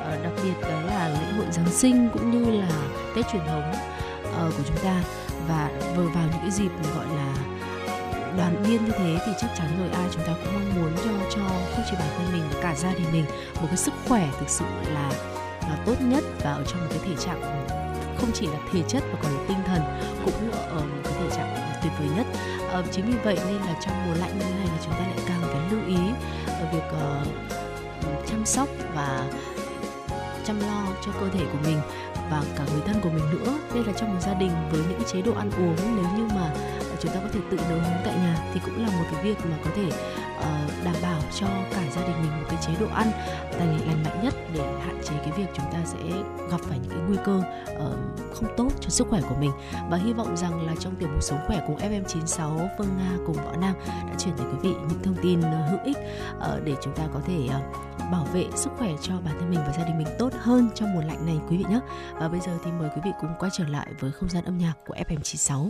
À, 0.05 0.17
đặc 0.23 0.33
biệt 0.43 0.53
đó 0.61 0.81
là 0.81 1.09
lễ 1.09 1.31
hội 1.37 1.45
Giáng 1.51 1.69
sinh 1.69 2.09
cũng 2.13 2.31
như 2.31 2.59
là 2.59 2.69
Tết 3.15 3.25
truyền 3.31 3.45
thống 3.47 3.71
uh, 4.23 4.53
của 4.57 4.63
chúng 4.67 4.77
ta. 4.83 5.03
Và 5.47 5.69
vừa 5.95 6.07
vào 6.07 6.23
những 6.31 6.41
cái 6.41 6.51
dịp 6.51 6.71
gọi 6.95 7.05
là 7.15 7.33
đoàn 8.37 8.63
viên 8.63 8.85
như 8.85 8.91
thế 8.91 9.17
thì 9.25 9.31
chắc 9.41 9.51
chắn 9.57 9.67
rồi 9.79 9.89
ai 9.89 10.07
chúng 10.11 10.23
ta 10.23 10.33
cũng 10.43 10.53
mong 10.53 10.75
muốn 10.75 10.93
cho 11.03 11.11
cho 11.35 11.41
không 11.75 11.85
chỉ 11.89 11.95
bản 11.99 12.09
thân 12.17 12.27
mình 12.33 12.43
mà 12.53 12.61
cả 12.61 12.75
gia 12.75 12.93
đình 12.93 13.05
mình 13.11 13.25
một 13.55 13.67
cái 13.67 13.77
sức 13.77 13.93
khỏe 14.07 14.29
thực 14.39 14.49
sự 14.49 14.65
là 14.93 15.11
là 15.61 15.77
tốt 15.85 15.95
nhất 16.01 16.23
và 16.43 16.53
ở 16.53 16.63
trong 16.67 16.79
một 16.79 16.87
cái 16.89 16.99
thể 17.05 17.15
trạng 17.15 17.67
không 18.17 18.31
chỉ 18.33 18.47
là 18.47 18.59
thể 18.73 18.81
chất 18.87 19.03
mà 19.13 19.19
còn 19.23 19.31
là 19.31 19.43
tinh 19.47 19.57
thần 19.65 19.81
cũng 20.25 20.51
à, 22.77 22.83
chính 22.91 23.05
vì 23.05 23.17
vậy 23.23 23.37
nên 23.47 23.55
là 23.55 23.75
trong 23.85 24.05
mùa 24.05 24.13
lạnh 24.19 24.39
như 24.39 24.45
này 24.45 24.67
thì 24.71 24.77
chúng 24.85 24.93
ta 24.93 24.99
lại 24.99 25.19
càng 25.27 25.41
phải 25.41 25.61
lưu 25.71 25.79
ý 25.87 25.97
ở 26.47 26.67
việc 26.73 26.87
uh, 26.89 28.27
chăm 28.27 28.45
sóc 28.45 28.67
và 28.95 29.29
chăm 30.45 30.59
lo 30.59 30.83
cho 31.05 31.11
cơ 31.19 31.29
thể 31.33 31.45
của 31.51 31.57
mình 31.63 31.77
và 32.31 32.43
cả 32.57 32.63
người 32.71 32.81
thân 32.85 33.01
của 33.01 33.09
mình 33.09 33.29
nữa. 33.31 33.57
Nên 33.73 33.83
là 33.83 33.93
trong 33.93 34.13
một 34.13 34.19
gia 34.21 34.33
đình 34.33 34.51
với 34.71 34.81
những 34.89 35.01
chế 35.13 35.21
độ 35.21 35.31
ăn 35.33 35.51
uống 35.57 35.75
nếu 35.95 36.05
như 36.17 36.27
mà 36.35 36.53
chúng 36.99 37.11
ta 37.11 37.19
có 37.23 37.29
thể 37.33 37.39
tự 37.51 37.57
nấu 37.57 37.77
nướng 37.77 38.01
tại 38.05 38.13
nhà 38.13 38.37
thì 38.53 38.59
cũng 38.65 38.83
là 38.83 38.89
một 38.89 39.05
cái 39.11 39.23
việc 39.23 39.37
mà 39.51 39.57
có 39.63 39.69
thể 39.75 39.89
đảm 40.93 41.01
bảo 41.01 41.21
cho 41.39 41.47
cả 41.71 41.83
gia 41.95 42.01
đình 42.01 42.21
mình 42.21 42.31
một 42.31 42.45
cái 42.49 42.59
chế 42.67 42.73
độ 42.79 42.87
ăn 42.93 43.11
lành 43.59 44.03
mạnh 44.03 44.19
nhất 44.23 44.33
để 44.53 44.59
hạn 44.85 44.99
chế 45.03 45.15
cái 45.17 45.31
việc 45.37 45.45
chúng 45.53 45.65
ta 45.71 45.79
sẽ 45.85 45.99
gặp 46.51 46.61
phải 46.61 46.79
những 46.79 46.91
cái 46.91 46.99
nguy 47.07 47.17
cơ 47.25 47.41
uh, 47.73 48.35
không 48.35 48.53
tốt 48.57 48.69
cho 48.79 48.89
sức 48.89 49.07
khỏe 49.09 49.21
của 49.29 49.35
mình 49.39 49.51
và 49.89 49.97
hy 49.97 50.13
vọng 50.13 50.37
rằng 50.37 50.67
là 50.67 50.73
trong 50.79 50.95
tiểu 50.95 51.09
mục 51.13 51.23
sống 51.23 51.39
khỏe 51.47 51.61
cùng 51.67 51.77
FM96 51.77 52.67
Phương 52.77 52.97
Nga 52.97 53.17
cùng 53.25 53.35
Võ 53.35 53.55
Nam 53.55 53.75
đã 53.87 54.13
chuyển 54.17 54.37
tới 54.37 54.47
quý 54.51 54.57
vị 54.61 54.75
những 54.89 55.03
thông 55.03 55.15
tin 55.23 55.41
ờ, 55.41 55.67
hữu 55.69 55.79
ích 55.83 55.97
uh, 56.37 56.63
để 56.63 56.75
chúng 56.81 56.95
ta 56.95 57.03
có 57.13 57.19
thể 57.25 57.37
uh, 57.45 58.11
bảo 58.11 58.27
vệ 58.33 58.45
sức 58.55 58.69
khỏe 58.77 58.91
cho 59.01 59.13
bản 59.25 59.35
thân 59.39 59.49
mình 59.49 59.59
và 59.67 59.73
gia 59.77 59.83
đình 59.83 59.97
mình 59.97 60.07
tốt 60.19 60.33
hơn 60.39 60.69
trong 60.75 60.93
mùa 60.93 61.01
lạnh 61.01 61.25
này 61.25 61.39
quý 61.49 61.57
vị 61.57 61.65
nhé. 61.69 61.79
Và 62.13 62.27
bây 62.27 62.39
giờ 62.39 62.57
thì 62.63 62.71
mời 62.71 62.89
quý 62.95 63.01
vị 63.05 63.11
cùng 63.21 63.29
quay 63.39 63.51
trở 63.53 63.63
lại 63.67 63.87
với 63.99 64.11
không 64.11 64.29
gian 64.29 64.43
âm 64.45 64.57
nhạc 64.57 64.73
của 64.87 64.95
FM96. 64.95 65.69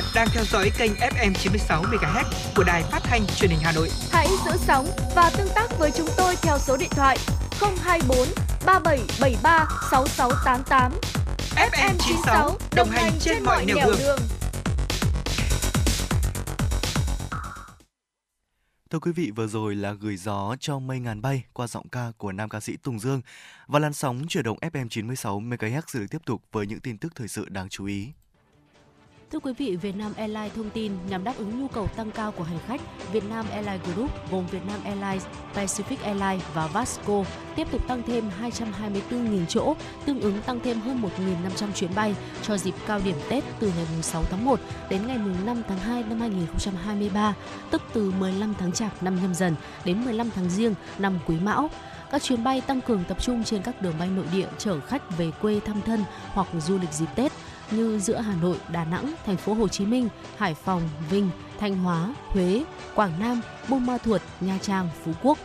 Bạn 0.00 0.10
đang 0.14 0.28
theo 0.32 0.44
dõi 0.44 0.70
kênh 0.78 0.92
FM 0.92 1.32
96 1.34 1.82
MHz 1.82 2.24
của 2.56 2.64
đài 2.64 2.82
phát 2.82 3.00
thanh 3.02 3.26
truyền 3.36 3.50
hình 3.50 3.60
Hà 3.62 3.72
Nội. 3.72 3.88
Hãy 4.12 4.28
giữ 4.46 4.52
sóng 4.66 4.86
và 5.14 5.30
tương 5.36 5.48
tác 5.54 5.78
với 5.78 5.90
chúng 5.90 6.08
tôi 6.16 6.36
theo 6.42 6.58
số 6.58 6.76
điện 6.76 6.88
thoại 6.90 7.18
024 7.60 8.18
3773 8.66 9.68
6688. 9.90 10.92
FM 11.56 11.94
96 11.98 12.58
đồng 12.76 12.88
hành 12.90 13.12
trên 13.20 13.44
mọi 13.44 13.64
nẻo 13.64 13.76
đường. 13.76 13.98
đường. 13.98 14.18
Thưa 18.90 18.98
quý 18.98 19.12
vị, 19.12 19.30
vừa 19.30 19.46
rồi 19.46 19.74
là 19.74 19.92
gửi 19.92 20.16
gió 20.16 20.56
cho 20.60 20.78
mây 20.78 21.00
ngàn 21.00 21.22
bay 21.22 21.44
qua 21.52 21.66
giọng 21.66 21.88
ca 21.88 22.12
của 22.18 22.32
nam 22.32 22.48
ca 22.48 22.60
sĩ 22.60 22.76
Tùng 22.76 22.98
Dương 22.98 23.20
và 23.66 23.78
làn 23.78 23.92
sóng 23.92 24.22
chuyển 24.28 24.44
động 24.44 24.58
FM 24.60 24.88
96 24.88 25.40
MHz 25.40 25.82
sẽ 25.86 25.98
được 25.98 26.06
tiếp 26.10 26.22
tục 26.26 26.42
với 26.52 26.66
những 26.66 26.80
tin 26.80 26.98
tức 26.98 27.12
thời 27.14 27.28
sự 27.28 27.48
đáng 27.48 27.68
chú 27.68 27.86
ý. 27.86 28.12
Thưa 29.32 29.38
quý 29.38 29.52
vị, 29.52 29.76
Vietnam 29.76 30.12
Airlines 30.16 30.52
thông 30.56 30.70
tin 30.70 30.92
nhằm 31.08 31.24
đáp 31.24 31.32
ứng 31.38 31.60
nhu 31.60 31.68
cầu 31.68 31.86
tăng 31.96 32.10
cao 32.10 32.32
của 32.32 32.44
hành 32.44 32.58
khách, 32.66 32.80
Vietnam 33.12 33.46
Airlines 33.50 33.80
Group 33.94 34.10
gồm 34.30 34.46
Vietnam 34.46 34.80
Airlines, 34.84 35.24
Pacific 35.54 35.96
Airlines 36.02 36.42
và 36.54 36.66
Vasco 36.66 37.24
tiếp 37.56 37.68
tục 37.70 37.88
tăng 37.88 38.02
thêm 38.02 38.30
224.000 38.40 39.46
chỗ, 39.46 39.74
tương 40.04 40.20
ứng 40.20 40.42
tăng 40.42 40.60
thêm 40.60 40.80
hơn 40.80 41.02
1.500 41.18 41.72
chuyến 41.72 41.90
bay 41.94 42.14
cho 42.42 42.56
dịp 42.56 42.74
cao 42.86 43.00
điểm 43.04 43.16
Tết 43.28 43.44
từ 43.60 43.72
ngày 43.76 44.02
6 44.02 44.24
tháng 44.30 44.44
1 44.44 44.60
đến 44.88 45.06
ngày 45.06 45.18
5 45.46 45.62
tháng 45.68 45.78
2 45.78 46.02
năm 46.02 46.20
2023, 46.20 47.34
tức 47.70 47.82
từ 47.92 48.12
15 48.18 48.54
tháng 48.58 48.72
Chạp 48.72 49.02
năm 49.02 49.18
nhâm 49.22 49.34
dần 49.34 49.54
đến 49.84 50.04
15 50.04 50.30
tháng 50.34 50.50
Giêng 50.50 50.74
năm 50.98 51.18
Quý 51.26 51.36
Mão. 51.40 51.70
Các 52.10 52.22
chuyến 52.22 52.44
bay 52.44 52.60
tăng 52.60 52.80
cường 52.80 53.04
tập 53.08 53.22
trung 53.22 53.44
trên 53.44 53.62
các 53.62 53.82
đường 53.82 53.94
bay 53.98 54.08
nội 54.08 54.26
địa 54.32 54.48
chở 54.58 54.80
khách 54.80 55.18
về 55.18 55.30
quê 55.42 55.60
thăm 55.60 55.80
thân 55.86 56.04
hoặc 56.32 56.48
du 56.58 56.78
lịch 56.78 56.92
dịp 56.92 57.08
Tết 57.14 57.32
như 57.72 57.98
giữa 57.98 58.16
Hà 58.16 58.34
Nội, 58.42 58.56
Đà 58.72 58.84
Nẵng, 58.84 59.14
thành 59.26 59.36
phố 59.36 59.54
Hồ 59.54 59.68
Chí 59.68 59.86
Minh, 59.86 60.08
Hải 60.36 60.54
Phòng, 60.54 60.82
Vinh, 61.10 61.30
Thanh 61.60 61.76
Hóa, 61.76 62.14
Huế, 62.28 62.64
Quảng 62.94 63.12
Nam, 63.20 63.40
Buôn 63.68 63.86
Ma 63.86 63.98
Thuột, 63.98 64.22
Nha 64.40 64.58
Trang, 64.62 64.88
Phú 65.04 65.12
Quốc. 65.22 65.38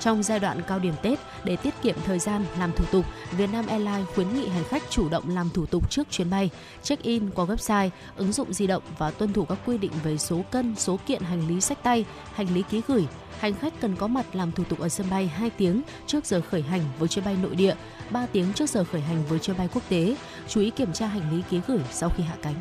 Trong 0.00 0.22
giai 0.22 0.40
đoạn 0.40 0.60
cao 0.68 0.78
điểm 0.78 0.94
Tết, 1.02 1.18
để 1.44 1.56
tiết 1.56 1.74
kiệm 1.82 1.96
thời 2.04 2.18
gian 2.18 2.44
làm 2.58 2.72
thủ 2.72 2.84
tục, 2.92 3.04
Vietnam 3.32 3.66
Airlines 3.66 4.08
khuyến 4.14 4.34
nghị 4.34 4.48
hành 4.48 4.64
khách 4.64 4.82
chủ 4.90 5.08
động 5.08 5.24
làm 5.28 5.50
thủ 5.50 5.66
tục 5.66 5.90
trước 5.90 6.10
chuyến 6.10 6.30
bay, 6.30 6.50
check-in 6.82 7.30
qua 7.30 7.44
website, 7.44 7.90
ứng 8.16 8.32
dụng 8.32 8.52
di 8.52 8.66
động 8.66 8.82
và 8.98 9.10
tuân 9.10 9.32
thủ 9.32 9.44
các 9.44 9.58
quy 9.66 9.78
định 9.78 9.92
về 10.04 10.18
số 10.18 10.42
cân, 10.50 10.76
số 10.76 10.98
kiện 11.06 11.22
hành 11.22 11.48
lý 11.48 11.60
sách 11.60 11.82
tay, 11.82 12.04
hành 12.34 12.54
lý 12.54 12.62
ký 12.62 12.82
gửi. 12.88 13.06
Hành 13.38 13.54
khách 13.54 13.80
cần 13.80 13.96
có 13.96 14.06
mặt 14.06 14.26
làm 14.32 14.52
thủ 14.52 14.64
tục 14.64 14.78
ở 14.78 14.88
sân 14.88 15.06
bay 15.10 15.26
2 15.26 15.50
tiếng 15.50 15.82
trước 16.06 16.26
giờ 16.26 16.40
khởi 16.50 16.62
hành 16.62 16.82
với 16.98 17.08
chuyến 17.08 17.24
bay 17.24 17.36
nội 17.42 17.54
địa, 17.54 17.74
3 18.12 18.26
tiếng 18.32 18.52
trước 18.52 18.70
giờ 18.70 18.84
khởi 18.84 19.00
hành 19.00 19.24
với 19.28 19.38
chuyến 19.38 19.58
bay 19.58 19.68
quốc 19.74 19.82
tế. 19.88 20.16
Chú 20.48 20.60
ý 20.60 20.70
kiểm 20.70 20.92
tra 20.92 21.06
hành 21.06 21.30
lý 21.30 21.42
ký 21.50 21.60
gửi 21.66 21.80
sau 21.90 22.10
khi 22.16 22.22
hạ 22.22 22.36
cánh. 22.42 22.54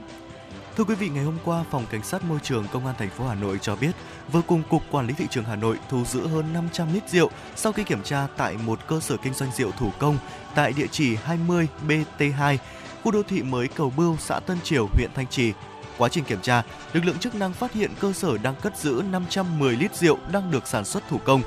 Thưa 0.78 0.84
quý 0.84 0.96
vị, 0.96 1.10
ngày 1.10 1.24
hôm 1.24 1.38
qua, 1.46 1.64
Phòng 1.72 1.86
Cảnh 1.90 2.04
sát 2.04 2.24
Môi 2.24 2.40
trường 2.44 2.66
Công 2.72 2.86
an 2.86 2.96
thành 2.98 3.10
phố 3.10 3.28
Hà 3.28 3.36
Nội 3.36 3.58
cho 3.62 3.76
biết 3.76 3.92
vừa 4.32 4.42
cùng 4.42 4.64
Cục 4.70 4.84
Quản 4.92 5.08
lý 5.08 5.14
Thị 5.14 5.26
trường 5.30 5.44
Hà 5.44 5.56
Nội 5.56 5.78
thu 5.90 6.06
giữ 6.06 6.28
hơn 6.28 6.54
500 6.54 6.94
lít 6.94 7.10
rượu 7.10 7.30
sau 7.56 7.72
khi 7.72 7.84
kiểm 7.84 8.04
tra 8.04 8.28
tại 8.38 8.58
một 8.66 8.80
cơ 8.88 9.00
sở 9.00 9.18
kinh 9.18 9.34
doanh 9.34 9.52
rượu 9.58 9.72
thủ 9.72 9.92
công 10.00 10.18
tại 10.56 10.74
địa 10.74 10.88
chỉ 10.92 11.16
20 11.16 11.68
BT2, 11.88 12.58
khu 13.04 13.12
đô 13.12 13.24
thị 13.24 13.44
mới 13.44 13.68
Cầu 13.68 13.94
Bưu, 13.98 14.18
xã 14.18 14.40
Tân 14.40 14.58
Triều, 14.64 14.88
huyện 14.94 15.10
Thanh 15.16 15.28
Trì. 15.28 15.54
Quá 15.98 16.10
trình 16.10 16.24
kiểm 16.24 16.42
tra, 16.42 16.64
lực 16.94 17.06
lượng 17.06 17.18
chức 17.20 17.36
năng 17.36 17.54
phát 17.54 17.74
hiện 17.74 17.92
cơ 18.00 18.14
sở 18.14 18.38
đang 18.38 18.56
cất 18.56 18.78
giữ 18.78 19.04
510 19.12 19.76
lít 19.76 19.96
rượu 19.96 20.18
đang 20.32 20.52
được 20.52 20.68
sản 20.68 20.86
xuất 20.86 21.04
thủ 21.10 21.18
công. 21.26 21.42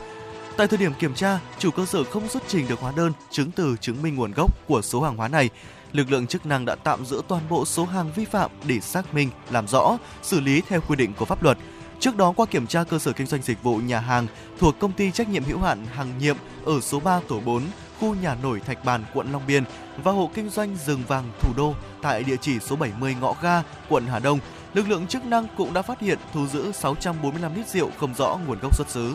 Tại 0.56 0.68
thời 0.68 0.78
điểm 0.78 0.92
kiểm 0.98 1.14
tra, 1.14 1.38
chủ 1.58 1.70
cơ 1.70 1.86
sở 1.86 2.04
không 2.04 2.28
xuất 2.28 2.42
trình 2.48 2.68
được 2.68 2.80
hóa 2.80 2.92
đơn, 2.96 3.12
chứng 3.30 3.50
từ 3.50 3.76
chứng 3.80 4.02
minh 4.02 4.14
nguồn 4.14 4.32
gốc 4.32 4.68
của 4.68 4.82
số 4.82 5.02
hàng 5.02 5.16
hóa 5.16 5.28
này 5.28 5.50
lực 5.92 6.10
lượng 6.10 6.26
chức 6.26 6.46
năng 6.46 6.64
đã 6.64 6.74
tạm 6.74 7.06
giữ 7.06 7.22
toàn 7.28 7.42
bộ 7.48 7.64
số 7.64 7.84
hàng 7.84 8.12
vi 8.16 8.24
phạm 8.24 8.50
để 8.66 8.80
xác 8.80 9.14
minh, 9.14 9.30
làm 9.50 9.68
rõ, 9.68 9.98
xử 10.22 10.40
lý 10.40 10.62
theo 10.68 10.80
quy 10.88 10.96
định 10.96 11.12
của 11.18 11.24
pháp 11.24 11.42
luật. 11.42 11.58
Trước 12.00 12.16
đó 12.16 12.32
qua 12.36 12.46
kiểm 12.46 12.66
tra 12.66 12.84
cơ 12.84 12.98
sở 12.98 13.12
kinh 13.12 13.26
doanh 13.26 13.42
dịch 13.42 13.62
vụ 13.62 13.76
nhà 13.76 14.00
hàng 14.00 14.26
thuộc 14.58 14.78
công 14.78 14.92
ty 14.92 15.10
trách 15.10 15.28
nhiệm 15.28 15.44
hữu 15.44 15.58
hạn 15.58 15.86
Hàng 15.92 16.18
Nhiệm 16.18 16.36
ở 16.64 16.80
số 16.80 17.00
3 17.00 17.20
tổ 17.28 17.40
4, 17.40 17.62
khu 18.00 18.14
nhà 18.14 18.36
nổi 18.42 18.60
Thạch 18.60 18.84
Bàn, 18.84 19.04
quận 19.14 19.32
Long 19.32 19.46
Biên 19.46 19.64
và 20.04 20.12
hộ 20.12 20.30
kinh 20.34 20.50
doanh 20.50 20.76
rừng 20.86 21.02
vàng 21.08 21.24
Thủ 21.40 21.52
Đô 21.56 21.74
tại 22.02 22.24
địa 22.24 22.36
chỉ 22.40 22.58
số 22.60 22.76
70 22.76 23.16
Ngõ 23.20 23.34
Ga, 23.42 23.62
quận 23.88 24.06
Hà 24.06 24.18
Đông, 24.18 24.38
lực 24.74 24.88
lượng 24.88 25.06
chức 25.06 25.24
năng 25.24 25.46
cũng 25.56 25.72
đã 25.72 25.82
phát 25.82 26.00
hiện 26.00 26.18
thu 26.32 26.46
giữ 26.46 26.72
645 26.72 27.54
lít 27.54 27.68
rượu 27.68 27.90
không 27.98 28.14
rõ 28.14 28.38
nguồn 28.46 28.58
gốc 28.62 28.76
xuất 28.76 28.90
xứ. 28.90 29.14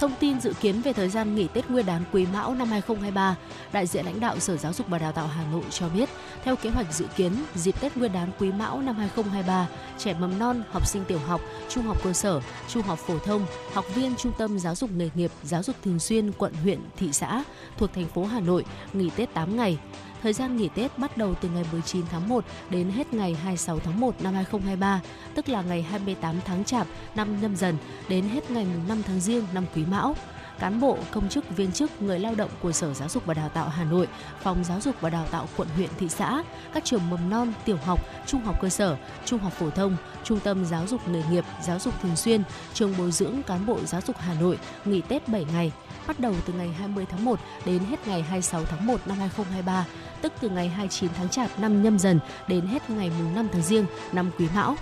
Thông 0.00 0.12
tin 0.20 0.40
dự 0.40 0.52
kiến 0.60 0.82
về 0.82 0.92
thời 0.92 1.08
gian 1.08 1.34
nghỉ 1.34 1.48
Tết 1.48 1.70
Nguyên 1.70 1.86
đán 1.86 2.04
Quý 2.12 2.26
Mão 2.32 2.54
năm 2.54 2.68
2023, 2.68 3.36
đại 3.72 3.86
diện 3.86 4.04
lãnh 4.04 4.20
đạo 4.20 4.38
Sở 4.38 4.56
Giáo 4.56 4.72
dục 4.72 4.86
và 4.88 4.98
Đào 4.98 5.12
tạo 5.12 5.26
Hà 5.26 5.44
Nội 5.52 5.62
cho 5.70 5.88
biết, 5.88 6.08
theo 6.44 6.56
kế 6.56 6.70
hoạch 6.70 6.94
dự 6.94 7.06
kiến, 7.16 7.32
dịp 7.54 7.80
Tết 7.80 7.96
Nguyên 7.96 8.12
đán 8.12 8.30
Quý 8.38 8.52
Mão 8.52 8.80
năm 8.80 8.96
2023, 8.96 9.68
trẻ 9.98 10.14
mầm 10.20 10.38
non, 10.38 10.62
học 10.70 10.86
sinh 10.86 11.04
tiểu 11.04 11.18
học, 11.18 11.40
trung 11.68 11.84
học 11.84 12.04
cơ 12.04 12.12
sở, 12.12 12.40
trung 12.68 12.82
học 12.82 12.98
phổ 12.98 13.18
thông, 13.18 13.46
học 13.72 13.84
viên 13.94 14.16
trung 14.16 14.32
tâm 14.38 14.58
giáo 14.58 14.74
dục 14.74 14.90
nghề 14.90 15.10
nghiệp, 15.14 15.30
giáo 15.42 15.62
dục 15.62 15.76
thường 15.84 15.98
xuyên 15.98 16.32
quận, 16.32 16.52
huyện, 16.62 16.80
thị 16.96 17.12
xã 17.12 17.44
thuộc 17.76 17.92
thành 17.92 18.06
phố 18.06 18.24
Hà 18.24 18.40
Nội 18.40 18.64
nghỉ 18.92 19.10
Tết 19.16 19.34
8 19.34 19.56
ngày. 19.56 19.78
Thời 20.22 20.32
gian 20.32 20.56
nghỉ 20.56 20.68
Tết 20.68 20.98
bắt 20.98 21.16
đầu 21.16 21.34
từ 21.34 21.48
ngày 21.48 21.64
19 21.72 22.02
tháng 22.10 22.28
1 22.28 22.44
đến 22.70 22.90
hết 22.90 23.14
ngày 23.14 23.34
26 23.34 23.78
tháng 23.78 24.00
1 24.00 24.14
năm 24.22 24.34
2023, 24.34 25.00
tức 25.34 25.48
là 25.48 25.62
ngày 25.62 25.82
28 25.82 26.36
tháng 26.44 26.64
Chạp 26.64 26.86
năm 27.14 27.40
nhâm 27.40 27.56
dần 27.56 27.76
đến 28.08 28.24
hết 28.24 28.50
ngày 28.50 28.66
5 28.88 29.02
tháng 29.02 29.20
Giêng 29.20 29.44
năm 29.54 29.64
Quý 29.74 29.84
Mão. 29.84 30.14
Cán 30.58 30.80
bộ, 30.80 30.98
công 31.10 31.28
chức, 31.28 31.56
viên 31.56 31.72
chức, 31.72 32.02
người 32.02 32.18
lao 32.18 32.34
động 32.34 32.50
của 32.62 32.72
Sở 32.72 32.94
Giáo 32.94 33.08
dục 33.08 33.26
và 33.26 33.34
Đào 33.34 33.48
tạo 33.48 33.68
Hà 33.68 33.84
Nội, 33.84 34.08
Phòng 34.42 34.64
Giáo 34.64 34.80
dục 34.80 34.94
và 35.00 35.10
Đào 35.10 35.26
tạo 35.30 35.48
quận 35.56 35.68
huyện 35.76 35.90
thị 35.98 36.08
xã, 36.08 36.42
các 36.74 36.84
trường 36.84 37.10
mầm 37.10 37.30
non, 37.30 37.52
tiểu 37.64 37.76
học, 37.84 38.00
trung 38.26 38.44
học 38.44 38.60
cơ 38.62 38.68
sở, 38.68 38.96
trung 39.24 39.40
học 39.40 39.52
phổ 39.52 39.70
thông, 39.70 39.96
trung 40.24 40.40
tâm 40.40 40.64
giáo 40.64 40.86
dục 40.86 41.08
nghề 41.08 41.22
nghiệp, 41.30 41.44
giáo 41.62 41.78
dục 41.78 41.94
thường 42.02 42.16
xuyên, 42.16 42.42
trường 42.74 42.94
bồi 42.98 43.12
dưỡng 43.12 43.42
cán 43.42 43.66
bộ 43.66 43.78
giáo 43.84 44.00
dục 44.06 44.16
Hà 44.18 44.34
Nội 44.34 44.58
nghỉ 44.84 45.00
Tết 45.00 45.28
7 45.28 45.46
ngày, 45.52 45.72
bắt 46.06 46.20
đầu 46.20 46.34
từ 46.46 46.52
ngày 46.52 46.68
20 46.68 47.06
tháng 47.10 47.24
1 47.24 47.38
đến 47.64 47.78
hết 47.78 48.08
ngày 48.08 48.22
26 48.22 48.64
tháng 48.64 48.86
1 48.86 49.00
năm 49.06 49.18
2023, 49.18 49.86
tức 50.22 50.32
từ 50.40 50.48
ngày 50.48 50.68
29 50.68 51.10
tháng 51.16 51.28
Chạp 51.28 51.60
năm 51.60 51.82
nhâm 51.82 51.98
dần 51.98 52.20
đến 52.48 52.66
hết 52.66 52.90
ngày 52.90 53.10
5 53.34 53.48
tháng 53.52 53.62
Giêng 53.62 53.86
năm 54.12 54.30
Quý 54.38 54.46
Mão. 54.54 54.76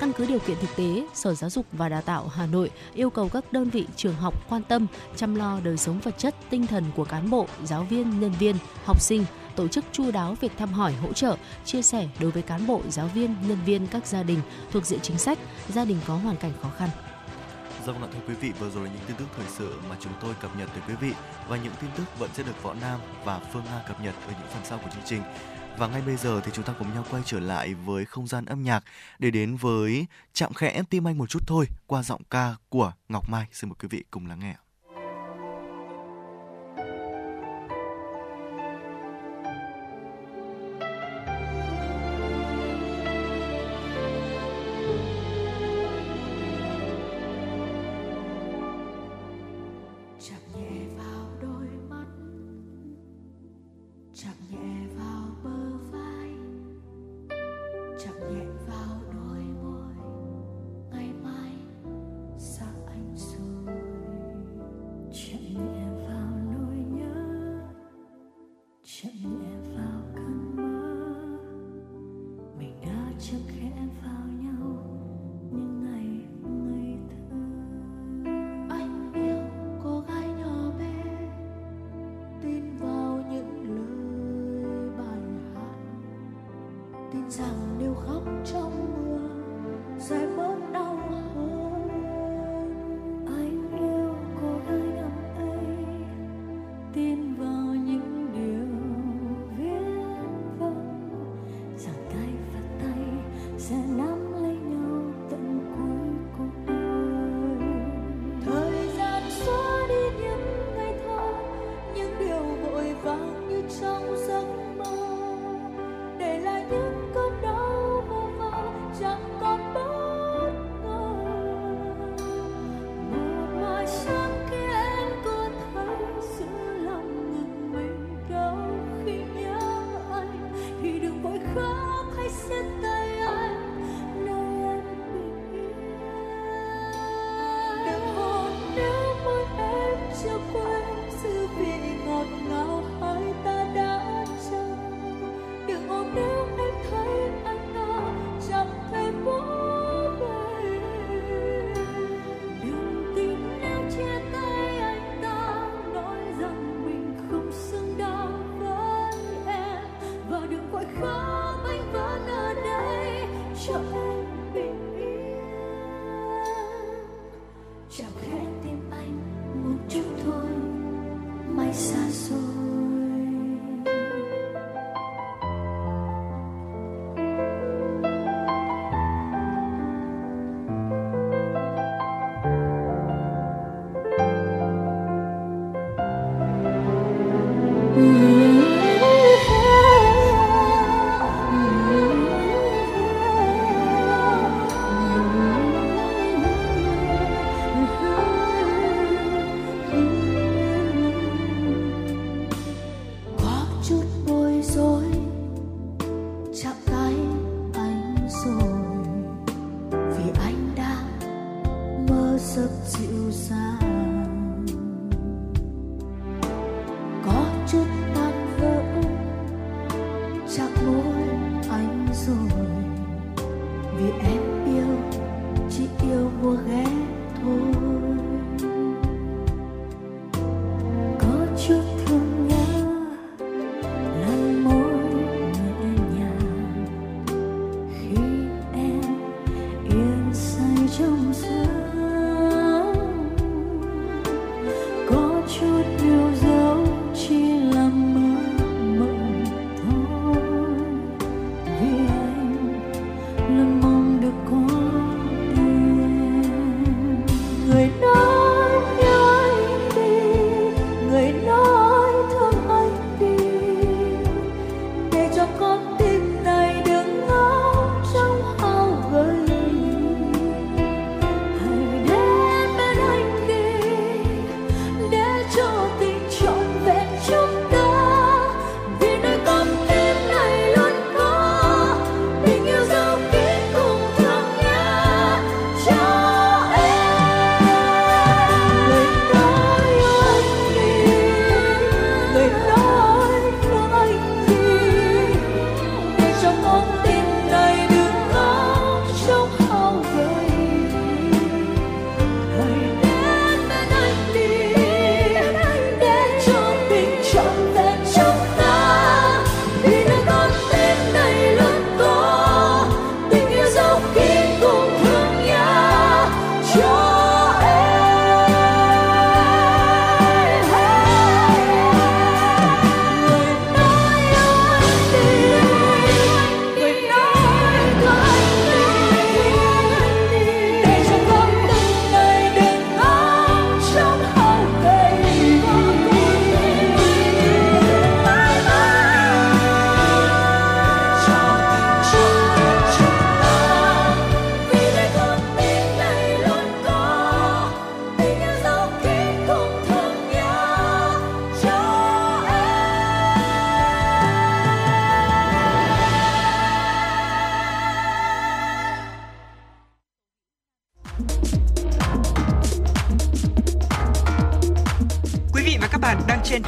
Căn 0.00 0.12
cứ 0.12 0.26
điều 0.26 0.38
kiện 0.38 0.56
thực 0.60 0.76
tế, 0.76 1.06
Sở 1.14 1.34
Giáo 1.34 1.50
dục 1.50 1.66
và 1.72 1.88
Đào 1.88 2.02
tạo 2.02 2.28
Hà 2.28 2.46
Nội 2.46 2.70
yêu 2.94 3.10
cầu 3.10 3.28
các 3.28 3.52
đơn 3.52 3.70
vị 3.70 3.86
trường 3.96 4.14
học 4.14 4.50
quan 4.50 4.62
tâm 4.62 4.86
chăm 5.16 5.34
lo 5.34 5.60
đời 5.64 5.76
sống 5.76 6.00
vật 6.00 6.18
chất, 6.18 6.34
tinh 6.50 6.66
thần 6.66 6.84
của 6.96 7.04
cán 7.04 7.30
bộ, 7.30 7.46
giáo 7.64 7.86
viên, 7.90 8.20
nhân 8.20 8.32
viên, 8.38 8.56
học 8.84 9.00
sinh, 9.00 9.24
tổ 9.56 9.68
chức 9.68 9.84
chu 9.92 10.10
đáo 10.10 10.36
việc 10.40 10.52
thăm 10.58 10.72
hỏi, 10.72 10.92
hỗ 10.92 11.12
trợ, 11.12 11.36
chia 11.64 11.82
sẻ 11.82 12.08
đối 12.20 12.30
với 12.30 12.42
cán 12.42 12.66
bộ, 12.66 12.80
giáo 12.88 13.06
viên, 13.14 13.34
nhân 13.48 13.58
viên 13.66 13.86
các 13.86 14.06
gia 14.06 14.22
đình 14.22 14.40
thuộc 14.70 14.86
diện 14.86 15.00
chính 15.02 15.18
sách, 15.18 15.38
gia 15.68 15.84
đình 15.84 15.98
có 16.06 16.14
hoàn 16.14 16.36
cảnh 16.36 16.52
khó 16.62 16.70
khăn. 16.78 16.88
Vâng 17.84 18.02
ạ 18.02 18.08
thưa 18.12 18.20
quý 18.28 18.34
vị, 18.34 18.52
vừa 18.58 18.70
rồi 18.70 18.84
là 18.84 18.92
những 18.92 19.02
tin 19.06 19.16
tức 19.16 19.28
thời 19.36 19.46
sự 19.48 19.80
mà 19.88 19.96
chúng 20.00 20.12
tôi 20.20 20.34
cập 20.40 20.56
nhật 20.56 20.68
tới 20.72 20.82
quý 20.88 20.94
vị 20.94 21.12
và 21.48 21.56
những 21.56 21.72
tin 21.80 21.90
tức 21.96 22.18
vẫn 22.18 22.30
sẽ 22.34 22.42
được 22.42 22.62
Võ 22.62 22.74
Nam 22.74 23.00
và 23.24 23.38
Phương 23.38 23.64
Nga 23.64 23.82
cập 23.88 24.00
nhật 24.00 24.14
ở 24.26 24.32
những 24.38 24.48
phần 24.48 24.64
sau 24.64 24.78
của 24.78 24.90
chương 24.90 25.02
trình. 25.06 25.22
Và 25.78 25.86
ngay 25.86 26.02
bây 26.06 26.16
giờ 26.16 26.40
thì 26.44 26.50
chúng 26.54 26.64
ta 26.64 26.74
cùng 26.78 26.94
nhau 26.94 27.04
quay 27.10 27.22
trở 27.26 27.40
lại 27.40 27.74
với 27.74 28.04
không 28.04 28.26
gian 28.26 28.44
âm 28.44 28.62
nhạc 28.62 28.84
để 29.18 29.30
đến 29.30 29.56
với 29.56 30.06
chạm 30.32 30.52
khẽ 30.52 30.82
tim 30.90 31.08
anh 31.08 31.18
một 31.18 31.30
chút 31.30 31.42
thôi 31.46 31.66
qua 31.86 32.02
giọng 32.02 32.22
ca 32.30 32.54
của 32.68 32.92
Ngọc 33.08 33.28
Mai. 33.30 33.46
Xin 33.52 33.70
mời 33.70 33.76
quý 33.82 33.88
vị 33.88 34.04
cùng 34.10 34.26
lắng 34.26 34.40
nghe. 34.40 34.54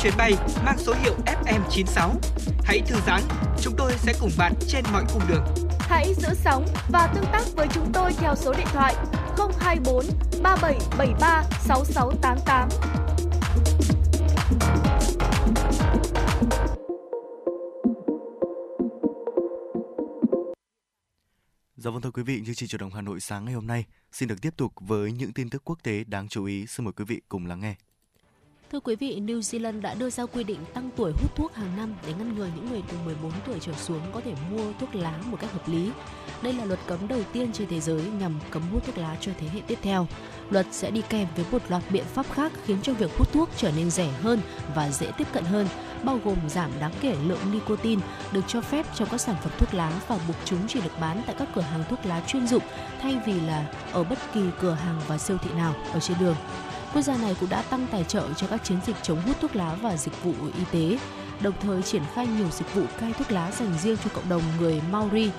Chuyến 0.03 0.13
bay 0.17 0.33
mang 0.65 0.79
số 0.79 0.95
hiệu 1.03 1.15
FM96. 1.27 2.11
Hãy 2.65 2.81
thư 2.87 2.97
giãn, 3.07 3.23
chúng 3.61 3.75
tôi 3.79 3.93
sẽ 3.97 4.13
cùng 4.21 4.31
bạn 4.39 4.53
trên 4.69 4.85
mọi 4.93 5.05
cung 5.13 5.23
đường. 5.29 5.45
Hãy 5.79 6.15
giữ 6.15 6.29
sóng 6.35 6.67
và 6.89 7.13
tương 7.15 7.25
tác 7.33 7.43
với 7.57 7.67
chúng 7.75 7.93
tôi 7.93 8.13
theo 8.13 8.35
số 8.37 8.55
điện 8.59 8.67
thoại 8.73 8.95
024 9.59 10.05
3773 10.43 11.45
6688. 11.61 12.69
Dạ 21.77 21.91
vâng 21.91 22.01
thưa 22.01 22.11
quý 22.11 22.23
vị, 22.23 22.41
như 22.47 22.55
chương 22.55 22.69
trình 22.69 22.81
đồng 22.81 22.91
Hà 22.91 23.01
Nội 23.03 23.21
sáng 23.21 23.45
ngày 23.45 23.55
hôm 23.55 23.67
nay 23.67 23.85
xin 24.13 24.29
được 24.29 24.43
tiếp 24.43 24.55
tục 24.57 24.73
với 24.81 25.13
những 25.13 25.33
tin 25.33 25.51
tức 25.51 25.63
quốc 25.65 25.79
tế 25.83 26.05
đáng 26.05 26.29
chú 26.29 26.45
ý. 26.45 26.67
Xin 26.67 26.85
mời 26.85 26.93
quý 26.93 27.05
vị 27.05 27.21
cùng 27.29 27.47
lắng 27.47 27.61
nghe. 27.61 27.75
Thưa 28.73 28.81
quý 28.81 28.97
vị, 28.97 29.21
New 29.27 29.41
Zealand 29.41 29.81
đã 29.81 29.95
đưa 29.95 30.11
ra 30.11 30.27
quy 30.27 30.45
định 30.45 30.59
tăng 30.75 30.91
tuổi 30.97 31.13
hút 31.13 31.37
thuốc 31.37 31.55
hàng 31.55 31.77
năm 31.77 31.95
để 32.07 32.13
ngăn 32.19 32.35
ngừa 32.35 32.49
những 32.57 32.71
người 32.71 32.83
từ 32.89 32.97
14 33.05 33.33
tuổi 33.47 33.59
trở 33.61 33.73
xuống 33.73 34.01
có 34.13 34.21
thể 34.21 34.35
mua 34.51 34.73
thuốc 34.81 34.95
lá 34.95 35.19
một 35.27 35.37
cách 35.41 35.53
hợp 35.53 35.69
lý. 35.69 35.91
Đây 36.43 36.53
là 36.53 36.65
luật 36.65 36.79
cấm 36.87 37.09
đầu 37.09 37.21
tiên 37.33 37.53
trên 37.53 37.69
thế 37.69 37.81
giới 37.81 38.03
nhằm 38.21 38.39
cấm 38.51 38.63
hút 38.73 38.87
thuốc 38.87 38.99
lá 38.99 39.17
cho 39.21 39.33
thế 39.39 39.49
hệ 39.49 39.61
tiếp 39.67 39.79
theo. 39.83 40.07
Luật 40.51 40.67
sẽ 40.71 40.91
đi 40.91 41.03
kèm 41.09 41.29
với 41.37 41.45
một 41.53 41.63
loạt 41.69 41.83
biện 41.91 42.05
pháp 42.05 42.27
khác 42.33 42.53
khiến 42.65 42.79
cho 42.83 42.93
việc 42.95 43.11
hút 43.19 43.33
thuốc 43.33 43.49
trở 43.57 43.71
nên 43.77 43.91
rẻ 43.91 44.09
hơn 44.23 44.41
và 44.75 44.91
dễ 44.91 45.11
tiếp 45.19 45.27
cận 45.33 45.45
hơn, 45.45 45.67
bao 46.05 46.21
gồm 46.25 46.37
giảm 46.49 46.71
đáng 46.81 46.93
kể 47.01 47.17
lượng 47.27 47.53
nicotine 47.53 48.03
được 48.33 48.45
cho 48.49 48.61
phép 48.61 48.87
trong 48.95 49.09
các 49.11 49.21
sản 49.21 49.37
phẩm 49.43 49.53
thuốc 49.59 49.75
lá 49.75 50.01
và 50.09 50.19
buộc 50.29 50.37
chúng 50.45 50.61
chỉ 50.69 50.81
được 50.81 51.01
bán 51.01 51.23
tại 51.27 51.37
các 51.39 51.49
cửa 51.55 51.61
hàng 51.61 51.85
thuốc 51.91 52.07
lá 52.07 52.23
chuyên 52.27 52.47
dụng 52.47 52.63
thay 53.01 53.19
vì 53.27 53.41
là 53.41 53.73
ở 53.93 54.05
bất 54.05 54.19
kỳ 54.35 54.41
cửa 54.61 54.75
hàng 54.75 55.01
và 55.07 55.19
siêu 55.19 55.39
thị 55.43 55.51
nào 55.57 55.75
ở 55.93 56.01
trên 56.01 56.17
đường. 56.21 56.37
Quốc 56.95 57.03
gia 57.03 57.17
này 57.17 57.37
cũng 57.41 57.49
đã 57.49 57.63
tăng 57.63 57.87
tài 57.93 58.05
trợ 58.05 58.29
cho 58.37 58.47
các 58.47 58.65
chiến 58.65 58.79
dịch 58.87 58.97
chống 59.03 59.21
hút 59.27 59.37
thuốc 59.41 59.57
lá 59.57 59.77
và 59.83 59.97
dịch 59.97 60.25
vụ 60.25 60.33
y 60.59 60.65
tế. 60.73 60.99
đồng 61.43 61.55
thời 61.61 61.83
triển 61.83 62.03
khai 62.15 62.27
nhiều 62.27 62.47
dịch 62.51 62.75
vụ 62.75 62.83
cai 63.01 63.13
thuốc 63.13 63.33
lá 63.33 63.51
dành 63.51 63.75
riêng 63.83 63.97
cho 64.05 64.11
cộng 64.15 64.29
đồng 64.29 64.43
người 64.61 64.81
Maori, 64.91 65.31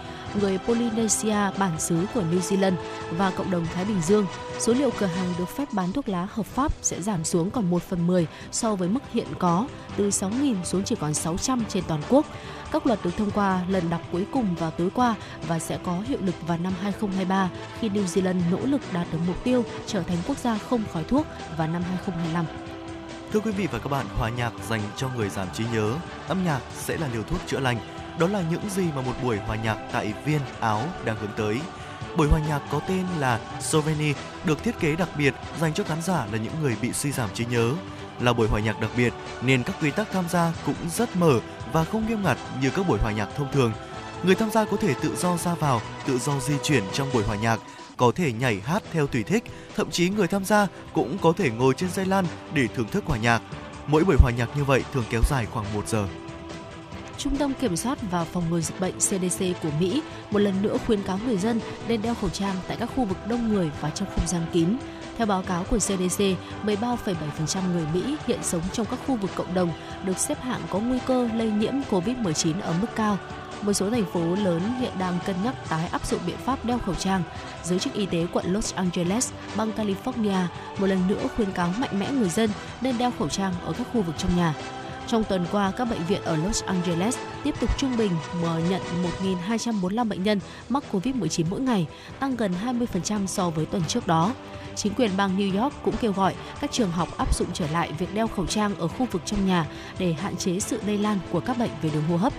người 0.42 0.58
Polynesia 0.58 1.38
bản 1.58 1.80
xứ 1.80 2.06
của 2.14 2.22
New 2.22 2.40
Zealand 2.40 2.76
và 3.12 3.32
cộng 3.32 3.52
đồng 3.52 3.66
Thái 3.74 3.86
Bình 3.86 4.02
Dương. 4.02 4.26
Số 4.60 4.74
liệu 4.74 4.90
cửa 5.00 5.06
hàng 5.06 5.34
được 5.38 5.50
phép 5.58 5.74
bán 5.74 5.92
thuốc 5.92 6.10
lá 6.10 6.28
hợp 6.32 6.46
pháp 6.46 6.72
sẽ 6.82 7.02
giảm 7.02 7.24
xuống 7.24 7.52
còn 7.52 7.70
1 7.70 7.84
phần 7.84 8.08
10 8.08 8.28
so 8.52 8.76
với 8.76 8.90
mức 8.90 9.00
hiện 9.14 9.28
có, 9.40 9.68
từ 9.98 10.10
6.000 10.10 10.64
xuống 10.64 10.84
chỉ 10.84 10.96
còn 10.96 11.14
600 11.14 11.64
trên 11.70 11.84
toàn 11.88 12.02
quốc. 12.10 12.26
Các 12.74 12.88
luật 12.88 13.00
được 13.04 13.18
thông 13.18 13.32
qua 13.32 13.62
lần 13.68 13.90
đọc 13.90 14.02
cuối 14.12 14.26
cùng 14.32 14.56
vào 14.56 14.72
tối 14.72 14.90
qua 14.94 15.16
và 15.48 15.60
sẽ 15.60 15.78
có 15.84 16.02
hiệu 16.08 16.18
lực 16.22 16.36
vào 16.48 16.58
năm 16.58 16.74
2023 16.82 17.50
khi 17.80 17.90
New 17.90 18.06
Zealand 18.06 18.52
nỗ 18.52 18.60
lực 18.66 18.82
đạt 18.94 19.08
được 19.12 19.18
mục 19.28 19.44
tiêu 19.44 19.64
trở 19.86 20.04
thành 20.04 20.18
quốc 20.28 20.38
gia 20.38 20.58
không 20.58 20.84
khói 20.94 21.04
thuốc 21.04 21.28
vào 21.58 21.68
năm 21.68 21.84
2025. 21.84 22.46
Thưa 23.34 23.40
quý 23.40 23.52
vị 23.52 23.68
và 23.72 23.80
các 23.80 23.90
bạn, 23.90 24.06
hòa 24.18 24.30
nhạc 24.30 24.54
dành 24.70 24.82
cho 24.96 25.10
người 25.16 25.30
giảm 25.30 25.48
trí 25.54 25.64
nhớ, 25.74 25.94
âm 26.28 26.44
nhạc 26.46 26.60
sẽ 26.74 26.98
là 26.98 27.08
liều 27.14 27.24
thuốc 27.24 27.40
chữa 27.48 27.60
lành. 27.60 27.78
Đó 28.20 28.28
là 28.28 28.44
những 28.52 28.70
gì 28.70 28.84
mà 28.96 29.02
một 29.02 29.14
buổi 29.24 29.38
hòa 29.38 29.56
nhạc 29.56 29.78
tại 29.92 30.14
Viên, 30.26 30.40
Áo 30.60 30.82
đang 31.06 31.16
hướng 31.16 31.32
tới. 31.38 31.60
Buổi 32.18 32.28
hòa 32.28 32.40
nhạc 32.48 32.62
có 32.72 32.80
tên 32.88 33.06
là 33.20 33.40
Soveni 33.60 34.14
được 34.46 34.64
thiết 34.64 34.80
kế 34.80 34.96
đặc 34.96 35.10
biệt 35.18 35.34
dành 35.60 35.74
cho 35.74 35.84
khán 35.84 36.02
giả 36.02 36.26
là 36.32 36.38
những 36.38 36.54
người 36.62 36.78
bị 36.82 36.94
suy 36.94 37.12
giảm 37.12 37.30
trí 37.34 37.46
nhớ. 37.46 37.72
Là 38.20 38.34
buổi 38.34 38.48
hòa 38.48 38.60
nhạc 38.60 38.82
đặc 38.82 38.92
biệt 38.98 39.14
nên 39.42 39.64
các 39.64 39.76
quy 39.82 39.92
tắc 39.92 40.12
tham 40.12 40.26
gia 40.30 40.54
cũng 40.66 40.76
rất 40.90 41.16
mở 41.16 41.40
và 41.74 41.84
không 41.84 42.08
nghiêm 42.08 42.24
ngặt 42.24 42.38
như 42.62 42.70
các 42.70 42.88
buổi 42.88 43.00
hòa 43.00 43.12
nhạc 43.12 43.30
thông 43.36 43.52
thường. 43.52 43.72
Người 44.24 44.36
tham 44.36 44.52
gia 44.52 44.66
có 44.66 44.78
thể 44.78 44.94
tự 45.02 45.16
do 45.16 45.38
ra 45.38 45.54
vào, 45.56 45.82
tự 46.08 46.18
do 46.18 46.40
di 46.40 46.54
chuyển 46.64 46.84
trong 46.94 47.08
buổi 47.14 47.24
hòa 47.24 47.36
nhạc, 47.36 47.60
có 47.98 48.12
thể 48.16 48.32
nhảy 48.32 48.60
hát 48.60 48.84
theo 48.92 49.08
tùy 49.08 49.24
thích, 49.24 49.44
thậm 49.76 49.92
chí 49.92 50.10
người 50.10 50.28
tham 50.28 50.46
gia 50.46 50.68
cũng 50.94 51.18
có 51.22 51.34
thể 51.38 51.50
ngồi 51.50 51.74
trên 51.74 51.90
dây 51.90 52.06
lan 52.06 52.26
để 52.54 52.68
thưởng 52.68 52.88
thức 52.92 53.04
hòa 53.06 53.18
nhạc. 53.18 53.42
Mỗi 53.88 54.04
buổi 54.04 54.16
hòa 54.20 54.32
nhạc 54.38 54.58
như 54.58 54.64
vậy 54.64 54.84
thường 54.94 55.06
kéo 55.10 55.22
dài 55.30 55.46
khoảng 55.46 55.74
1 55.74 55.88
giờ. 55.88 56.08
Trung 57.18 57.36
tâm 57.36 57.54
Kiểm 57.54 57.76
soát 57.76 57.98
và 58.12 58.24
Phòng 58.24 58.44
ngừa 58.50 58.60
Dịch 58.60 58.80
bệnh 58.80 59.00
CDC 59.00 59.44
của 59.64 59.70
Mỹ 59.80 60.02
một 60.32 60.40
lần 60.40 60.62
nữa 60.62 60.78
khuyến 60.88 61.04
cáo 61.04 61.20
người 61.26 61.38
dân 61.38 61.60
nên 61.88 62.02
đeo 62.02 62.16
khẩu 62.16 62.30
trang 62.30 62.56
tại 62.68 62.78
các 62.80 62.90
khu 62.96 63.06
vực 63.06 63.18
đông 63.28 63.50
người 63.54 63.72
và 63.82 63.90
trong 63.90 64.08
không 64.16 64.28
gian 64.28 64.46
kín. 64.54 64.78
Theo 65.18 65.28
báo 65.28 65.42
cáo 65.42 65.64
của 65.64 65.78
CDC, 65.78 66.22
13,7% 66.66 67.16
người 67.74 67.86
Mỹ 67.94 68.16
hiện 68.28 68.40
sống 68.44 68.62
trong 68.74 68.86
các 68.86 69.00
khu 69.08 69.16
vực 69.16 69.32
cộng 69.36 69.54
đồng 69.54 69.72
được 70.06 70.18
xếp 70.18 70.42
hạng 70.42 70.62
có 70.70 70.80
nguy 70.80 71.00
cơ 71.08 71.30
lây 71.36 71.52
nhiễm 71.52 71.74
COVID-19 71.90 72.62
ở 72.62 72.74
mức 72.82 72.88
cao. 72.96 73.18
Một 73.62 73.74
số 73.74 73.90
thành 73.90 74.06
phố 74.06 74.36
lớn 74.36 74.62
hiện 74.80 74.92
đang 75.00 75.20
cân 75.26 75.36
nhắc 75.44 75.56
tái 75.70 75.88
áp 75.88 76.06
dụng 76.06 76.20
biện 76.26 76.38
pháp 76.38 76.66
đeo 76.66 76.78
khẩu 76.78 76.96
trang. 76.96 77.24
Giới 77.64 77.80
chức 77.80 77.94
y 77.94 78.06
tế 78.06 78.28
quận 78.34 78.46
Los 78.54 78.74
Angeles, 78.74 79.32
bang 79.56 79.72
California 79.72 80.46
một 80.78 80.88
lần 80.88 81.08
nữa 81.08 81.28
khuyên 81.36 81.52
cáo 81.52 81.74
mạnh 81.78 82.00
mẽ 82.00 82.12
người 82.12 82.30
dân 82.30 82.50
nên 82.82 82.98
đeo 82.98 83.12
khẩu 83.20 83.30
trang 83.30 83.54
ở 83.66 83.74
các 83.74 83.88
khu 83.94 84.02
vực 84.02 84.16
trong 84.18 84.36
nhà. 84.38 84.54
Trong 85.08 85.24
tuần 85.24 85.46
qua, 85.52 85.72
các 85.72 85.86
bệnh 85.86 86.06
viện 86.08 86.24
ở 86.24 86.36
Los 86.36 86.64
Angeles 86.64 87.18
tiếp 87.44 87.56
tục 87.60 87.80
trung 87.80 87.98
bình 87.98 88.12
mở 88.44 88.60
nhận 88.70 88.82
1.245 89.48 90.08
bệnh 90.08 90.24
nhân 90.24 90.40
mắc 90.70 90.84
COVID-19 90.92 91.46
mỗi 91.50 91.62
ngày, 91.62 91.88
tăng 92.20 92.36
gần 92.36 92.54
20% 93.00 93.28
so 93.28 93.50
với 93.50 93.66
tuần 93.66 93.84
trước 93.88 94.08
đó. 94.08 94.34
Chính 94.76 94.94
quyền 94.94 95.18
bang 95.18 95.38
New 95.38 95.64
York 95.64 95.76
cũng 95.84 95.96
kêu 95.98 96.12
gọi 96.12 96.36
các 96.62 96.72
trường 96.72 96.92
học 96.92 97.18
áp 97.18 97.36
dụng 97.36 97.48
trở 97.54 97.68
lại 97.68 97.92
việc 98.00 98.14
đeo 98.14 98.28
khẩu 98.28 98.46
trang 98.46 98.76
ở 98.76 98.88
khu 98.88 99.08
vực 99.12 99.22
trong 99.26 99.46
nhà 99.46 99.68
để 99.98 100.14
hạn 100.14 100.38
chế 100.38 100.60
sự 100.60 100.80
lây 100.86 100.98
lan 100.98 101.20
của 101.32 101.40
các 101.40 101.58
bệnh 101.58 101.72
về 101.82 101.90
đường 101.90 102.04
hô 102.10 102.18
hấp. 102.18 102.34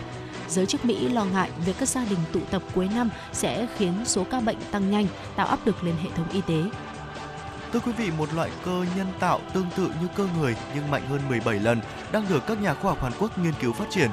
Giới 0.48 0.66
chức 0.66 0.84
Mỹ 0.84 1.08
lo 1.08 1.24
ngại 1.24 1.50
việc 1.66 1.76
các 1.78 1.88
gia 1.88 2.04
đình 2.04 2.18
tụ 2.32 2.40
tập 2.50 2.62
cuối 2.74 2.88
năm 2.94 3.10
sẽ 3.32 3.66
khiến 3.76 3.92
số 4.06 4.24
ca 4.24 4.40
bệnh 4.40 4.58
tăng 4.70 4.90
nhanh, 4.90 5.06
tạo 5.36 5.46
áp 5.46 5.66
lực 5.66 5.84
lên 5.84 5.94
hệ 6.02 6.10
thống 6.16 6.28
y 6.32 6.40
tế. 6.40 6.62
Thưa 7.72 7.80
quý 7.80 7.92
vị, 7.92 8.10
một 8.18 8.34
loại 8.34 8.50
cơ 8.64 8.84
nhân 8.96 9.06
tạo 9.20 9.40
tương 9.54 9.66
tự 9.76 9.86
như 9.86 10.08
cơ 10.16 10.26
người 10.38 10.56
nhưng 10.74 10.90
mạnh 10.90 11.06
hơn 11.08 11.20
17 11.28 11.60
lần 11.60 11.80
đang 12.12 12.28
được 12.28 12.46
các 12.46 12.62
nhà 12.62 12.74
khoa 12.74 12.90
học 12.90 13.02
Hàn 13.02 13.12
Quốc 13.18 13.38
nghiên 13.38 13.54
cứu 13.60 13.72
phát 13.72 13.86
triển. 13.90 14.10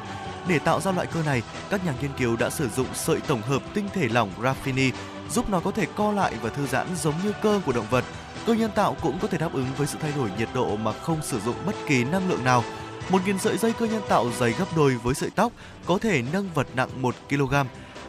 Để 0.47 0.59
tạo 0.59 0.81
ra 0.81 0.91
loại 0.91 1.07
cơ 1.07 1.23
này, 1.23 1.41
các 1.69 1.85
nhà 1.85 1.93
nghiên 2.01 2.11
cứu 2.17 2.35
đã 2.35 2.49
sử 2.49 2.69
dụng 2.69 2.87
sợi 2.93 3.19
tổng 3.21 3.41
hợp 3.41 3.61
tinh 3.73 3.89
thể 3.93 4.07
lỏng 4.07 4.29
graphene 4.39 4.89
giúp 5.31 5.49
nó 5.49 5.59
có 5.59 5.71
thể 5.71 5.85
co 5.95 6.11
lại 6.11 6.33
và 6.41 6.49
thư 6.49 6.67
giãn 6.67 6.87
giống 6.95 7.13
như 7.23 7.33
cơ 7.41 7.61
của 7.65 7.71
động 7.71 7.85
vật. 7.89 8.05
Cơ 8.45 8.53
nhân 8.53 8.71
tạo 8.75 8.95
cũng 9.01 9.19
có 9.19 9.27
thể 9.27 9.37
đáp 9.37 9.53
ứng 9.53 9.67
với 9.77 9.87
sự 9.87 9.97
thay 10.01 10.11
đổi 10.15 10.29
nhiệt 10.37 10.49
độ 10.53 10.75
mà 10.75 10.91
không 10.93 11.21
sử 11.23 11.39
dụng 11.39 11.55
bất 11.65 11.75
kỳ 11.87 12.03
năng 12.03 12.29
lượng 12.29 12.43
nào. 12.43 12.63
Một 13.09 13.21
nghìn 13.25 13.39
sợi 13.39 13.57
dây 13.57 13.73
cơ 13.73 13.85
nhân 13.85 14.01
tạo 14.09 14.31
dày 14.39 14.51
gấp 14.51 14.65
đôi 14.75 14.95
với 14.95 15.15
sợi 15.15 15.29
tóc 15.29 15.51
có 15.85 15.97
thể 15.97 16.23
nâng 16.33 16.49
vật 16.53 16.67
nặng 16.75 16.89
1 17.01 17.15
kg. 17.29 17.53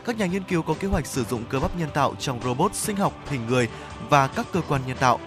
Các 0.04 0.18
nhà 0.18 0.26
nghiên 0.26 0.42
cứu 0.42 0.62
có 0.62 0.74
kế 0.80 0.88
hoạch 0.88 1.06
sử 1.06 1.24
dụng 1.24 1.44
cơ 1.48 1.60
bắp 1.60 1.78
nhân 1.78 1.88
tạo 1.94 2.14
trong 2.18 2.40
robot 2.44 2.74
sinh 2.74 2.96
học 2.96 3.12
hình 3.30 3.46
người 3.46 3.68
và 4.08 4.26
các 4.26 4.46
cơ 4.52 4.60
quan 4.68 4.80
nhân 4.86 4.96
tạo. 4.96 5.20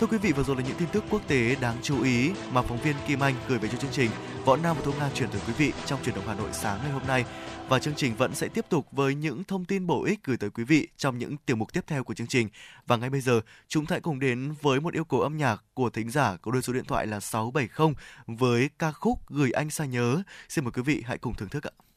Thưa 0.00 0.06
quý 0.06 0.18
vị, 0.18 0.32
vừa 0.32 0.42
rồi 0.42 0.56
là 0.56 0.62
những 0.62 0.76
tin 0.78 0.88
tức 0.92 1.04
quốc 1.10 1.22
tế 1.28 1.56
đáng 1.60 1.76
chú 1.82 2.02
ý 2.02 2.30
mà 2.52 2.62
phóng 2.62 2.78
viên 2.82 2.96
Kim 3.06 3.20
Anh 3.20 3.34
gửi 3.48 3.58
về 3.58 3.68
cho 3.68 3.78
chương 3.78 3.90
trình. 3.90 4.10
Võ 4.44 4.56
Nam 4.56 4.76
và 4.76 4.82
Thu 4.84 4.92
Nga 4.92 5.10
chuyển 5.14 5.30
tới 5.30 5.40
quý 5.46 5.52
vị 5.58 5.72
trong 5.86 6.02
truyền 6.04 6.14
động 6.14 6.24
Hà 6.26 6.34
Nội 6.34 6.48
sáng 6.52 6.78
ngày 6.82 6.92
hôm 6.92 7.02
nay. 7.06 7.24
Và 7.68 7.78
chương 7.78 7.94
trình 7.96 8.14
vẫn 8.14 8.34
sẽ 8.34 8.48
tiếp 8.48 8.64
tục 8.68 8.86
với 8.92 9.14
những 9.14 9.44
thông 9.44 9.64
tin 9.64 9.86
bổ 9.86 10.04
ích 10.04 10.20
gửi 10.24 10.36
tới 10.36 10.50
quý 10.50 10.64
vị 10.64 10.88
trong 10.96 11.18
những 11.18 11.36
tiểu 11.36 11.56
mục 11.56 11.72
tiếp 11.72 11.84
theo 11.86 12.04
của 12.04 12.14
chương 12.14 12.26
trình. 12.26 12.48
Và 12.86 12.96
ngay 12.96 13.10
bây 13.10 13.20
giờ, 13.20 13.40
chúng 13.68 13.86
ta 13.86 13.94
hãy 13.94 14.00
cùng 14.00 14.20
đến 14.20 14.54
với 14.62 14.80
một 14.80 14.94
yêu 14.94 15.04
cầu 15.04 15.20
âm 15.20 15.36
nhạc 15.36 15.64
của 15.74 15.90
thính 15.90 16.10
giả 16.10 16.36
có 16.36 16.50
đôi 16.50 16.62
số 16.62 16.72
điện 16.72 16.84
thoại 16.84 17.06
là 17.06 17.20
670 17.20 17.94
với 18.26 18.70
ca 18.78 18.92
khúc 18.92 19.18
Gửi 19.28 19.50
anh 19.50 19.70
xa 19.70 19.84
nhớ. 19.84 20.22
Xin 20.48 20.64
mời 20.64 20.72
quý 20.72 20.82
vị 20.82 21.02
hãy 21.06 21.18
cùng 21.18 21.34
thưởng 21.34 21.48
thức 21.48 21.64
ạ. 21.64 21.89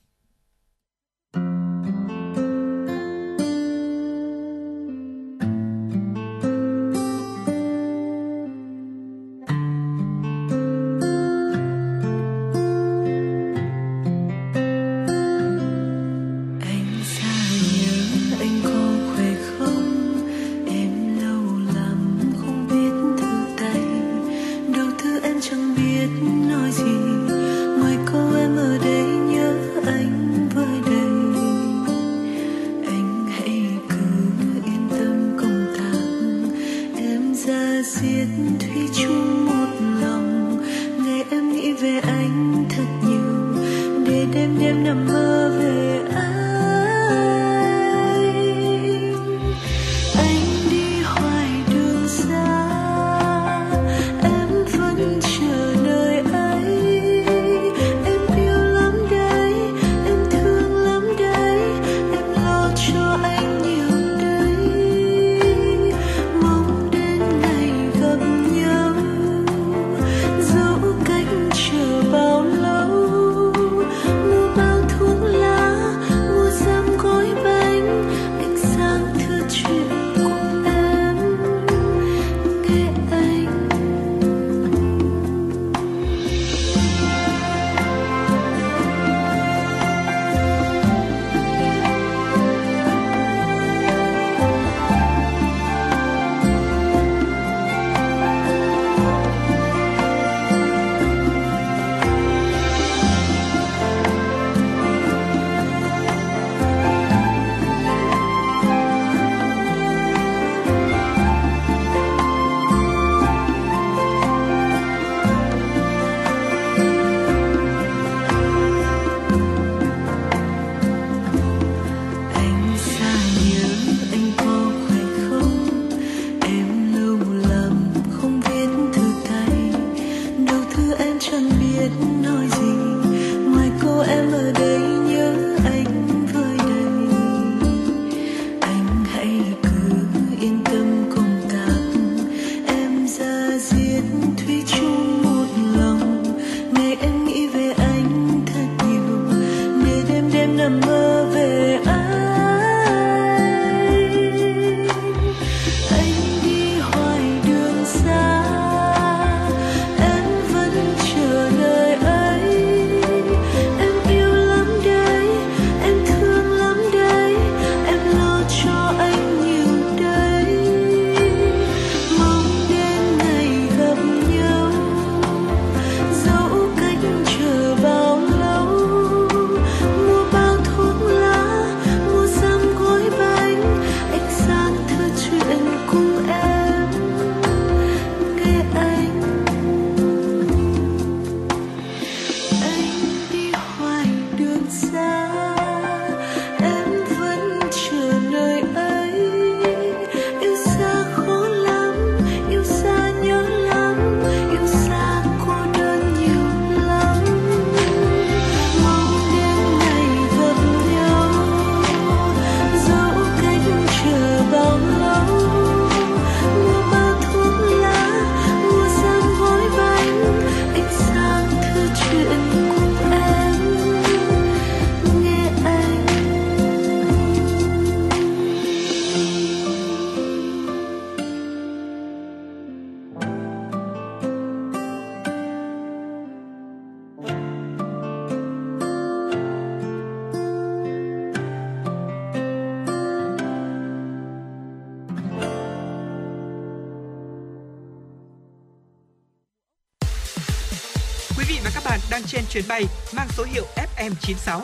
Chuyến 252.63 252.67
bay 252.69 252.85
mang 253.15 253.27
số 253.29 253.43
hiệu 253.43 253.65
FM96. 253.97 254.61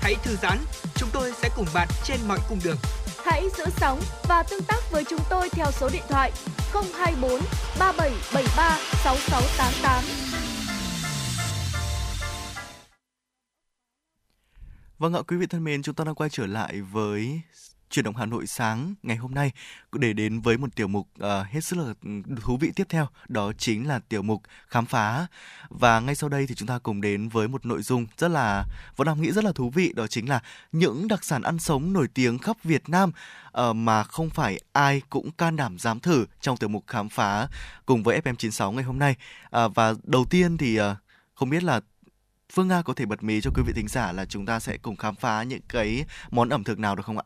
Hãy 0.00 0.14
thư 0.24 0.36
giãn, 0.42 0.58
chúng 0.94 1.08
tôi 1.12 1.32
sẽ 1.42 1.48
cùng 1.56 1.66
bạn 1.74 1.88
trên 2.04 2.20
mọi 2.28 2.38
cung 2.48 2.58
đường. 2.64 2.76
Hãy 3.24 3.42
giữ 3.58 3.64
sóng 3.76 4.00
và 4.28 4.42
tương 4.42 4.62
tác 4.62 4.90
với 4.90 5.04
chúng 5.10 5.20
tôi 5.30 5.48
theo 5.50 5.66
số 5.72 5.88
điện 5.92 6.02
thoại 6.08 6.32
024 6.72 7.40
3773 7.78 8.78
6688. 9.04 10.04
Vâng 14.98 15.14
ạ, 15.14 15.20
quý 15.28 15.36
vị 15.36 15.46
thân 15.46 15.64
mến, 15.64 15.82
chúng 15.82 15.94
ta 15.94 16.04
đang 16.04 16.14
quay 16.14 16.30
trở 16.30 16.46
lại 16.46 16.80
với 16.80 17.40
chuyển 17.90 18.04
động 18.04 18.16
Hà 18.16 18.26
Nội 18.26 18.46
sáng 18.46 18.94
ngày 19.02 19.16
hôm 19.16 19.34
nay. 19.34 19.50
Để 19.92 20.12
đến 20.12 20.40
với 20.40 20.58
một 20.58 20.76
tiểu 20.76 20.88
mục 20.88 21.08
uh, 21.18 21.46
hết 21.46 21.60
sức 21.60 21.76
là 21.78 21.94
thú 22.40 22.56
vị 22.56 22.72
tiếp 22.76 22.86
theo 22.88 23.08
đó 23.28 23.52
chính 23.58 23.88
là 23.88 24.00
tiểu 24.08 24.22
mục 24.22 24.42
khám 24.66 24.86
phá. 24.86 25.26
Và 25.68 26.00
ngay 26.00 26.14
sau 26.14 26.28
đây 26.28 26.46
thì 26.46 26.54
chúng 26.54 26.68
ta 26.68 26.78
cùng 26.78 27.00
đến 27.00 27.28
với 27.28 27.48
một 27.48 27.66
nội 27.66 27.82
dung 27.82 28.06
rất 28.18 28.28
là 28.28 28.64
vẫn 28.96 29.06
đang 29.06 29.22
nghĩ 29.22 29.32
rất 29.32 29.44
là 29.44 29.52
thú 29.52 29.70
vị 29.70 29.92
đó 29.96 30.06
chính 30.06 30.28
là 30.28 30.40
những 30.72 31.08
đặc 31.08 31.24
sản 31.24 31.42
ăn 31.42 31.58
sống 31.58 31.92
nổi 31.92 32.08
tiếng 32.14 32.38
khắp 32.38 32.56
Việt 32.64 32.88
Nam 32.88 33.12
uh, 33.60 33.76
mà 33.76 34.04
không 34.04 34.30
phải 34.30 34.60
ai 34.72 35.02
cũng 35.10 35.30
can 35.30 35.56
đảm 35.56 35.78
dám 35.78 36.00
thử 36.00 36.26
trong 36.40 36.56
tiểu 36.56 36.68
mục 36.68 36.84
khám 36.86 37.08
phá 37.08 37.48
cùng 37.86 38.02
với 38.02 38.20
FM96 38.20 38.72
ngày 38.72 38.84
hôm 38.84 38.98
nay. 38.98 39.16
Uh, 39.64 39.74
và 39.74 39.94
đầu 40.02 40.24
tiên 40.30 40.56
thì 40.56 40.80
uh, 40.80 40.84
không 41.34 41.50
biết 41.50 41.62
là 41.62 41.80
Phương 42.52 42.68
Nga 42.68 42.82
có 42.82 42.94
thể 42.94 43.06
bật 43.06 43.22
mí 43.22 43.40
cho 43.40 43.50
quý 43.54 43.62
vị 43.66 43.72
thính 43.76 43.88
giả 43.88 44.12
là 44.12 44.24
chúng 44.24 44.46
ta 44.46 44.60
sẽ 44.60 44.76
cùng 44.76 44.96
khám 44.96 45.14
phá 45.14 45.42
những 45.42 45.60
cái 45.68 46.04
món 46.30 46.48
ẩm 46.48 46.64
thực 46.64 46.78
nào 46.78 46.96
được 46.96 47.06
không 47.06 47.18
ạ? 47.18 47.24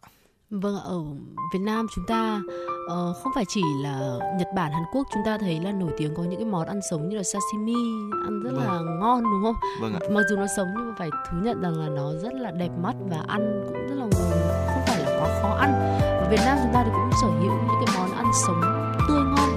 Vâng, 0.61 0.77
ở 0.77 1.01
Việt 1.53 1.59
Nam 1.59 1.87
chúng 1.95 2.05
ta 2.07 2.41
uh, 2.85 3.17
không 3.23 3.33
phải 3.35 3.45
chỉ 3.49 3.63
là 3.83 4.19
Nhật 4.39 4.49
Bản, 4.55 4.73
Hàn 4.73 4.83
Quốc 4.93 5.07
chúng 5.15 5.23
ta 5.25 5.39
thấy 5.39 5.61
là 5.61 5.73
nổi 5.73 5.91
tiếng 5.99 6.15
có 6.15 6.23
những 6.23 6.41
cái 6.41 6.49
món 6.49 6.67
ăn 6.67 6.81
sống 6.91 7.09
như 7.09 7.17
là 7.17 7.23
sashimi 7.23 7.75
ăn 8.25 8.43
rất 8.45 8.51
vâng. 8.55 8.67
là 8.67 8.81
ngon 9.01 9.23
đúng 9.23 9.43
không? 9.43 9.55
Vâng 9.81 9.95
ạ. 9.95 10.01
Mặc 10.11 10.23
dù 10.31 10.37
nó 10.37 10.47
sống 10.57 10.69
nhưng 10.77 10.89
mà 10.89 10.95
phải 10.99 11.11
thú 11.11 11.37
nhận 11.43 11.63
rằng 11.63 11.79
là 11.79 11.89
nó 11.89 12.13
rất 12.13 12.35
là 12.35 12.51
đẹp 12.51 12.71
mắt 12.83 12.95
và 13.11 13.23
ăn 13.27 13.65
cũng 13.67 13.87
rất 13.89 13.95
là 13.95 14.07
không 14.75 14.83
phải 14.87 14.99
là 15.01 15.21
quá 15.21 15.41
khó 15.43 15.55
ăn. 15.55 15.73
Ở 16.01 16.29
Việt 16.31 16.41
Nam 16.45 16.59
chúng 16.63 16.73
ta 16.73 16.85
thì 16.85 16.91
cũng 16.95 17.11
sở 17.23 17.29
hữu 17.29 17.53
những 17.53 17.85
cái 17.87 17.97
món 17.99 18.13
ăn 18.13 18.27
sống 18.47 18.61
tươi 19.09 19.23
ngon 19.25 19.51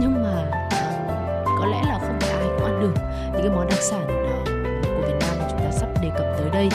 nhưng 0.00 0.22
mà 0.22 0.66
uh, 0.66 1.58
có 1.58 1.66
lẽ 1.66 1.82
là 1.86 1.98
không 1.98 2.16
phải 2.20 2.30
ai 2.30 2.48
cũng 2.48 2.64
ăn 2.64 2.80
được 2.80 2.94
những 3.32 3.42
cái 3.42 3.50
món 3.50 3.66
đặc 3.68 3.78
sản 3.80 4.04
uh, 4.04 4.46
của 4.82 5.06
Việt 5.06 5.16
Nam 5.20 5.30
mà 5.38 5.48
chúng 5.50 5.58
ta 5.58 5.70
sắp 5.70 5.88
đề 6.02 6.10
cập 6.18 6.26
tới 6.38 6.50
đây 6.52 6.68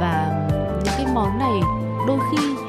và 0.00 0.46
những 0.84 0.94
cái 0.96 1.06
món 1.14 1.38
này 1.38 1.60
đôi 2.06 2.18
khi 2.30 2.61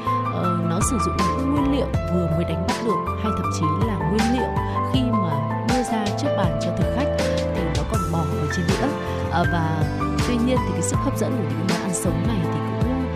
nó 0.70 0.80
sử 0.90 0.98
dụng 1.04 1.16
những 1.16 1.52
nguyên 1.52 1.72
liệu 1.72 1.86
vừa 2.14 2.26
mới 2.36 2.44
đánh 2.44 2.64
bắt 2.68 2.76
được 2.84 3.16
hay 3.22 3.32
thậm 3.36 3.50
chí 3.58 3.64
là 3.86 3.96
nguyên 3.96 4.32
liệu 4.32 4.48
khi 4.92 5.00
mà 5.02 5.64
đưa 5.68 5.82
ra 5.82 6.04
trước 6.20 6.28
bàn 6.36 6.60
cho 6.62 6.70
thực 6.78 6.94
khách 6.96 7.08
thì 7.54 7.62
nó 7.76 7.82
còn 7.92 8.00
bỏ 8.12 8.18
vào 8.18 8.46
trên 8.56 8.66
đĩa. 8.68 8.86
À, 9.32 9.44
và 9.52 9.84
tuy 10.28 10.36
nhiên 10.36 10.56
thì 10.66 10.72
cái 10.72 10.82
sức 10.82 10.96
hấp 10.96 11.16
dẫn 11.18 11.30
của 11.30 11.42
những 11.48 11.66
món 11.68 11.82
ăn 11.82 11.94
sống 11.94 12.26
này 12.26 12.40
thì 12.42 12.58
cũng 12.80 13.06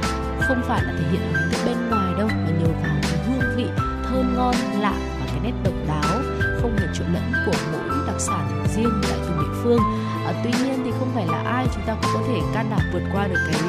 không 0.48 0.62
phải 0.68 0.82
là 0.84 0.92
thể 0.98 1.04
hiện 1.10 1.32
ở 1.34 1.40
những 1.50 1.60
bên 1.66 1.88
ngoài 1.90 2.12
đâu 2.18 2.28
mà 2.28 2.50
nhờ 2.60 2.66
vào 2.82 2.96
cái 3.02 3.18
hương 3.26 3.56
vị 3.56 3.66
thơm 4.08 4.34
ngon 4.36 4.54
lạ 4.80 4.94
và 5.20 5.26
cái 5.26 5.40
nét 5.42 5.52
độc 5.64 5.74
đáo 5.88 6.22
không 6.62 6.76
hề 6.76 6.86
trộn 6.94 7.06
lẫn 7.12 7.32
của 7.46 7.58
mỗi 7.72 7.98
đặc 8.06 8.20
sản 8.20 8.64
riêng 8.76 9.00
tại 9.02 9.18
từng 9.22 9.38
địa 9.38 9.60
phương. 9.62 9.80
À, 10.26 10.32
tuy 10.44 10.50
nhiên 10.64 10.82
thì 10.84 10.90
không 10.98 11.10
phải 11.14 11.26
là 11.26 11.42
ai 11.42 11.66
chúng 11.74 11.84
ta 11.86 11.96
cũng 12.02 12.10
có 12.14 12.20
thể 12.28 12.40
can 12.54 12.70
đảm 12.70 12.80
vượt 12.92 13.02
qua 13.12 13.28
được 13.28 13.40
cái 13.52 13.60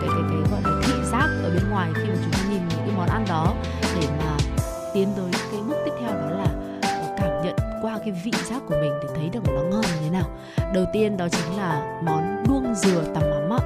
cái 0.00 0.08
cái 0.08 0.22
cái 0.30 0.38
gọi 0.50 0.62
là 0.64 0.80
thị 0.86 0.92
giác 1.12 1.28
ở 1.42 1.50
bên 1.54 1.70
ngoài 1.70 1.90
khi 1.94 2.04
mà 2.08 2.16
chúng 2.22 2.32
ta 2.32 2.47
món 3.08 3.16
ăn 3.16 3.24
đó 3.28 3.54
để 4.00 4.08
mà 4.18 4.36
tiến 4.94 5.08
tới 5.16 5.30
cái 5.50 5.60
bước 5.68 5.76
tiếp 5.84 5.92
theo 6.00 6.10
đó 6.10 6.30
là 6.30 6.46
cảm 7.18 7.44
nhận 7.44 7.56
qua 7.82 7.98
cái 7.98 8.10
vị 8.10 8.32
giác 8.50 8.62
của 8.68 8.74
mình 8.80 8.92
để 9.02 9.08
thấy 9.14 9.28
được 9.28 9.40
nó 9.46 9.62
ngon 9.62 9.80
như 9.80 10.00
thế 10.00 10.10
nào. 10.10 10.28
Đầu 10.74 10.84
tiên 10.92 11.16
đó 11.16 11.28
chính 11.28 11.56
là 11.56 12.00
món 12.04 12.44
đuông 12.48 12.74
dừa 12.74 13.02
tằm 13.14 13.22
mắm 13.30 13.52
ạ. 13.52 13.58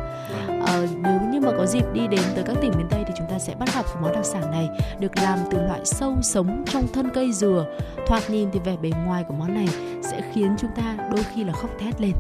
Ờ, 0.67 0.87
nếu 1.03 1.21
như 1.33 1.41
mà 1.41 1.51
có 1.59 1.67
dịp 1.67 1.85
đi 1.93 2.07
đến 2.07 2.21
tới 2.35 2.45
các 2.47 2.57
tỉnh 2.63 2.73
miền 2.77 2.87
tây 2.91 3.05
thì 3.07 3.15
chúng 3.17 3.27
ta 3.31 3.39
sẽ 3.39 3.55
bắt 3.55 3.75
gặp 3.75 3.85
món 4.03 4.13
đặc 4.13 4.25
sản 4.25 4.51
này 4.51 4.69
được 5.01 5.17
làm 5.17 5.39
từ 5.51 5.59
loại 5.63 5.81
sâu 5.85 6.17
sống 6.23 6.65
trong 6.67 6.87
thân 6.93 7.11
cây 7.15 7.33
dừa. 7.33 7.67
Thoạt 8.07 8.31
nhìn 8.31 8.51
thì 8.53 8.61
vẻ 8.65 8.77
bề 8.77 8.91
ngoài 9.07 9.25
của 9.29 9.35
món 9.35 9.55
này 9.55 9.69
sẽ 10.03 10.21
khiến 10.33 10.57
chúng 10.59 10.71
ta 10.77 10.97
đôi 11.11 11.25
khi 11.35 11.45
là 11.45 11.53
khóc 11.53 11.71
thét 11.79 12.01
lên. 12.01 12.13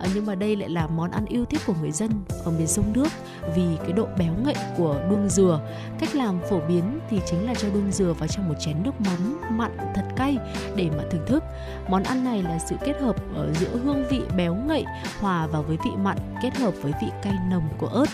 À, 0.00 0.08
nhưng 0.14 0.26
mà 0.26 0.34
đây 0.34 0.56
lại 0.56 0.68
là 0.68 0.86
món 0.86 1.10
ăn 1.10 1.26
yêu 1.26 1.44
thích 1.44 1.60
của 1.66 1.74
người 1.80 1.90
dân 1.90 2.10
ở 2.44 2.50
miền 2.50 2.66
sông 2.66 2.92
nước 2.92 3.08
vì 3.54 3.76
cái 3.82 3.92
độ 3.92 4.06
béo 4.18 4.34
ngậy 4.44 4.54
của 4.76 5.00
đuông 5.10 5.28
dừa 5.28 5.60
cách 5.98 6.14
làm 6.14 6.40
phổ 6.50 6.60
biến 6.68 7.00
thì 7.10 7.20
chính 7.26 7.46
là 7.46 7.54
cho 7.54 7.68
đuông 7.68 7.90
dừa 7.92 8.12
vào 8.18 8.28
trong 8.28 8.48
một 8.48 8.54
chén 8.58 8.82
nước 8.82 9.00
mắm 9.00 9.40
mặn 9.50 9.76
thật 9.94 10.04
cay 10.16 10.36
để 10.76 10.90
mà 10.96 11.04
thưởng 11.10 11.26
thức 11.26 11.44
món 11.88 12.02
ăn 12.02 12.24
này 12.24 12.42
là 12.42 12.58
sự 12.58 12.76
kết 12.84 13.00
hợp 13.00 13.16
ở 13.34 13.52
giữa 13.52 13.76
hương 13.84 14.04
vị 14.10 14.20
béo 14.36 14.54
ngậy 14.54 14.84
hòa 15.20 15.46
vào 15.46 15.62
với 15.62 15.76
vị 15.84 15.90
mặn, 16.02 16.18
kết 16.42 16.56
hợp 16.56 16.74
với 16.82 16.92
vị 17.02 17.08
cay 17.22 17.34
nồng 17.50 17.68
của 17.78 17.86
ớt 17.86 18.06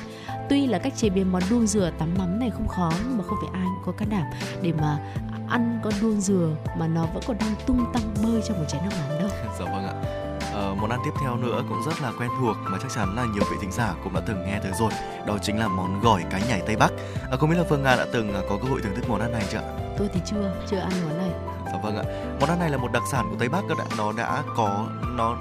tuy 0.49 0.66
là 0.66 0.79
cách 0.79 0.93
chế 0.97 1.09
biến 1.09 1.33
món 1.33 1.43
đuông 1.51 1.66
dừa 1.66 1.91
tắm 1.99 2.14
mắm 2.18 2.39
này 2.39 2.51
không 2.51 2.68
khó, 2.68 2.93
nhưng 3.09 3.18
mà 3.18 3.24
không 3.24 3.39
phải 3.43 3.61
ai 3.61 3.64
cũng 3.64 3.85
có 3.87 3.99
can 3.99 4.11
đảm 4.11 4.24
để 4.62 4.72
mà 4.72 4.99
ăn 5.49 5.81
con 5.83 5.93
đuông 6.03 6.20
dừa 6.20 6.57
mà 6.79 6.87
nó 6.87 7.07
vẫn 7.07 7.22
còn 7.27 7.39
đang 7.39 7.55
tung 7.66 7.85
tăng 7.93 8.14
bơi 8.22 8.43
trong 8.49 8.59
một 8.59 8.64
chén 8.68 8.81
nước 8.85 8.97
mắm 9.09 9.18
đâu. 9.18 9.29
dạ 9.59 9.64
vâng 9.64 9.87
ạ. 9.87 10.26
Món 10.75 10.91
ăn 10.91 11.01
tiếp 11.05 11.11
theo 11.21 11.37
nữa 11.37 11.62
cũng 11.69 11.83
rất 11.87 12.03
là 12.03 12.12
quen 12.19 12.31
thuộc 12.41 12.57
mà 12.64 12.79
chắc 12.83 12.91
chắn 12.95 13.17
là 13.17 13.25
nhiều 13.25 13.45
vị 13.51 13.57
thính 13.61 13.73
giả 13.73 13.95
cũng 14.05 14.14
đã 14.14 14.21
từng 14.27 14.45
nghe 14.47 14.59
tới 14.62 14.73
rồi. 14.79 14.91
Đó 15.27 15.39
chính 15.43 15.59
là 15.59 15.69
món 15.69 16.01
gỏi 16.01 16.25
cá 16.31 16.39
nhảy 16.39 16.61
Tây 16.67 16.77
Bắc. 16.77 16.93
À, 17.31 17.37
không 17.37 17.51
biết 17.51 17.57
là 17.59 17.64
Phương 17.69 17.83
Nga 17.83 17.97
đã 17.97 18.07
từng 18.12 18.33
có 18.49 18.59
cơ 18.62 18.69
hội 18.69 18.81
thưởng 18.83 18.95
thức 18.97 19.09
món 19.09 19.21
ăn 19.21 19.33
này 19.33 19.43
chưa? 19.53 19.62
Tôi 19.99 20.09
thì 20.14 20.21
chưa, 20.27 20.53
chưa 20.71 20.79
ăn 20.79 20.93
món 21.09 21.19
này. 21.19 21.31
Dạ 21.67 21.79
vâng 21.83 21.97
ạ. 21.97 22.05
Món 22.41 22.49
ăn 22.49 22.59
này 22.59 22.71
là 22.71 22.77
một 22.77 22.93
đặc 22.93 23.03
sản 23.12 23.27
của 23.31 23.37
Tây 23.39 23.49
Bắc 23.49 23.69
đã 23.69 23.75
nó 23.99 24.12
đã 24.12 24.43
có 24.57 24.87
nó 25.17 25.37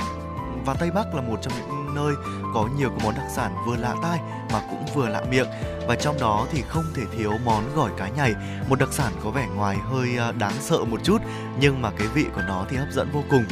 và 0.66 0.74
Tây 0.74 0.92
Bắc 0.92 1.16
là 1.16 1.22
một 1.22 1.40
trong 1.42 1.54
những 1.58 1.96
nơi 1.96 2.14
có 2.54 2.68
nhiều 2.78 2.90
cái 2.90 3.00
món 3.04 3.16
đặc 3.16 3.26
sản 3.36 3.56
vừa 3.68 3.76
lạ 3.76 3.96
tai 4.04 4.20
mà 4.54 4.62
cũng 4.70 4.86
vừa 4.94 5.10
lạ 5.10 5.24
miệng 5.32 5.48
và 5.88 5.96
trong 5.96 6.20
đó 6.20 6.48
thì 6.52 6.62
không 6.62 6.84
thể 6.96 7.04
thiếu 7.18 7.32
món 7.46 7.76
gỏi 7.76 7.92
cá 7.98 8.08
nhảy 8.08 8.34
một 8.70 8.80
đặc 8.80 8.90
sản 8.92 9.14
có 9.24 9.30
vẻ 9.30 9.48
ngoài 9.56 9.78
hơi 9.92 10.18
à, 10.18 10.32
đáng 10.32 10.54
sợ 10.60 10.78
một 10.78 11.00
chút 11.04 11.22
nhưng 11.60 11.82
mà 11.82 11.92
cái 11.98 12.08
vị 12.08 12.26
của 12.36 12.42
nó 12.48 12.66
thì 12.70 12.78
hấp 12.78 12.88
dẫn 12.92 13.10
vô 13.14 13.24
cùng 13.30 13.46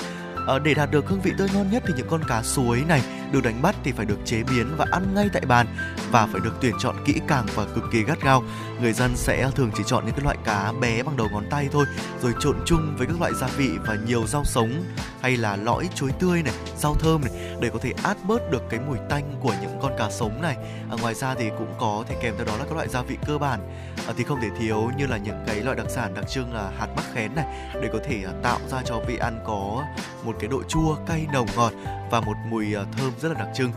à, 0.48 0.60
để 0.60 0.74
đạt 0.74 0.91
được 0.91 1.08
hương 1.08 1.22
vị 1.22 1.32
tươi 1.38 1.48
ngon 1.54 1.72
nhất 1.72 1.84
thì 1.88 1.94
những 1.98 2.08
con 2.10 2.22
cá 2.28 2.44
suối 2.44 2.84
này 2.88 3.02
được 3.32 3.44
đánh 3.44 3.62
bắt 3.62 3.76
thì 3.84 3.91
phải 3.91 4.06
được 4.06 4.18
chế 4.26 4.44
biến 4.44 4.76
và 4.78 4.86
ăn 4.91 5.14
ngay 5.16 5.30
tại 5.34 5.41
bàn 5.41 5.68
và 6.12 6.28
phải 6.32 6.41
được 6.44 6.54
tuyển 6.62 6.74
chọn 6.80 6.96
kỹ 7.06 7.14
càng 7.28 7.46
và 7.56 7.66
cực 7.66 7.84
kỳ 7.91 8.04
gắt 8.04 8.22
gao. 8.22 8.44
Người 8.82 8.94
dân 8.94 9.16
sẽ 9.16 9.50
thường 9.56 9.72
chỉ 9.78 9.84
chọn 9.86 10.06
những 10.06 10.16
cái 10.16 10.24
loại 10.24 10.38
cá 10.46 10.72
bé 10.82 11.04
bằng 11.04 11.18
đầu 11.18 11.28
ngón 11.32 11.44
tay 11.50 11.70
thôi, 11.72 11.86
rồi 12.22 12.34
trộn 12.39 12.56
chung 12.66 12.96
với 12.98 13.08
các 13.08 13.20
loại 13.20 13.32
gia 13.41 13.48
vị 13.48 13.70
và 13.86 13.98
nhiều 14.08 14.28
rau 14.28 14.44
sống 14.46 14.84
hay 15.22 15.38
là 15.38 15.56
lõi 15.56 15.89
chuối 15.96 16.12
tươi 16.20 16.44
này, 16.44 16.54
rau 16.78 16.96
thơm 16.96 17.22
này 17.22 17.58
để 17.62 17.70
có 17.70 17.80
thể 17.82 17.94
át 18.04 18.18
bớt 18.28 18.52
được 18.52 18.64
cái 18.70 18.80
mùi 18.80 18.98
tanh 19.10 19.36
của 19.41 19.54
những 19.62 19.80
con 19.82 19.91
cá 19.98 20.10
sống 20.12 20.41
này. 20.41 20.56
À, 20.89 20.96
ngoài 21.02 21.14
ra 21.14 21.36
thì 21.36 21.50
cũng 21.58 21.74
có 21.80 22.04
thể 22.08 22.16
kèm 22.22 22.34
theo 22.38 22.46
đó 22.46 22.58
là 22.58 22.66
các 22.66 22.76
loại 22.76 22.88
gia 22.88 23.02
vị 23.02 23.18
cơ 23.28 23.38
bản 23.38 23.60
à, 24.08 24.14
thì 24.18 24.24
không 24.24 24.41
thể 24.41 24.48
thiếu 24.60 24.89
như 24.98 25.08
là 25.08 25.18
những 25.18 25.44
cái 25.48 25.62
loại 25.62 25.78
đặc 25.78 25.88
sản 25.89 26.14
đặc 26.14 26.26
trưng 26.30 26.54
là 26.54 26.72
hạt 26.78 26.88
mắc 26.96 27.06
khén 27.14 27.36
này 27.36 27.46
để 27.82 27.89
có 27.94 28.00
thể 28.04 28.24
à, 28.26 28.32
tạo 28.44 28.60
ra 28.68 28.82
cho 28.86 29.00
vị 29.08 29.18
ăn 29.18 29.39
có 29.46 29.84
một 30.24 30.33
cái 30.40 30.50
độ 30.50 30.64
chua, 30.64 30.96
cay, 31.08 31.28
nồng 31.34 31.48
ngọt 31.56 31.74
và 32.12 32.22
một 32.22 32.34
mùi 32.50 32.76
à, 32.76 32.84
thơm 32.98 33.12
rất 33.22 33.32
là 33.32 33.40
đặc 33.40 33.48
trưng 33.56 33.72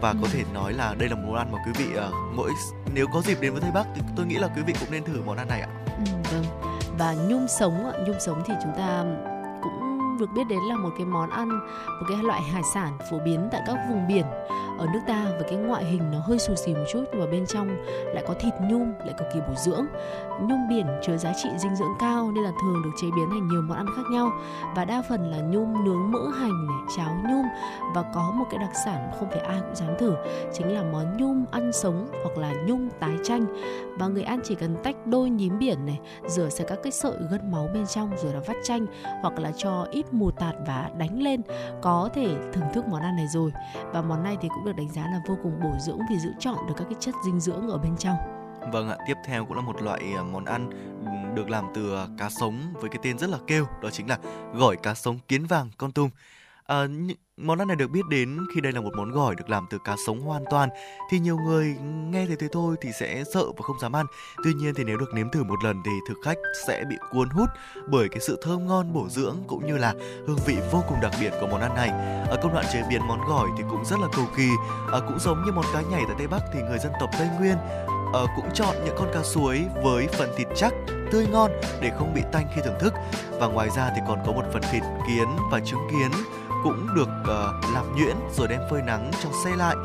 và 0.00 0.14
có 0.22 0.28
thể 0.32 0.44
nói 0.54 0.72
là 0.72 0.94
đây 0.98 1.08
là 1.08 1.14
một 1.14 1.22
món 1.26 1.36
ăn 1.36 1.52
mà 1.52 1.58
quý 1.66 1.72
vị 1.78 1.86
uh, 2.08 2.14
mỗi 2.34 2.50
nếu 2.94 3.06
có 3.12 3.20
dịp 3.20 3.38
đến 3.40 3.52
với 3.52 3.60
Tây 3.60 3.70
Bắc 3.74 3.86
thì 3.94 4.02
tôi 4.16 4.26
nghĩ 4.26 4.34
là 4.34 4.48
quý 4.56 4.62
vị 4.66 4.74
cũng 4.80 4.90
nên 4.90 5.04
thử 5.04 5.22
món 5.26 5.36
ăn 5.36 5.48
này 5.48 5.60
ạ. 5.60 5.68
Ừ, 5.86 6.12
vâng. 6.32 6.44
Và 6.98 7.14
nhum 7.14 7.46
sống 7.46 7.92
nhum 8.06 8.16
sống 8.20 8.42
thì 8.46 8.54
chúng 8.62 8.72
ta 8.76 9.04
được 10.20 10.32
biết 10.34 10.44
đến 10.48 10.58
là 10.68 10.76
một 10.76 10.90
cái 10.96 11.06
món 11.06 11.30
ăn, 11.30 11.48
một 12.00 12.06
cái 12.08 12.22
loại 12.22 12.42
hải 12.42 12.62
sản 12.74 12.98
phổ 13.10 13.18
biến 13.18 13.48
tại 13.52 13.60
các 13.66 13.78
vùng 13.88 14.06
biển 14.08 14.24
ở 14.80 14.86
nước 14.92 15.00
ta 15.06 15.24
Với 15.24 15.44
cái 15.50 15.58
ngoại 15.58 15.84
hình 15.84 16.10
nó 16.12 16.18
hơi 16.18 16.38
xù 16.38 16.54
xì 16.54 16.74
một 16.74 16.84
chút 16.92 17.04
nhưng 17.10 17.20
mà 17.20 17.26
bên 17.30 17.46
trong 17.46 17.76
lại 18.14 18.24
có 18.28 18.34
thịt 18.34 18.54
nhum 18.60 18.92
lại 18.98 19.14
cực 19.18 19.28
kỳ 19.34 19.40
bổ 19.40 19.54
dưỡng. 19.56 19.86
Nhum 20.40 20.68
biển 20.68 20.86
chứa 21.02 21.16
giá 21.16 21.32
trị 21.42 21.48
dinh 21.56 21.76
dưỡng 21.76 21.94
cao 21.98 22.30
nên 22.34 22.44
là 22.44 22.50
thường 22.62 22.82
được 22.84 22.90
chế 23.00 23.06
biến 23.16 23.30
thành 23.30 23.48
nhiều 23.48 23.62
món 23.62 23.76
ăn 23.76 23.86
khác 23.96 24.02
nhau 24.12 24.30
và 24.76 24.84
đa 24.84 25.02
phần 25.08 25.30
là 25.30 25.38
nhum 25.38 25.84
nướng 25.84 26.12
mỡ 26.12 26.28
hành 26.38 26.66
này 26.66 26.76
cháo 26.96 27.16
nhum 27.28 27.44
và 27.94 28.02
có 28.14 28.32
một 28.34 28.44
cái 28.50 28.58
đặc 28.60 28.70
sản 28.84 29.10
không 29.18 29.30
phải 29.30 29.40
ai 29.40 29.60
cũng 29.60 29.74
dám 29.74 29.90
thử 29.98 30.14
chính 30.52 30.74
là 30.74 30.82
món 30.92 31.16
nhum 31.16 31.44
ăn 31.50 31.72
sống 31.72 32.08
hoặc 32.24 32.38
là 32.38 32.52
nhum 32.66 32.88
tái 33.00 33.14
chanh. 33.24 33.46
Và 33.98 34.08
người 34.08 34.22
ăn 34.22 34.40
chỉ 34.44 34.54
cần 34.54 34.76
tách 34.82 35.06
đôi 35.06 35.30
nhím 35.30 35.58
biển 35.58 35.86
này 35.86 36.00
rửa 36.26 36.48
sạch 36.48 36.64
các 36.68 36.78
cái 36.82 36.92
sợi 36.92 37.16
gân 37.30 37.50
máu 37.50 37.68
bên 37.74 37.86
trong 37.86 38.10
rồi 38.22 38.32
là 38.32 38.40
vắt 38.46 38.56
chanh 38.64 38.86
hoặc 39.22 39.38
là 39.38 39.52
cho 39.56 39.86
ít 39.90 40.09
mù 40.12 40.30
tạt 40.30 40.54
và 40.66 40.90
đánh 40.98 41.22
lên 41.22 41.40
có 41.82 42.08
thể 42.14 42.28
thưởng 42.52 42.68
thức 42.74 42.84
món 42.88 43.02
ăn 43.02 43.16
này 43.16 43.26
rồi 43.28 43.52
và 43.92 44.02
món 44.02 44.22
này 44.22 44.36
thì 44.40 44.48
cũng 44.48 44.64
được 44.64 44.76
đánh 44.76 44.90
giá 44.90 45.02
là 45.02 45.20
vô 45.28 45.36
cùng 45.42 45.60
bổ 45.62 45.72
dưỡng 45.80 45.98
vì 46.10 46.18
giữ 46.18 46.30
chọn 46.38 46.56
được 46.68 46.74
các 46.76 46.84
cái 46.84 46.96
chất 47.00 47.14
dinh 47.24 47.40
dưỡng 47.40 47.68
ở 47.68 47.78
bên 47.78 47.96
trong 47.96 48.16
Vâng 48.72 48.88
ạ, 48.88 48.96
tiếp 49.06 49.14
theo 49.24 49.44
cũng 49.44 49.56
là 49.56 49.62
một 49.62 49.82
loại 49.82 50.00
ờ, 50.16 50.24
món 50.24 50.44
ăn 50.44 50.70
được 51.34 51.50
làm 51.50 51.66
từ 51.74 51.94
ờ, 51.94 52.08
cá 52.18 52.30
sống 52.30 52.60
với 52.72 52.90
cái 52.90 52.98
tên 53.02 53.18
rất 53.18 53.30
là 53.30 53.38
kêu, 53.46 53.66
đó 53.82 53.90
chính 53.90 54.08
là 54.08 54.18
gỏi 54.54 54.76
cá 54.76 54.94
sống 54.94 55.18
kiến 55.28 55.46
vàng 55.46 55.70
con 55.78 55.92
tum. 55.92 56.10
À, 56.70 56.86
món 57.36 57.58
ăn 57.58 57.68
này 57.68 57.76
được 57.76 57.90
biết 57.90 58.06
đến 58.08 58.38
khi 58.54 58.60
đây 58.60 58.72
là 58.72 58.80
một 58.80 58.90
món 58.96 59.10
gỏi 59.10 59.34
được 59.34 59.50
làm 59.50 59.66
từ 59.70 59.78
cá 59.84 59.96
sống 60.06 60.20
hoàn 60.20 60.44
toàn 60.50 60.68
thì 61.10 61.18
nhiều 61.18 61.36
người 61.38 61.76
nghe 61.82 62.26
thấy 62.26 62.36
thế 62.36 62.48
thôi 62.52 62.76
thì 62.80 62.90
sẽ 63.00 63.24
sợ 63.34 63.44
và 63.56 63.62
không 63.62 63.78
dám 63.80 63.96
ăn. 63.96 64.06
Tuy 64.44 64.54
nhiên 64.54 64.74
thì 64.74 64.84
nếu 64.84 64.96
được 64.96 65.14
nếm 65.14 65.30
thử 65.30 65.44
một 65.44 65.64
lần 65.64 65.76
thì 65.84 65.90
thực 66.08 66.18
khách 66.24 66.38
sẽ 66.66 66.84
bị 66.90 66.96
cuốn 67.10 67.28
hút 67.28 67.48
bởi 67.88 68.08
cái 68.08 68.20
sự 68.20 68.38
thơm 68.42 68.66
ngon 68.66 68.92
bổ 68.92 69.08
dưỡng 69.08 69.36
cũng 69.46 69.66
như 69.66 69.78
là 69.78 69.94
hương 70.26 70.38
vị 70.46 70.56
vô 70.72 70.82
cùng 70.88 71.00
đặc 71.02 71.12
biệt 71.20 71.32
của 71.40 71.46
món 71.46 71.60
ăn 71.60 71.74
này. 71.74 71.88
Ở 72.28 72.38
công 72.42 72.52
đoạn 72.52 72.66
chế 72.72 72.82
biến 72.90 73.06
món 73.08 73.28
gỏi 73.28 73.48
thì 73.58 73.64
cũng 73.70 73.84
rất 73.84 74.00
là 74.00 74.08
cầu 74.16 74.26
kỳ. 74.36 74.48
À, 74.92 74.98
cũng 75.08 75.18
giống 75.20 75.42
như 75.44 75.52
món 75.52 75.64
cá 75.72 75.82
nhảy 75.82 76.02
tại 76.06 76.16
Tây 76.18 76.26
Bắc 76.26 76.42
thì 76.54 76.60
người 76.62 76.78
dân 76.78 76.92
tộc 77.00 77.10
Tây 77.18 77.28
Nguyên 77.38 77.56
uh, 78.08 78.30
cũng 78.36 78.48
chọn 78.54 78.76
những 78.84 78.94
con 78.98 79.10
cá 79.14 79.22
suối 79.22 79.64
với 79.82 80.06
phần 80.06 80.28
thịt 80.36 80.48
chắc 80.56 80.74
tươi 81.12 81.26
ngon 81.32 81.50
để 81.80 81.90
không 81.98 82.14
bị 82.14 82.22
tanh 82.32 82.46
khi 82.54 82.60
thưởng 82.64 82.78
thức 82.80 82.94
và 83.40 83.46
ngoài 83.46 83.68
ra 83.76 83.90
thì 83.94 84.00
còn 84.08 84.18
có 84.26 84.32
một 84.32 84.44
phần 84.52 84.62
thịt 84.72 84.82
kiến 85.06 85.28
và 85.50 85.60
trứng 85.60 85.88
kiến 85.90 86.10
cũng 86.64 86.86
được 86.94 87.08
uh, 87.22 87.74
làm 87.74 87.96
nhuyễn 87.96 88.16
rồi 88.36 88.48
đem 88.48 88.60
phơi 88.70 88.82
nắng 88.82 89.10
cho 89.22 89.28
xe 89.44 89.56
lại. 89.56 89.76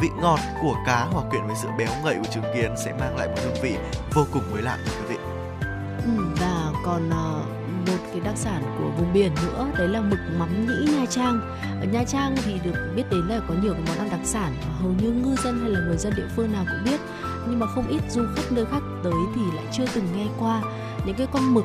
Vị 0.00 0.08
ngọt 0.20 0.38
của 0.62 0.74
cá 0.86 1.04
hòa 1.04 1.22
quyện 1.30 1.46
với 1.46 1.56
sự 1.62 1.68
béo 1.78 1.88
ngậy 2.04 2.14
của 2.14 2.30
trứng 2.34 2.44
kiến 2.54 2.74
sẽ 2.84 2.92
mang 3.00 3.16
lại 3.16 3.28
một 3.28 3.34
hương 3.44 3.62
vị 3.62 3.76
vô 4.14 4.24
cùng 4.32 4.42
mới 4.52 4.62
lạ 4.62 4.78
quý 4.84 5.06
vị. 5.08 5.16
Ừ, 6.04 6.24
và 6.40 6.72
còn 6.84 7.08
uh, 7.08 7.88
một 7.88 7.98
cái 8.10 8.20
đặc 8.20 8.34
sản 8.36 8.62
của 8.78 8.90
vùng 8.98 9.12
biển 9.12 9.34
nữa 9.34 9.66
đấy 9.78 9.88
là 9.88 10.00
mực 10.00 10.18
mắm 10.38 10.66
nhĩ 10.66 10.92
Nha 10.92 11.06
Trang. 11.10 11.40
Ở 11.80 11.86
Nha 11.92 12.04
Trang 12.04 12.36
thì 12.44 12.60
được 12.64 12.92
biết 12.96 13.04
đến 13.10 13.20
là 13.20 13.40
có 13.48 13.54
nhiều 13.62 13.72
cái 13.72 13.82
món 13.88 13.98
ăn 13.98 14.08
đặc 14.10 14.20
sản 14.24 14.56
mà 14.68 14.74
hầu 14.80 14.90
như 14.90 15.10
ngư 15.10 15.36
dân 15.44 15.60
hay 15.60 15.70
là 15.70 15.80
người 15.80 15.96
dân 15.96 16.12
địa 16.16 16.26
phương 16.36 16.52
nào 16.52 16.64
cũng 16.68 16.84
biết. 16.84 17.00
Nhưng 17.48 17.58
mà 17.58 17.66
không 17.66 17.86
ít 17.88 18.00
du 18.10 18.22
khách 18.36 18.52
nơi 18.52 18.64
khác 18.64 18.82
tới 19.04 19.12
thì 19.34 19.42
lại 19.54 19.64
chưa 19.72 19.84
từng 19.94 20.06
nghe 20.16 20.26
qua. 20.38 20.62
Những 21.06 21.16
cái 21.16 21.26
con 21.32 21.54
mực 21.54 21.64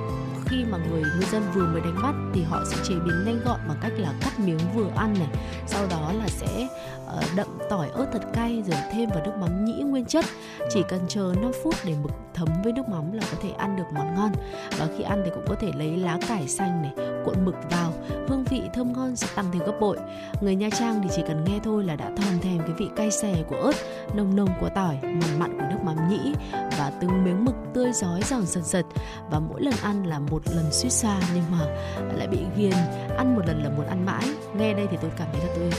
khi 0.49 0.65
mà 0.69 0.77
người 0.77 1.01
ngư 1.01 1.25
dân 1.31 1.43
vừa 1.53 1.67
mới 1.67 1.81
đánh 1.81 1.95
bắt 2.03 2.15
thì 2.33 2.43
họ 2.43 2.63
sẽ 2.71 2.77
chế 2.83 2.95
biến 3.05 3.25
nhanh 3.25 3.39
gọn 3.45 3.59
bằng 3.67 3.77
cách 3.81 3.93
là 3.97 4.13
cắt 4.21 4.39
miếng 4.39 4.59
vừa 4.75 4.89
ăn 4.95 5.13
này, 5.19 5.29
sau 5.67 5.87
đó 5.89 6.13
là 6.19 6.27
sẽ 6.27 6.67
đậm 7.36 7.47
tỏi 7.70 7.89
ớt 7.93 8.05
thật 8.14 8.22
cay 8.34 8.64
rồi 8.68 8.80
thêm 8.91 9.10
vào 9.10 9.26
nước 9.26 9.34
mắm 9.39 9.66
nhĩ 9.66 9.84
nguyên 9.84 10.05
chất. 10.05 10.26
Chỉ 10.70 10.84
cần 10.89 11.01
chờ 11.07 11.34
5 11.41 11.51
phút 11.64 11.76
để 11.86 11.95
mực 12.03 12.12
thấm 12.34 12.47
với 12.64 12.74
nước 12.74 12.89
mắm 12.89 13.14
là 13.14 13.24
có 13.32 13.38
thể 13.41 13.49
ăn 13.49 13.76
được 13.78 13.84
món 13.93 14.16
ngon. 14.16 14.32
Và 14.78 14.88
khi 14.97 15.03
ăn 15.03 15.22
thì 15.26 15.32
cũng 15.36 15.45
có 15.47 15.55
thể 15.60 15.72
lấy 15.78 15.97
lá 15.97 16.18
cải 16.28 16.47
xanh 16.47 16.82
này 16.82 16.91
cuộn 17.26 17.45
mực 17.45 17.55
vào. 17.72 17.93
Hương 18.28 18.43
vị 18.43 18.62
thơm 18.74 18.93
ngon 18.93 19.16
sẽ 19.16 19.28
tăng 19.36 19.45
thêm 19.51 19.64
gấp 19.66 19.80
bội. 19.80 19.97
Người 20.41 20.55
nha 20.55 20.70
trang 20.70 21.01
thì 21.03 21.10
chỉ 21.16 21.22
cần 21.28 21.43
nghe 21.43 21.60
thôi 21.64 21.84
là 21.84 21.95
đã 21.95 22.12
thòm 22.18 22.39
thèm 22.41 22.60
cái 22.60 22.72
vị 22.78 22.88
cay 22.95 23.12
xè 23.12 23.36
của 23.49 23.55
ớt 23.55 23.74
nồng 24.14 24.36
nồng 24.36 24.49
của 24.62 24.70
tỏi 24.76 24.97
mặn 25.01 25.39
mặn 25.39 25.60
của 25.60 25.66
nước 25.70 25.84
mắm 25.84 26.10
nhĩ 26.10 26.34
và 26.51 26.91
từng 27.01 27.24
miếng 27.24 27.45
mực 27.45 27.55
tươi 27.74 27.91
giói 27.93 28.22
giòn 28.22 28.45
sật 28.45 28.66
sật 28.66 28.86
và 29.32 29.39
mỗi 29.39 29.62
lần 29.62 29.74
ăn 29.84 30.05
là 30.05 30.20
một 30.20 30.41
lần 30.55 30.72
suýt 30.72 30.89
xa 30.89 31.20
nhưng 31.34 31.43
mà 31.51 31.66
lại 32.18 32.28
bị 32.28 32.39
ghiền. 32.57 32.74
Ăn 33.18 33.36
một 33.36 33.41
lần 33.47 33.64
là 33.64 33.70
muốn 33.70 33.88
ăn 33.88 34.05
mãi. 34.05 34.24
Nghe 34.57 34.74
đây 34.74 34.88
thì 34.91 34.97
tôi 35.01 35.12
cảm 35.18 35.28
thấy 35.34 35.41
là 35.47 35.53
tôi 35.55 35.72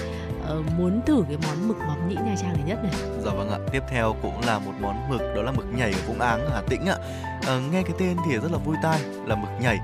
uh, 0.59 0.67
muốn 0.79 1.01
thử 1.07 1.25
cái 1.29 1.37
món 1.43 1.69
mực 1.69 1.77
mắm 1.79 2.09
nhĩ 2.09 2.15
nha 2.15 2.35
trang 2.41 2.53
này 2.53 2.63
nhất 2.67 2.79
này. 2.83 2.93
Dạ 3.25 3.31
vâng 3.33 3.51
ạ. 3.51 3.59
Tiếp 3.73 3.83
theo 3.91 4.17
cũng 4.23 4.41
là 4.47 4.59
một 4.59 4.73
món 4.81 5.11
mực 5.11 5.21
đó 5.37 5.43
là 5.43 5.53
mực 5.53 5.67
nhảy 5.75 5.93
ở 5.93 5.99
vũng 6.07 6.21
áng 6.21 6.41
ở 6.41 6.51
hà 6.55 6.63
tĩnh 6.69 6.87
ạ. 6.87 6.97
Uh, 7.39 7.73
nghe 7.73 7.83
cái 7.83 7.93
tên 7.99 8.17
thì 8.27 8.37
rất 8.37 8.53
là 8.53 8.59
vui 8.59 8.77
tai 8.83 9.01
là 9.27 9.37
mực 9.37 9.51
nhảy. 9.61 9.79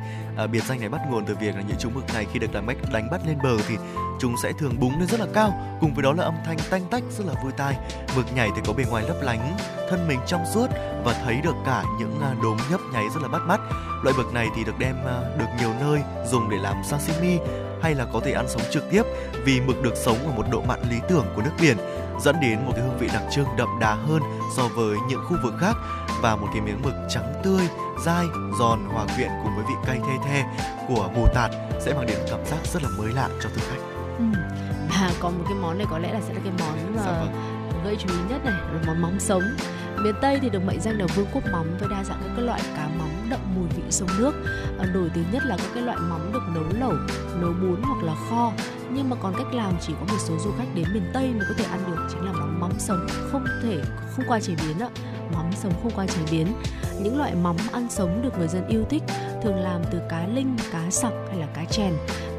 Uh, 0.44 0.50
biệt 0.50 0.64
danh 0.64 0.80
này 0.80 0.88
bắt 0.88 1.00
nguồn 1.10 1.24
từ 1.26 1.34
việc 1.34 1.54
là 1.54 1.62
những 1.68 1.76
chú 1.78 1.90
mực 1.90 2.14
này 2.14 2.26
khi 2.32 2.38
được 2.38 2.52
đánh 2.52 2.66
bắt 2.66 2.76
đánh 2.92 3.10
bắt 3.10 3.20
lên 3.26 3.38
bờ 3.42 3.56
thì 3.68 3.76
chúng 4.20 4.34
sẽ 4.42 4.52
thường 4.58 4.80
búng 4.80 4.98
lên 4.98 5.08
rất 5.08 5.20
là 5.20 5.26
cao 5.34 5.78
cùng 5.80 5.94
với 5.94 6.02
đó 6.02 6.12
là 6.12 6.24
âm 6.24 6.34
thanh 6.44 6.58
tanh 6.70 6.82
tách 6.90 7.02
rất 7.10 7.24
là 7.26 7.42
vui 7.42 7.52
tai. 7.52 7.76
Mực 8.16 8.34
nhảy 8.34 8.50
thì 8.56 8.62
có 8.66 8.72
bề 8.72 8.84
ngoài 8.90 9.04
lấp 9.08 9.16
lánh 9.22 9.56
thân 9.90 10.08
mình 10.08 10.20
trong 10.26 10.44
suốt 10.54 10.66
và 11.04 11.12
thấy 11.24 11.40
được 11.44 11.54
cả 11.66 11.84
những 11.98 12.20
à, 12.20 12.34
đốm 12.42 12.56
nhấp 12.70 12.80
nháy 12.92 13.04
rất 13.14 13.22
là 13.22 13.28
bắt 13.28 13.42
mắt. 13.46 13.60
Loại 14.04 14.16
mực 14.16 14.32
này 14.34 14.48
thì 14.56 14.64
được 14.64 14.78
đem 14.78 14.96
à, 15.06 15.20
được 15.38 15.46
nhiều 15.58 15.70
nơi 15.80 16.00
dùng 16.26 16.50
để 16.50 16.56
làm 16.56 16.76
sashimi 16.84 17.38
hay 17.82 17.94
là 17.94 18.06
có 18.12 18.20
thể 18.24 18.32
ăn 18.32 18.48
sống 18.48 18.62
trực 18.70 18.90
tiếp 18.90 19.02
vì 19.44 19.60
mực 19.60 19.82
được 19.82 19.96
sống 19.96 20.18
ở 20.26 20.32
một 20.36 20.44
độ 20.50 20.62
mặn 20.62 20.80
lý 20.90 20.96
tưởng 21.08 21.26
của 21.36 21.42
nước 21.42 21.50
biển 21.60 21.76
dẫn 22.20 22.36
đến 22.40 22.58
một 22.66 22.72
cái 22.76 22.84
hương 22.84 22.98
vị 22.98 23.08
đặc 23.12 23.22
trưng 23.30 23.46
đậm 23.56 23.68
đà 23.80 23.94
hơn 23.94 24.22
so 24.56 24.68
với 24.68 24.96
những 25.08 25.20
khu 25.24 25.36
vực 25.42 25.54
khác 25.60 25.76
và 26.22 26.36
một 26.36 26.46
cái 26.52 26.60
miếng 26.60 26.82
mực 26.82 26.94
trắng 27.08 27.34
tươi, 27.44 27.68
dai, 28.04 28.24
giòn 28.58 28.78
hòa 28.92 29.06
quyện 29.16 29.28
cùng 29.44 29.56
với 29.56 29.64
vị 29.68 29.74
cay 29.86 29.98
the 29.98 30.28
the 30.28 30.44
của 30.88 31.10
mù 31.14 31.26
tạt 31.34 31.50
sẽ 31.80 31.94
mang 31.94 32.06
đến 32.06 32.18
cảm 32.30 32.46
giác 32.46 32.58
rất 32.72 32.82
là 32.82 32.88
mới 32.98 33.12
lạ 33.12 33.28
cho 33.42 33.48
thực 33.48 33.62
khách. 33.70 33.82
Ừ. 34.18 34.24
Và 34.90 35.12
còn 35.20 35.38
một 35.38 35.44
cái 35.48 35.58
món 35.58 35.78
này 35.78 35.86
có 35.90 35.98
lẽ 35.98 36.12
là 36.12 36.20
sẽ 36.20 36.34
là 36.34 36.40
cái 36.44 36.52
món 36.58 36.96
mà 36.96 37.02
dạ 37.04 37.10
vâng. 37.20 37.32
gây 37.84 37.96
chú 37.98 38.08
ý 38.08 38.18
nhất 38.28 38.44
này 38.44 38.54
là 38.54 38.80
món 38.86 39.02
mắm 39.02 39.20
sống. 39.20 39.42
Miền 40.02 40.14
Tây 40.22 40.38
thì 40.42 40.50
được 40.50 40.64
mệnh 40.66 40.80
danh 40.80 40.98
là 40.98 41.06
vương 41.16 41.26
quốc 41.32 41.44
mắm 41.52 41.76
với 41.78 41.88
đa 41.88 42.04
dạng 42.04 42.20
các 42.36 42.42
loại 42.42 42.60
cá 42.76 42.88
mắm 42.98 43.08
đậm 43.30 43.40
mùi 43.56 43.68
vị 43.76 43.82
sông 43.90 44.08
nước. 44.18 44.32
Ờ, 44.78 44.86
nổi 44.86 45.10
tiếng 45.14 45.24
nhất 45.32 45.42
là 45.46 45.56
các 45.56 45.68
cái 45.74 45.82
loại 45.82 45.98
mắm 45.98 46.32
được 46.32 46.42
nấu 46.54 46.64
lẩu, 46.80 46.94
nấu 47.40 47.52
bún 47.52 47.82
hoặc 47.82 48.02
là 48.02 48.14
kho. 48.30 48.52
Nhưng 48.90 49.10
mà 49.10 49.16
còn 49.22 49.34
cách 49.38 49.54
làm 49.54 49.72
chỉ 49.80 49.92
có 49.92 50.06
một 50.12 50.18
số 50.18 50.34
du 50.44 50.50
khách 50.58 50.74
đến 50.74 50.84
miền 50.94 51.10
Tây 51.14 51.32
mới 51.32 51.46
có 51.48 51.54
thể 51.58 51.64
ăn 51.64 51.80
được, 51.86 52.08
chính 52.10 52.24
là 52.24 52.32
mắm 52.32 52.60
mắm 52.60 52.70
sống 52.78 53.06
không 53.32 53.44
thể, 53.62 53.78
không 54.16 54.24
qua 54.28 54.40
chế 54.40 54.54
biến 54.62 54.78
ạ. 54.78 54.88
Mắm 55.34 55.50
sống 55.56 55.72
không 55.82 55.92
qua 55.94 56.06
chế 56.06 56.20
biến. 56.30 56.46
Những 57.00 57.18
loại 57.18 57.34
mắm 57.34 57.56
ăn 57.72 57.90
sống 57.90 58.22
được 58.22 58.38
người 58.38 58.48
dân 58.48 58.68
yêu 58.68 58.84
thích, 58.90 59.02
thường 59.42 59.56
làm 59.56 59.82
từ 59.90 59.98
cá 60.10 60.26
linh, 60.26 60.56
cá 60.72 60.90
sặc 60.90 61.12
hay 61.28 61.38
là 61.38 61.46
cá 61.46 61.64
chèn. 61.64 61.92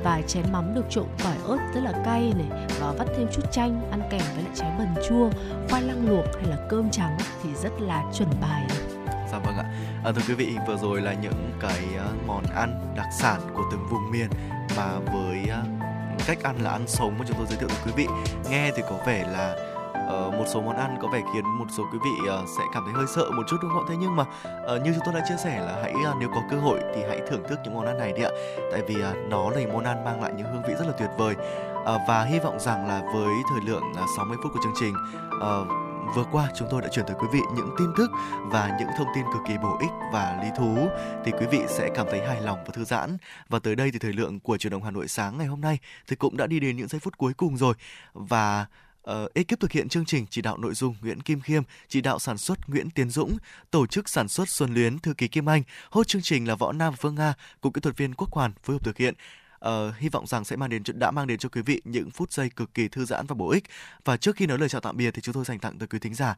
Và 0.04 0.22
chén 0.28 0.44
mắm 0.52 0.76
được 0.76 0.86
trộn 0.90 1.06
tỏi 1.24 1.36
ớt 1.48 1.58
rất 1.76 1.82
là 1.84 1.92
cay 2.06 2.34
này, 2.38 2.68
và 2.80 2.94
vắt 2.98 3.08
thêm 3.18 3.28
chút 3.34 3.52
chanh, 3.52 3.92
ăn 3.92 4.02
kèm 4.12 4.22
với 4.36 4.44
lại 4.44 4.54
trái 4.56 4.72
bần 4.78 4.88
chua, 5.10 5.30
khoai 5.70 5.82
lang 5.82 6.10
luộc 6.10 6.26
hay 6.36 6.46
là 6.46 6.58
cơm 6.70 6.90
trắng 6.90 7.18
thì 7.44 7.50
rất 7.64 7.72
là 7.80 8.04
chuẩn 8.14 8.30
bài 8.42 8.68
À, 10.08 10.12
thưa 10.12 10.22
quý 10.28 10.34
vị, 10.34 10.58
vừa 10.68 10.78
rồi 10.78 11.02
là 11.02 11.14
những 11.14 11.52
cái 11.60 11.84
à, 11.98 12.08
món 12.28 12.44
ăn 12.56 12.94
đặc 12.96 13.08
sản 13.20 13.42
của 13.54 13.64
từng 13.72 13.88
vùng 13.90 14.12
miền 14.12 14.30
mà 14.78 15.00
với 15.14 15.44
à, 15.50 15.64
cách 16.28 16.44
ăn 16.44 16.56
là 16.64 16.72
ăn 16.72 16.88
sống 16.88 17.16
mà 17.20 17.26
chúng 17.28 17.38
tôi 17.38 17.48
giới 17.50 17.58
thiệu 17.58 17.68
với 17.68 17.78
quý 17.86 17.92
vị. 17.96 18.08
Nghe 18.50 18.72
thì 18.76 18.82
có 18.90 18.98
vẻ 19.06 19.28
là 19.32 19.56
uh, 20.08 20.34
một 20.34 20.46
số 20.48 20.62
món 20.62 20.78
ăn 20.78 20.98
có 21.02 21.08
vẻ 21.08 21.22
khiến 21.34 21.46
một 21.60 21.66
số 21.78 21.84
quý 21.94 22.00
vị 22.04 22.30
uh, 22.30 22.50
sẽ 22.58 22.64
cảm 22.74 22.84
thấy 22.86 22.94
hơi 22.94 23.06
sợ 23.16 23.32
một 23.32 23.44
chút 23.48 23.58
đúng 23.62 23.72
không? 23.72 23.84
ạ? 23.84 23.88
Thế 23.90 23.96
nhưng 24.00 24.16
mà 24.16 24.24
uh, 24.76 24.82
như 24.82 24.94
chúng 24.94 25.04
tôi 25.06 25.14
đã 25.14 25.26
chia 25.30 25.38
sẻ 25.44 25.60
là 25.60 25.80
hãy 25.84 25.94
uh, 25.94 26.18
nếu 26.20 26.30
có 26.30 26.42
cơ 26.52 26.58
hội 26.58 26.80
thì 26.96 27.02
hãy 27.08 27.22
thưởng 27.30 27.44
thức 27.50 27.60
những 27.64 27.76
món 27.76 27.86
ăn 27.86 27.98
này 27.98 28.14
đi 28.14 28.24
ạ. 28.24 28.32
Tại 28.72 28.82
vì 28.88 28.96
uh, 28.96 29.30
nó 29.30 29.50
là 29.50 29.60
những 29.60 29.74
món 29.74 29.84
ăn 29.84 30.06
mang 30.06 30.22
lại 30.22 30.34
những 30.38 30.48
hương 30.54 30.64
vị 30.68 30.74
rất 30.80 30.88
là 30.88 30.94
tuyệt 31.00 31.10
vời. 31.18 31.36
Uh, 31.82 32.02
và 32.08 32.24
hy 32.24 32.40
vọng 32.40 32.60
rằng 32.60 32.88
là 32.88 33.02
với 33.14 33.34
thời 33.52 33.62
lượng 33.66 33.84
uh, 33.92 34.10
60 34.18 34.38
phút 34.44 34.52
của 34.54 34.60
chương 34.64 34.76
trình 34.80 34.94
uh, 35.38 35.87
Vừa 36.16 36.26
qua 36.32 36.52
chúng 36.56 36.68
tôi 36.72 36.82
đã 36.82 36.88
chuyển 36.92 37.06
tới 37.06 37.16
quý 37.20 37.28
vị 37.34 37.40
những 37.56 37.70
tin 37.78 37.88
tức 37.98 38.12
và 38.46 38.78
những 38.80 38.90
thông 38.98 39.08
tin 39.16 39.26
cực 39.34 39.42
kỳ 39.48 39.58
bổ 39.58 39.78
ích 39.80 39.92
và 40.14 40.40
lý 40.44 40.50
thú. 40.58 40.88
Thì 41.26 41.32
quý 41.40 41.46
vị 41.52 41.60
sẽ 41.70 41.90
cảm 41.96 42.08
thấy 42.12 42.28
hài 42.28 42.42
lòng 42.42 42.60
và 42.66 42.72
thư 42.74 42.84
giãn. 42.84 43.18
Và 43.50 43.60
tới 43.60 43.76
đây 43.76 43.92
thì 43.92 44.00
thời 44.00 44.14
lượng 44.14 44.40
của 44.40 44.58
truyền 44.58 44.72
động 44.72 44.84
Hà 44.84 44.92
Nội 44.92 45.08
sáng 45.08 45.38
ngày 45.38 45.48
hôm 45.48 45.62
nay 45.62 45.80
thì 46.08 46.16
cũng 46.16 46.38
đã 46.38 46.48
đi 46.48 46.60
đến 46.60 46.78
những 46.78 46.88
giây 46.88 47.00
phút 47.00 47.18
cuối 47.18 47.34
cùng 47.34 47.58
rồi. 47.58 47.74
Và 48.14 48.66
Uh, 49.26 49.34
ekip 49.34 49.60
thực 49.60 49.72
hiện 49.72 49.90
chương 49.90 50.06
trình 50.06 50.26
chỉ 50.30 50.42
đạo 50.42 50.58
nội 50.58 50.74
dung 50.74 50.96
Nguyễn 51.02 51.22
Kim 51.22 51.42
Khiêm, 51.42 51.64
chỉ 51.88 52.02
đạo 52.02 52.20
sản 52.20 52.38
xuất 52.38 52.70
Nguyễn 52.70 52.90
Tiến 52.90 53.10
Dũng, 53.10 53.38
tổ 53.72 53.88
chức 53.88 54.10
sản 54.10 54.28
xuất 54.28 54.50
Xuân 54.50 54.74
Luyến, 54.74 55.00
thư 55.00 55.14
ký 55.14 55.28
Kim 55.28 55.50
Anh, 55.50 55.64
hốt 55.90 56.08
chương 56.08 56.22
trình 56.22 56.48
là 56.48 56.56
Võ 56.56 56.72
Nam 56.72 56.94
và 56.94 56.98
Phương 57.00 57.16
Nga, 57.16 57.34
cùng 57.62 57.74
kỹ 57.74 57.82
thuật 57.82 57.98
viên 57.98 58.14
Quốc 58.14 58.32
Hoàn 58.32 58.52
phối 58.64 58.76
hợp 58.76 58.84
thực 58.84 58.98
hiện 58.98 59.14
uh, 59.66 59.96
hy 59.98 60.10
vọng 60.10 60.28
rằng 60.28 60.46
sẽ 60.46 60.56
mang 60.56 60.70
đến 60.70 60.84
đã 60.94 61.12
mang 61.12 61.28
đến 61.28 61.40
cho 61.40 61.50
quý 61.50 61.62
vị 61.62 61.82
những 61.86 62.12
phút 62.12 62.32
giây 62.32 62.50
cực 62.50 62.74
kỳ 62.74 62.88
thư 62.88 63.06
giãn 63.06 63.28
và 63.28 63.36
bổ 63.36 63.50
ích. 63.50 63.64
Và 64.06 64.18
trước 64.18 64.36
khi 64.36 64.46
nói 64.46 64.58
lời 64.58 64.70
chào 64.70 64.82
tạm 64.82 64.98
biệt 64.98 65.12
thì 65.14 65.22
chúng 65.22 65.34
tôi 65.34 65.46
dành 65.46 65.60
tặng 65.60 65.78
tới 65.78 65.88
quý 65.88 66.00
thính 66.00 66.14
giả 66.16 66.36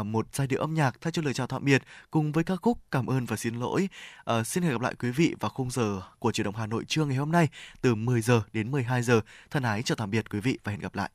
uh, 0.00 0.06
một 0.06 0.26
giai 0.32 0.46
điệu 0.46 0.60
âm 0.60 0.74
nhạc 0.74 1.00
thay 1.00 1.12
cho 1.12 1.22
lời 1.22 1.34
chào 1.34 1.46
tạm 1.46 1.64
biệt 1.64 1.82
cùng 2.10 2.32
với 2.32 2.44
ca 2.44 2.56
khúc 2.56 2.78
Cảm 2.90 3.06
ơn 3.06 3.24
và 3.24 3.36
xin 3.36 3.54
lỗi. 3.54 3.88
Uh, 4.30 4.46
xin 4.46 4.62
hẹn 4.62 4.72
gặp 4.72 4.80
lại 4.80 4.94
quý 4.94 5.10
vị 5.10 5.34
vào 5.40 5.50
khung 5.50 5.70
giờ 5.70 6.02
của 6.18 6.32
truyền 6.32 6.44
động 6.44 6.56
Hà 6.56 6.66
Nội 6.66 6.84
trưa 6.84 7.04
ngày 7.04 7.16
hôm 7.16 7.32
nay 7.32 7.48
từ 7.80 7.94
10 7.94 8.20
giờ 8.20 8.42
đến 8.52 8.70
12 8.70 9.02
giờ. 9.02 9.20
Thân 9.50 9.62
ái 9.62 9.82
chào 9.82 9.96
tạm 9.96 10.10
biệt 10.10 10.30
quý 10.30 10.40
vị 10.40 10.58
và 10.64 10.72
hẹn 10.72 10.80
gặp 10.80 10.94
lại. 10.94 11.10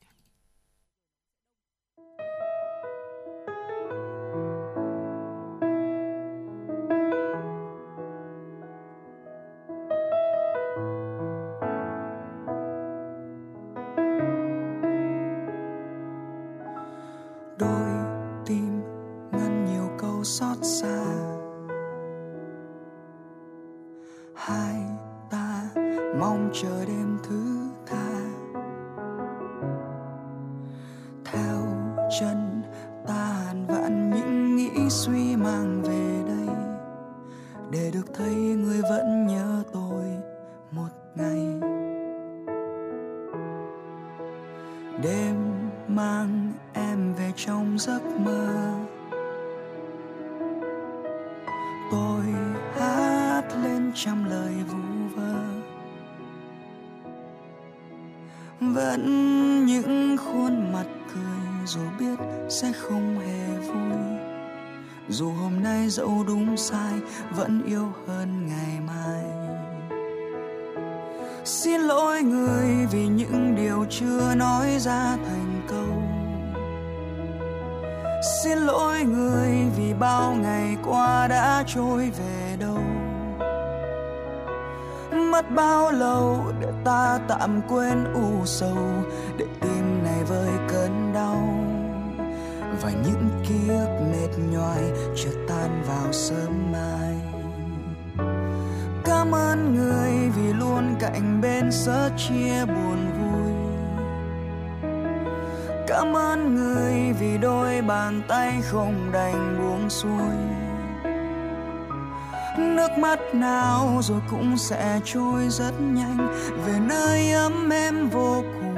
Nước 113.16 113.34
nào 113.34 114.00
rồi 114.02 114.20
cũng 114.30 114.56
sẽ 114.56 115.00
trôi 115.04 115.48
rất 115.48 115.72
nhanh. 115.80 116.34
Về 116.66 116.78
nơi 116.88 117.32
ấm 117.32 117.70
em 117.70 118.08
vô 118.08 118.42
cùng, 118.60 118.74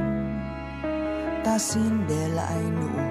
ta 1.45 1.59
xin 1.59 2.07
để 2.09 2.29
lại 2.29 2.63
nụ 2.81 3.08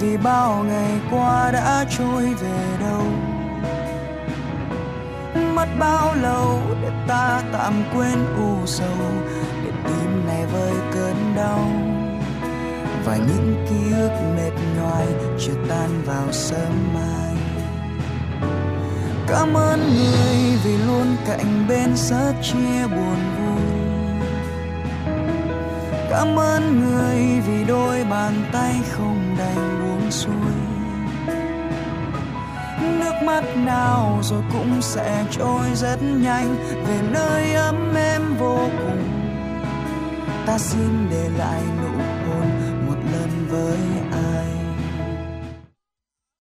vì 0.00 0.16
bao 0.16 0.64
ngày 0.68 1.00
qua 1.10 1.50
đã 1.50 1.84
trôi 1.98 2.34
về 2.34 2.76
đâu. 2.80 3.02
Mất 5.54 5.68
bao 5.78 6.14
lâu 6.14 6.60
để 6.82 6.90
ta 7.08 7.42
tạm 7.52 7.82
quên 7.94 8.26
u 8.36 8.66
sầu, 8.66 8.98
để 9.64 9.70
tim 9.84 10.26
này 10.26 10.46
vơi 10.46 10.72
cơn 10.94 11.34
đau. 11.36 11.60
Và 13.04 13.16
những 13.16 13.66
ký 13.68 13.92
ức 13.96 14.12
mệt 14.36 14.52
nhoài 14.76 15.06
chưa 15.38 15.66
tan 15.68 16.02
vào 16.06 16.32
sớm 16.32 16.94
mai. 16.94 17.34
Cảm 19.28 19.54
ơn 19.54 19.80
người 19.80 20.58
vì 20.64 20.76
luôn 20.76 21.16
cạnh 21.26 21.66
bên 21.68 21.96
sớt 21.96 22.32
chia 22.42 22.86
buồn 22.86 23.16
vui. 23.38 23.88
Cảm 26.10 26.36
ơn 26.38 26.80
người 26.80 27.40
vì 27.46 27.64
đôi 27.64 28.04
bàn 28.10 28.44
tay 28.52 28.74
không 28.90 29.36
đành 29.38 29.87
buông 30.08 30.12
xuôi 30.12 30.52
nước 32.98 33.12
mắt 33.24 33.44
nào 33.56 34.20
rồi 34.22 34.42
cũng 34.52 34.82
sẽ 34.82 35.24
trôi 35.30 35.66
rất 35.74 36.02
nhanh, 36.02 36.56
về 36.86 37.00
nơi 37.10 37.54
ấm 37.54 37.94
êm 37.94 38.36
vô 38.38 38.58
cùng. 38.78 39.04
Ta 40.46 40.58
xin 40.58 41.08
để 41.10 41.28
lại 41.38 41.62
nụ 41.82 41.97